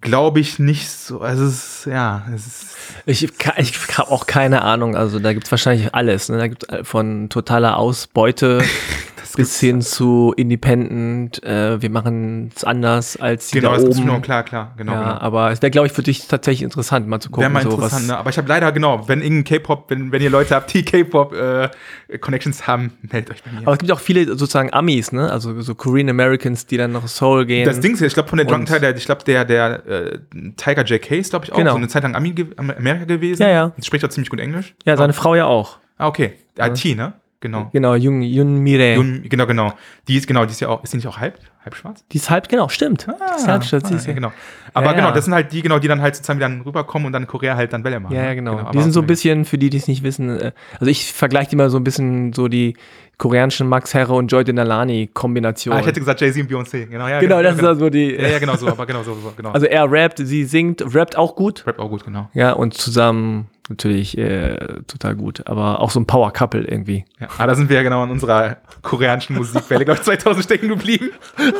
[0.00, 2.66] glaube ich, nicht so, also es ist, ja, es ist,
[3.06, 3.22] Ich,
[3.58, 4.96] ich habe auch keine Ahnung.
[4.96, 6.28] Also da gibt's wahrscheinlich alles.
[6.28, 6.38] Ne?
[6.38, 8.62] Da gibt von totaler Ausbeute
[9.36, 11.42] bis hin zu Independent.
[11.44, 14.06] Äh, wir machen es anders als die genau, da das ist oben.
[14.06, 14.92] genau, klar, klar, genau.
[14.92, 15.20] ja, genau.
[15.20, 17.70] aber es wäre, glaube ich, für dich tatsächlich interessant, mal zu Wäre gucken, mal so
[17.70, 18.08] interessant, was.
[18.08, 18.16] ne?
[18.18, 22.66] Aber ich habe leider, genau, wenn irgendein K-Pop, wenn, wenn ihr Leute habt, die K-Pop-Connections
[22.66, 23.60] haben, meldet euch bei mir.
[23.62, 25.30] Aber es gibt auch viele sozusagen Amis, ne?
[25.30, 27.64] Also so Korean Americans, die dann nach Seoul gehen.
[27.66, 30.18] Das Ding ist, ja, ich glaube, von der Drunken Tiger, ich glaube, der, der äh,
[30.56, 31.72] Tiger JK ist, glaube ich, auch Genau.
[31.72, 33.42] so eine Zeit lang Ami, Amerika gewesen.
[33.42, 33.72] Ja, ja.
[33.82, 34.74] Spricht auch ziemlich gut Englisch.
[34.84, 35.78] ja, seine Frau ja auch.
[35.98, 36.32] Ah, okay.
[36.58, 37.12] IT, ne?
[37.42, 37.68] Genau.
[37.72, 38.94] Genau, Jun, Jun Mire.
[38.94, 39.72] Jun, genau, genau.
[40.06, 42.04] Die ist, genau, die ist ja auch, ist die nicht auch halb, halb schwarz?
[42.12, 43.08] Die ist halb, genau, stimmt.
[43.08, 44.32] die ist halb schwarz, ah, ja, genau.
[44.72, 47.12] Aber Ja, genau, das sind halt die, genau, die dann halt sozusagen dann rüberkommen und
[47.12, 48.14] dann Korea halt dann Welle machen.
[48.14, 48.36] Ja, ne?
[48.36, 48.58] genau.
[48.58, 51.12] aber die sind so ein bisschen, für die, die es nicht wissen, äh, also ich
[51.12, 52.76] vergleiche die mal so ein bisschen so die
[53.22, 55.72] koreanischen Max Herre und Joy Denalani-Kombination.
[55.72, 56.86] Ah, ich hätte gesagt Jay-Z und Beyoncé.
[56.86, 57.68] Genau, ja, genau, das genau.
[57.70, 58.16] ist also die.
[58.16, 59.52] Ja, ja, genau so, aber genau so, so genau.
[59.52, 61.64] Also er rappt, sie singt, rappt auch gut.
[61.64, 62.28] Rap auch gut, genau.
[62.34, 64.56] Ja, und zusammen natürlich äh,
[64.88, 65.46] total gut.
[65.46, 67.04] Aber auch so ein Power-Couple irgendwie.
[67.20, 67.28] Ja.
[67.38, 71.10] Ah, da sind wir ja genau in unserer koreanischen Musikwelle, glaube ich, 2000 stecken geblieben.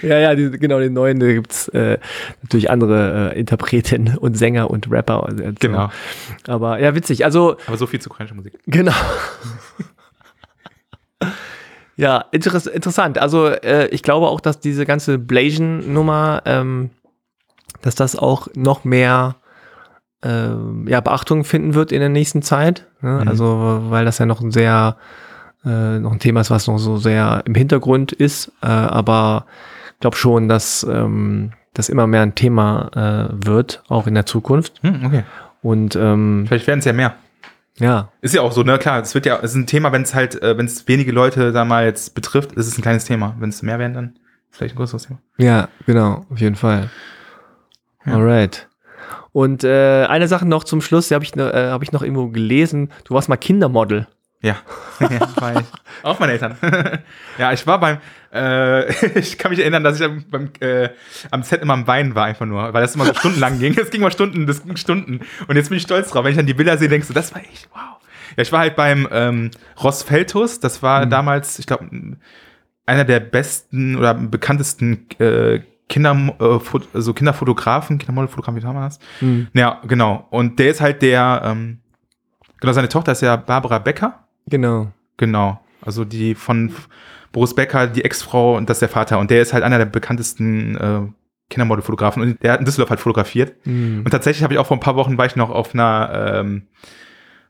[0.00, 1.98] Ja, ja, die, genau, den neuen, da gibt's äh,
[2.40, 5.24] natürlich andere äh, Interpreten und Sänger und Rapper.
[5.24, 5.90] Und Genau.
[6.46, 6.52] So.
[6.52, 7.26] Aber ja, witzig.
[7.26, 8.54] Also, Aber so viel zu koreanischer Musik.
[8.66, 8.94] genau.
[11.96, 13.18] ja, interess interessant.
[13.18, 16.90] Also, äh, ich glaube auch, dass diese ganze Blasian-Nummer, ähm,
[17.82, 19.36] dass das auch noch mehr
[20.22, 22.86] ähm, ja, Beachtung finden wird in der nächsten Zeit.
[23.00, 23.20] Ne?
[23.22, 23.28] Mhm.
[23.28, 24.96] Also, weil das ja noch ein sehr,
[25.64, 28.52] äh, noch ein Thema ist, was noch so sehr im Hintergrund ist.
[28.62, 29.46] Äh, aber
[29.94, 34.26] ich glaube schon, dass ähm, das immer mehr ein Thema äh, wird, auch in der
[34.26, 34.82] Zukunft.
[34.82, 35.24] Hm, okay.
[35.62, 37.14] Und ähm, Vielleicht werden es ja mehr.
[37.78, 38.78] Ja, Ist ja auch so, ne?
[38.78, 41.12] Klar, es wird ja, es ist ein Thema, wenn es halt, äh, wenn es wenige
[41.12, 43.36] Leute, da mal, jetzt betrifft, ist es ein kleines Thema.
[43.38, 44.18] Wenn es mehr werden, dann
[44.50, 45.18] vielleicht ein größeres Thema.
[45.38, 46.90] ja, genau, auf jeden Fall.
[48.06, 48.14] Ja.
[48.14, 48.68] Alright.
[49.32, 52.28] Und äh, eine Sache noch zum Schluss, die habe ich, äh, hab ich noch irgendwo
[52.28, 52.90] gelesen.
[53.04, 54.06] Du warst mal Kindermodel.
[54.42, 54.56] Ja.
[55.00, 55.66] ja war ich.
[56.02, 56.56] Auch meine Eltern.
[57.38, 57.98] ja, ich war beim,
[58.32, 60.90] äh, ich kann mich erinnern, dass ich am- beim, äh,
[61.30, 63.76] am Set immer am Weinen war, einfach nur, weil das immer so stundenlang ging.
[63.78, 65.20] Es ging mal Stunden, das ging Stunden.
[65.48, 66.24] Und jetzt bin ich stolz drauf.
[66.24, 67.80] Wenn ich dann die Bilder sehe, denkst du, das war echt, wow.
[68.36, 69.50] Ja, ich war halt beim ähm,
[69.82, 71.10] Ross Feltus, das war Mhm.
[71.10, 71.88] damals, ich glaube,
[72.84, 76.58] einer der besten oder bekanntesten äh, Kinder, äh,
[76.94, 78.98] also Kinderfotografen, Kindermodelfotografen, wie haben wir das?
[79.20, 79.48] Mhm.
[79.54, 80.26] Ja, genau.
[80.30, 81.78] Und der ist halt der, ähm,
[82.60, 84.25] genau, seine Tochter ist ja Barbara Becker.
[84.48, 84.92] Genau.
[85.16, 85.60] Genau.
[85.82, 86.72] Also die von
[87.32, 89.18] Boris Becker, die Ex-Frau und das ist der Vater.
[89.18, 91.00] Und der ist halt einer der bekanntesten äh,
[91.50, 92.22] Kindermodelfotografen.
[92.22, 93.54] Und der hat in Düsseldorf halt fotografiert.
[93.66, 94.02] Mhm.
[94.04, 96.62] Und tatsächlich habe ich auch vor ein paar Wochen war ich noch auf einer ähm,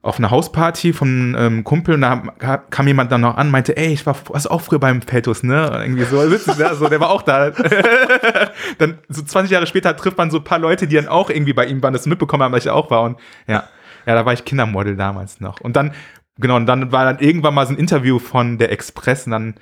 [0.07, 2.23] auf einer Hausparty von ähm, Kumpel und da
[2.71, 5.69] kam jemand dann noch an, meinte, ey, ich war warst auch früher beim Peltus, ne?
[5.69, 6.69] Und irgendwie so witzig, ne?
[6.69, 7.51] Also der war auch da.
[8.79, 11.55] dann so 20 Jahre später trifft man so ein paar Leute, die dann auch irgendwie
[11.55, 13.03] bei ihm waren, das mitbekommen haben, dass ich auch war.
[13.03, 13.19] Und
[13.49, 13.65] ja,
[14.07, 15.61] ja, da war ich Kindermodel damals noch.
[15.61, 15.93] Und dann,
[16.39, 19.55] genau, und dann war dann irgendwann mal so ein Interview von der Express und dann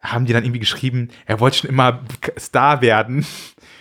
[0.00, 2.00] haben die dann irgendwie geschrieben, er wollte schon immer
[2.38, 3.26] Star werden.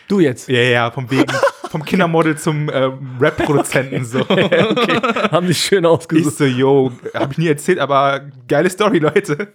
[0.07, 0.49] Du jetzt.
[0.49, 1.31] Ja, ja, vom wegen,
[1.69, 4.21] vom Kindermodel zum ähm, Rap-Produzenten so.
[4.29, 4.99] okay.
[5.31, 6.37] Haben sich schön Ich ausgesucht.
[6.37, 9.53] so, yo, hab ich nie erzählt, aber geile Story, Leute.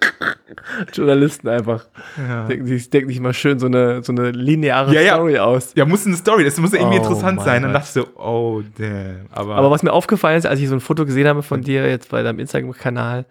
[0.92, 1.86] Journalisten einfach.
[2.16, 5.14] Ja, Denken sich, denken sich mal schön so eine, so eine lineare Ja, ja.
[5.14, 5.72] Story aus.
[5.74, 7.62] ja muss eine Story, das muss irgendwie Oh, interessant sein.
[7.62, 9.26] Dann dachte ich so, oh, damn.
[9.32, 11.88] Aber, Aber was mir aufgefallen ist, als ich so ein Foto gesehen habe von dir
[11.88, 13.26] jetzt bei deinem Instagram-Kanal,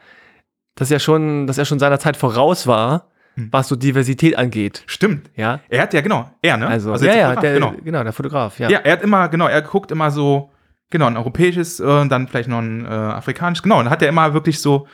[0.75, 3.49] dass er schon, dass er schon seiner Zeit voraus war, Hm.
[3.51, 4.83] was so Diversität angeht.
[4.87, 5.29] stimmt.
[5.35, 5.59] Ja.
[5.67, 6.67] Er hat ja, genau, er, ne?
[6.67, 7.73] Also, jetzt ja, der ja, Fotograf, der, genau.
[7.83, 8.03] genau.
[8.03, 8.69] der Fotograf, ja.
[8.69, 8.79] Ja.
[8.79, 10.51] er hat immer, genau, er guckt immer so,
[10.89, 14.07] genau, ein europäisches, äh, dann vielleicht noch ein äh, afrikanisch, genau, und dann hat er
[14.07, 14.87] immer wirklich so,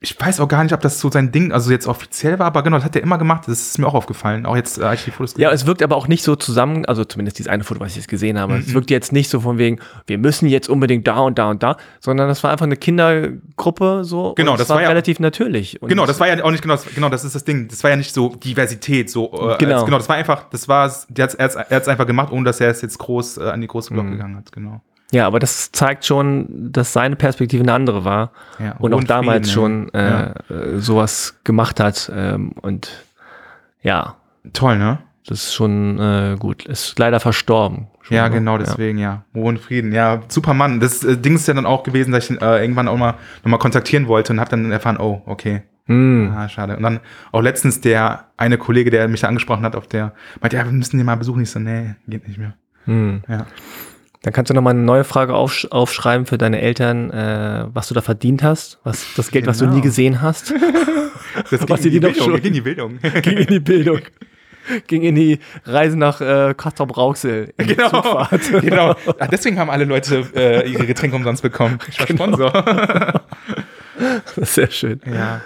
[0.00, 2.62] ich weiß auch gar nicht, ob das so sein Ding, also jetzt offiziell war, aber
[2.62, 5.00] genau, das hat er immer gemacht, das ist mir auch aufgefallen, auch jetzt, äh, als
[5.00, 7.64] ich die Fotos Ja, es wirkt aber auch nicht so zusammen, also zumindest dieses eine
[7.64, 8.54] Foto, was ich jetzt gesehen habe.
[8.54, 8.60] Mhm.
[8.60, 11.62] Es wirkt jetzt nicht so von wegen, wir müssen jetzt unbedingt da und da und
[11.62, 14.34] da, sondern das war einfach eine Kindergruppe so.
[14.34, 15.80] Genau, es das war ja- relativ natürlich.
[15.82, 17.68] Und Genau, das war ja auch nicht genau, das, genau, das ist das Ding.
[17.68, 19.76] Das war ja nicht so Diversität, so äh, Genau.
[19.76, 22.70] Als, genau, das war einfach, das war, er hat es einfach gemacht, ohne dass er
[22.70, 24.12] es jetzt groß äh, an die große Glocke Mhm.
[24.12, 24.52] gegangen hat.
[24.52, 24.80] Genau.
[25.12, 29.10] Ja, aber das zeigt schon, dass seine Perspektive eine andere war Ja, und auch und
[29.10, 32.10] damals Frieden, schon äh, äh, sowas gemacht hat.
[32.14, 33.04] Ähm, und
[33.82, 34.52] ja, ja.
[34.52, 34.98] Toll, ne?
[35.26, 36.64] das ist schon äh, gut.
[36.66, 37.86] Ist leider verstorben.
[38.02, 38.34] Schon, Ja, ne?
[38.34, 39.24] genau, deswegen, ja.
[39.34, 39.92] Ruhe und Frieden.
[39.92, 40.80] Ja, super Mann.
[40.80, 43.14] Das äh, Ding ist ja dann auch gewesen, dass ich ihn äh, irgendwann auch mal
[43.44, 45.62] nochmal kontaktieren wollte und habe dann erfahren, oh, okay.
[45.86, 46.32] Hm.
[46.36, 46.76] Ah, schade.
[46.76, 47.00] Und dann
[47.32, 50.72] auch letztens der eine Kollege, der mich da angesprochen hat, auf der meinte, ja, wir
[50.72, 51.42] müssen den mal besuchen.
[51.42, 52.54] Ich so, nee, geht nicht mehr.
[52.86, 53.22] Hm.
[53.28, 53.46] Ja.
[54.22, 57.94] Dann kannst du nochmal eine neue Frage aufsch aufschreiben für deine Eltern, äh, was du
[57.94, 59.76] da verdient hast, was das Geld, was du Genau.
[59.76, 60.52] nie gesehen hast,
[61.50, 62.24] Das Was ging sie in die Bildung.
[62.24, 62.98] schon- ging in die Bildung.
[63.22, 64.00] ging in die Bildung,
[64.88, 67.54] ging in die Reise nach äh, Castrop Rauxel.
[67.56, 68.26] Genau,
[68.60, 68.94] genau.
[69.18, 71.78] Ah, deswegen haben alle Leute äh, ihre Getränke umsonst bekommen.
[71.88, 72.24] Ich war Genau.
[72.26, 73.22] Sponsor.
[74.36, 75.00] Sehr schön.
[75.06, 75.40] Ja.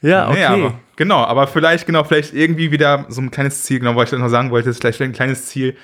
[0.00, 0.38] Ja, okay.
[0.38, 4.12] Nee, aber, genau, aber vielleicht, genau, vielleicht irgendwie wieder so ein kleines Ziel, genau, was
[4.12, 5.76] ich noch sagen wollte, ist vielleicht ein kleines Ziel,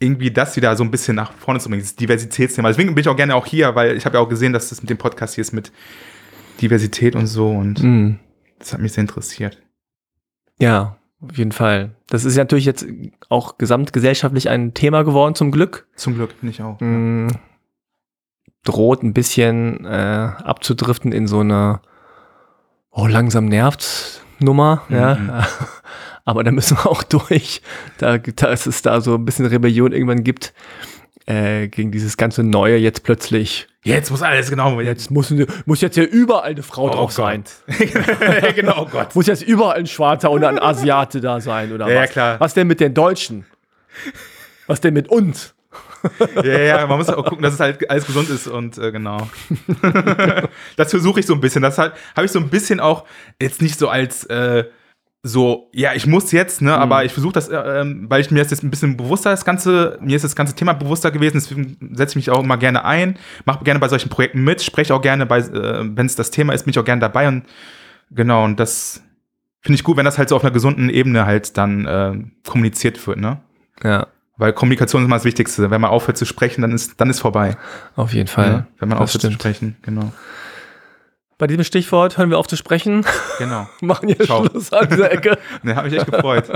[0.00, 2.68] irgendwie das wieder so ein bisschen nach vorne zu bringen, dieses Diversitätsthema.
[2.68, 4.80] Deswegen bin ich auch gerne auch hier, weil ich habe ja auch gesehen, dass das
[4.82, 5.70] mit dem Podcast hier ist mit
[6.60, 8.18] Diversität und so und Hm.
[8.58, 9.60] das hat mich sehr interessiert.
[10.58, 11.90] Ja, auf jeden Fall.
[12.08, 12.86] Das ist ja natürlich jetzt
[13.28, 15.86] auch gesamtgesellschaftlich ein Thema geworden, zum Glück.
[15.96, 16.80] Zum Glück bin ich auch.
[16.80, 17.28] Mm,
[18.64, 21.80] droht ein bisschen äh, abzudriften in so eine
[22.90, 24.96] oh, langsam nervt Nummer, Mhm.
[24.96, 25.18] ja.
[26.30, 27.60] Aber da müssen wir auch durch,
[27.98, 30.54] da, dass es da so ein bisschen Rebellion irgendwann gibt
[31.26, 33.66] äh, gegen dieses ganze Neue jetzt plötzlich.
[33.82, 34.80] Jetzt muss alles genau.
[34.80, 35.34] Jetzt muss,
[35.66, 37.42] muss jetzt ja überall eine Frau drauf sein.
[38.54, 39.16] genau, oh Gott.
[39.16, 42.10] Muss jetzt überall ein Schwarzer oder ein Asiate da sein oder Ja, ja, was?
[42.10, 42.38] klar.
[42.38, 43.44] Was denn mit den Deutschen?
[44.68, 45.52] Was denn mit uns?
[46.42, 49.28] Ja, ja, man muss auch gucken, dass es halt alles gesund ist und äh, genau.
[50.76, 51.60] das versuche ich so ein bisschen.
[51.60, 53.04] Das halt, habe ich so ein bisschen auch
[53.38, 54.64] jetzt nicht so als äh,
[55.22, 58.38] so, ja, ich muss jetzt, ne, aber ich versuche das, äh, ähm, weil ich mir
[58.38, 61.76] das jetzt ein bisschen bewusster, das ganze, mir ist das ganze Thema bewusster gewesen, deswegen
[61.94, 65.02] setze ich mich auch immer gerne ein, mache gerne bei solchen Projekten mit, spreche auch
[65.02, 67.44] gerne bei, äh, wenn es das Thema ist, bin ich auch gerne dabei und
[68.10, 69.02] genau, und das
[69.60, 72.14] finde ich gut, wenn das halt so auf einer gesunden Ebene halt dann äh,
[72.48, 73.40] kommuniziert wird, ne?
[73.82, 74.06] Ja,
[74.38, 75.70] Weil Kommunikation ist immer das Wichtigste.
[75.70, 77.56] Wenn man aufhört zu sprechen, dann ist, dann ist vorbei.
[77.96, 78.46] auf jeden Fall.
[78.46, 79.34] Ja, wenn man das aufhört zu stimmt.
[79.34, 80.12] sprechen, genau.
[81.40, 83.02] Bei diesem Stichwort hören wir auf zu sprechen,
[83.38, 83.66] Genau.
[83.80, 84.44] machen hier Ciao.
[84.44, 85.38] Schluss an dieser Ecke.
[85.62, 86.50] Ne, hat mich echt gefreut.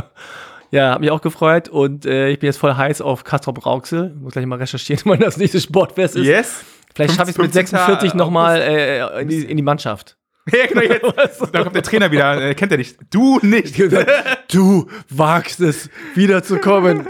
[0.71, 4.15] Ja, hat mich auch gefreut und äh, ich bin jetzt voll heiß auf Castrop Rauxel.
[4.21, 6.27] Muss gleich mal recherchieren, wann das nächste Sportfest ist.
[6.27, 6.65] Yes.
[6.95, 7.67] Vielleicht schaffe ich es mit 15.
[7.79, 10.19] 46 nochmal äh, in, die, in die Mannschaft.
[10.53, 11.41] Ja, genau, jetzt.
[11.51, 12.99] Da kommt der Trainer wieder, äh, kennt er nicht.
[13.11, 13.75] Du nicht.
[14.53, 17.09] Du wagst es, wiederzukommen.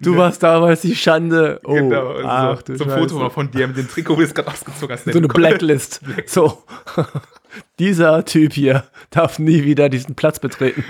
[0.00, 1.60] Du warst damals die Schande.
[1.64, 2.14] Oh, genau.
[2.24, 2.90] ach, so, ein Scheiße.
[2.98, 5.04] Foto von dir mit dem Trikot, das du gerade ausgezogen hast.
[5.04, 6.00] So eine Blacklist.
[6.26, 6.62] So.
[7.78, 10.84] Dieser Typ hier darf nie wieder diesen Platz betreten.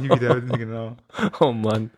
[0.00, 0.96] Nie wieder, genau.
[1.40, 1.90] Oh Mann.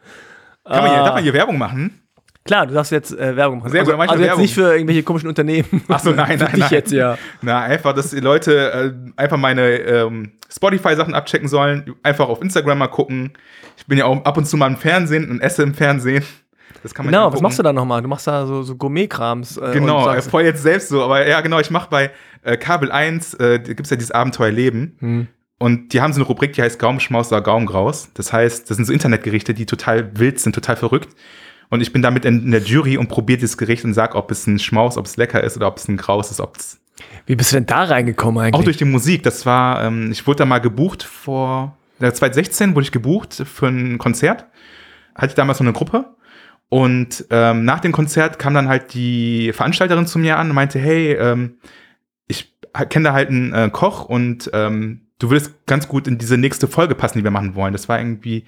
[0.64, 1.04] Kann man hier, Ah.
[1.04, 2.00] darf man hier Werbung machen?
[2.44, 3.70] Klar, du darfst jetzt äh, Werbung machen.
[3.70, 4.42] Sehr gut, also, ich also mal jetzt Werbung.
[4.42, 5.82] nicht für irgendwelche komischen Unternehmen.
[5.88, 6.68] Ach so, nein, nein, nein.
[6.70, 7.16] jetzt ja.
[7.42, 12.78] Na, einfach, dass die Leute äh, einfach meine ähm, Spotify-Sachen abchecken sollen, einfach auf Instagram
[12.78, 13.32] mal gucken.
[13.76, 16.24] Ich bin ja auch ab und zu mal im Fernsehen und esse im Fernsehen.
[16.82, 18.02] Das kann man Genau, was machst du da nochmal?
[18.02, 19.56] Du machst da so, so Gourmet-Krams.
[19.56, 22.10] Äh, Genau, und äh, sagst, voll jetzt selbst so, aber ja, genau, ich mache bei
[22.42, 24.96] äh, Kabel 1, äh, da gibt es ja dieses Abenteuerleben.
[24.98, 25.26] Hm.
[25.58, 28.08] Und die haben so eine Rubrik, die heißt Gaumenschmaus oder Gaumengraus.
[28.14, 31.14] Das heißt, das sind so Internetgerichte, die total wild sind, total verrückt.
[31.68, 34.30] Und ich bin damit in, in der Jury und probiere dieses Gericht und sag, ob
[34.30, 36.80] es ein Schmaus, ob es lecker ist oder ob es ein Graus ist, ob es
[37.26, 38.54] Wie bist du denn da reingekommen eigentlich?
[38.58, 39.22] auch durch die Musik.
[39.22, 43.66] Das war, ähm, ich wurde da mal gebucht vor, ja, 2016 wurde ich gebucht für
[43.68, 44.46] ein Konzert.
[45.14, 46.06] Hatte ich damals so eine Gruppe.
[46.70, 50.78] Und ähm, nach dem Konzert kam dann halt die Veranstalterin zu mir an und meinte,
[50.78, 51.58] hey, ähm,
[52.28, 52.54] ich
[52.88, 56.68] kenne da halt einen äh, Koch und ähm, du würdest ganz gut in diese nächste
[56.68, 57.72] Folge passen, die wir machen wollen.
[57.72, 58.44] Das war irgendwie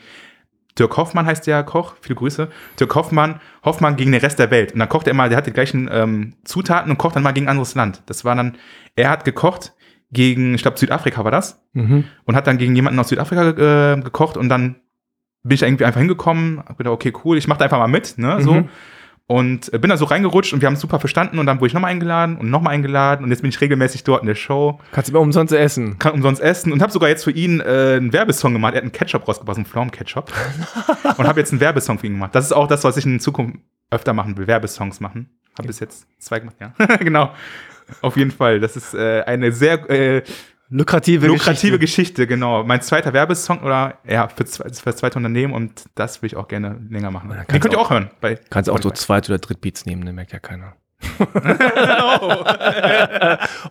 [0.78, 2.48] Dirk Hoffmann heißt der Koch, viele Grüße.
[2.80, 4.72] Dirk Hoffmann, Hoffmann gegen den Rest der Welt.
[4.72, 7.32] Und dann kocht er immer, der hat die gleichen ähm, Zutaten und kocht dann mal
[7.32, 8.02] gegen ein anderes Land.
[8.06, 8.56] Das war dann,
[8.96, 9.74] er hat gekocht
[10.12, 12.04] gegen, ich glaube Südafrika war das, Mhm.
[12.24, 14.76] und hat dann gegen jemanden aus Südafrika äh, gekocht und dann
[15.42, 18.18] bin ich irgendwie einfach hingekommen, hab gedacht, okay, cool, ich mach da einfach mal mit,
[18.18, 18.54] ne, so.
[18.54, 18.68] Mhm.
[19.28, 21.68] Und äh, bin da so reingerutscht und wir haben es super verstanden und dann wurde
[21.68, 24.78] ich nochmal eingeladen und nochmal eingeladen und jetzt bin ich regelmäßig dort in der Show,
[24.90, 25.98] Kannst du immer umsonst essen.
[25.98, 28.74] kann umsonst essen und habe sogar jetzt für ihn äh, einen Werbesong gemacht.
[28.74, 30.32] Er hat einen Ketchup rausgebracht, einen Pflaumenketchup.
[31.16, 32.34] und habe jetzt einen Werbesong für ihn gemacht.
[32.34, 33.58] Das ist auch das, was ich in Zukunft
[33.90, 35.30] öfter machen will, Werbesongs machen.
[35.56, 36.72] Habe bis jetzt zwei gemacht, ja.
[36.96, 37.32] genau.
[38.00, 38.60] Auf jeden Fall.
[38.60, 40.22] Das ist äh, eine sehr äh,
[40.74, 42.24] Lukrative, lukrative Geschichte.
[42.24, 42.64] Geschichte, genau.
[42.64, 46.36] Mein zweiter Werbesong oder ja, für, zwei- für das zweite Unternehmen und das will ich
[46.36, 47.28] auch gerne länger machen.
[47.28, 48.10] Den kannst könnt ihr du auch hören.
[48.20, 48.90] Bei Kannst auch so.
[48.90, 50.12] Zweit- oder Drittbeats nehmen, ne?
[50.12, 50.74] merkt ja keiner.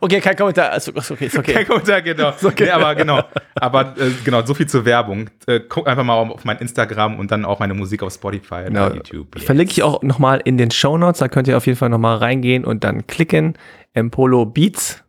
[0.01, 0.71] okay, kein Kommentar.
[0.71, 1.53] Also, okay, ist okay.
[1.53, 2.33] Kein Kommentar, genau.
[2.43, 2.65] okay.
[2.65, 3.23] Nee, aber genau.
[3.55, 5.29] Aber äh, genau, so viel zur Werbung.
[5.47, 8.87] Äh, guck einfach mal auf mein Instagram und dann auch meine Musik auf Spotify Genau.
[8.87, 9.35] und YouTube.
[9.35, 9.45] Yes.
[9.45, 11.19] Verlinke ich auch nochmal in den Show Notes.
[11.19, 13.57] Da könnt ihr auf jeden Fall nochmal reingehen und dann klicken.
[13.93, 15.03] Empolo Beats.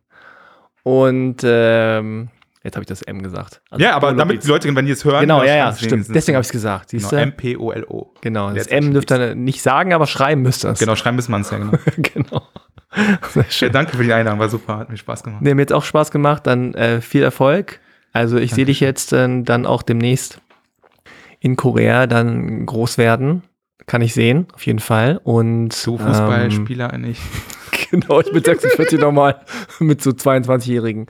[0.83, 2.29] Und ähm,
[2.63, 3.61] jetzt habe ich das M gesagt.
[3.69, 5.21] Also Ja, aber damit die Leute, wenn die es hören.
[5.21, 6.07] Genau, dann ja, ja, stimmt.
[6.13, 6.89] Deswegen habe ich es gesagt.
[6.89, 7.27] Siehst Genau, du?
[7.29, 8.13] M-P-O-L-O.
[8.21, 8.67] Genau, das.
[8.67, 10.79] M dürft ihr nicht sagen, aber schreiben müsst ihr es.
[10.79, 11.77] Genau, schreiben müssen wir es ja, genau.
[12.13, 12.43] genau.
[13.59, 15.41] Ja, danke für die Einladung, war super, hat mir Spaß gemacht.
[15.41, 16.45] Nee, mir jetzt auch Spaß gemacht.
[16.45, 17.79] Dann äh, viel Erfolg.
[18.11, 20.39] Also ich sehe dich jetzt äh, dann auch demnächst
[21.39, 23.43] in Korea dann groß werden.
[23.85, 25.19] Kann ich sehen, auf jeden Fall.
[25.23, 27.21] Und Du ähm, Fußballspieler, nicht?
[27.93, 29.39] Genau, ich bin 46 nochmal
[29.79, 31.05] mit so 22-Jährigen.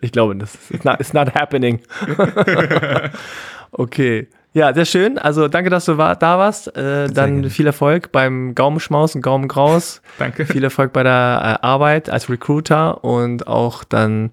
[0.00, 1.80] Ich glaube, das ist not, it's not happening.
[3.72, 4.28] okay.
[4.54, 5.18] Ja, sehr schön.
[5.18, 6.74] Also danke, dass du war, da warst.
[6.76, 10.00] Äh, dann viel Erfolg beim Gaumenschmaus und Gaumengraus.
[10.18, 10.46] Danke.
[10.46, 14.30] viel Erfolg bei der äh, Arbeit als Recruiter und auch dann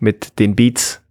[0.00, 1.02] mit den Beats.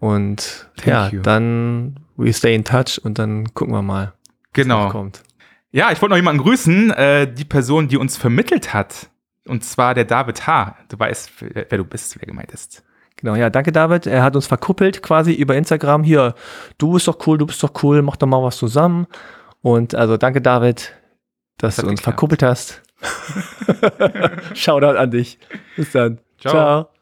[0.00, 1.20] Und Thank ja, you.
[1.20, 4.12] dann we stay in touch und dann gucken wir mal, was
[4.54, 4.88] Genau.
[4.88, 5.22] kommt.
[5.70, 9.08] Ja, ich wollte noch jemanden grüßen, äh, die Person, die uns vermittelt hat.
[9.46, 10.76] Und zwar der David H.
[10.88, 12.82] Du weißt, wer du bist, wer gemeint ist.
[13.16, 14.06] Genau, ja, danke David.
[14.06, 16.02] Er hat uns verkuppelt quasi über Instagram.
[16.02, 16.34] Hier,
[16.78, 19.06] du bist doch cool, du bist doch cool, mach doch mal was zusammen.
[19.62, 20.94] Und also danke David,
[21.58, 22.14] dass Hat du uns geklappt.
[22.18, 22.82] verkuppelt hast.
[24.54, 25.38] Shoutout an dich.
[25.76, 26.20] Bis dann.
[26.38, 26.93] Ciao.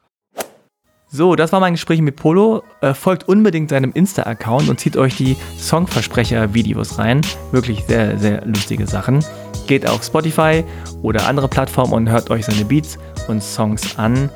[1.14, 2.62] So, das war mein Gespräch mit Polo.
[2.80, 7.20] Äh, folgt unbedingt seinem Insta-Account und zieht euch die Songversprecher-Videos rein.
[7.51, 9.22] Wirklich sehr, sehr lustige Sachen.
[9.66, 10.64] Geht auf Spotify
[11.02, 12.98] oder andere Plattformen und hört euch seine Beats
[13.28, 14.30] und Songs an.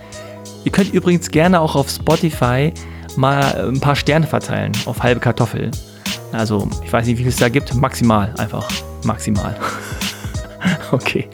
[0.65, 2.75] Ihr könnt übrigens gerne auch auf Spotify
[3.17, 5.71] mal ein paar Sterne verteilen auf halbe Kartoffel.
[6.33, 7.73] Also, ich weiß nicht, wie viel es da gibt.
[7.75, 8.69] Maximal, einfach
[9.03, 9.57] maximal.
[10.93, 11.27] okay.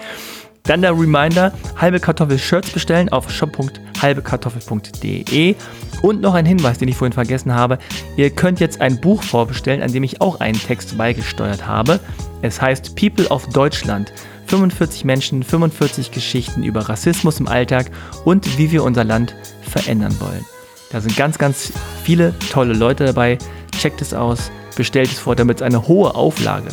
[0.64, 5.56] Dann der Reminder, halbe Kartoffel Shirts bestellen auf shop.halbekartoffel.de
[6.02, 7.78] und noch ein Hinweis, den ich vorhin vergessen habe.
[8.16, 11.98] Ihr könnt jetzt ein Buch vorbestellen, an dem ich auch einen Text beigesteuert habe.
[12.43, 14.12] Es heißt People of Deutschland.
[14.47, 17.90] 45 Menschen, 45 Geschichten über Rassismus im Alltag
[18.24, 20.44] und wie wir unser Land verändern wollen.
[20.90, 21.72] Da sind ganz, ganz
[22.05, 23.39] viele tolle Leute dabei.
[23.80, 26.68] Checkt es aus, bestellt es vor, damit es eine hohe Auflage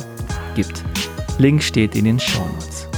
[0.55, 0.83] gibt.
[1.37, 2.88] Link steht in den Show Notes.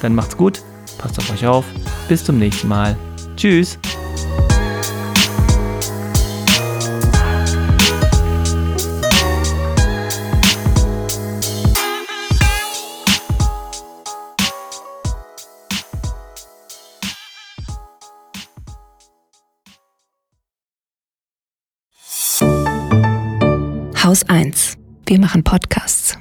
[0.00, 0.62] Dann macht's gut,
[0.98, 1.64] passt auf euch auf.
[2.08, 2.96] Bis zum nächsten Mal.
[3.36, 3.78] Tschüss.
[24.02, 24.78] Haus 1.
[25.04, 26.16] Wir machen Podcasts.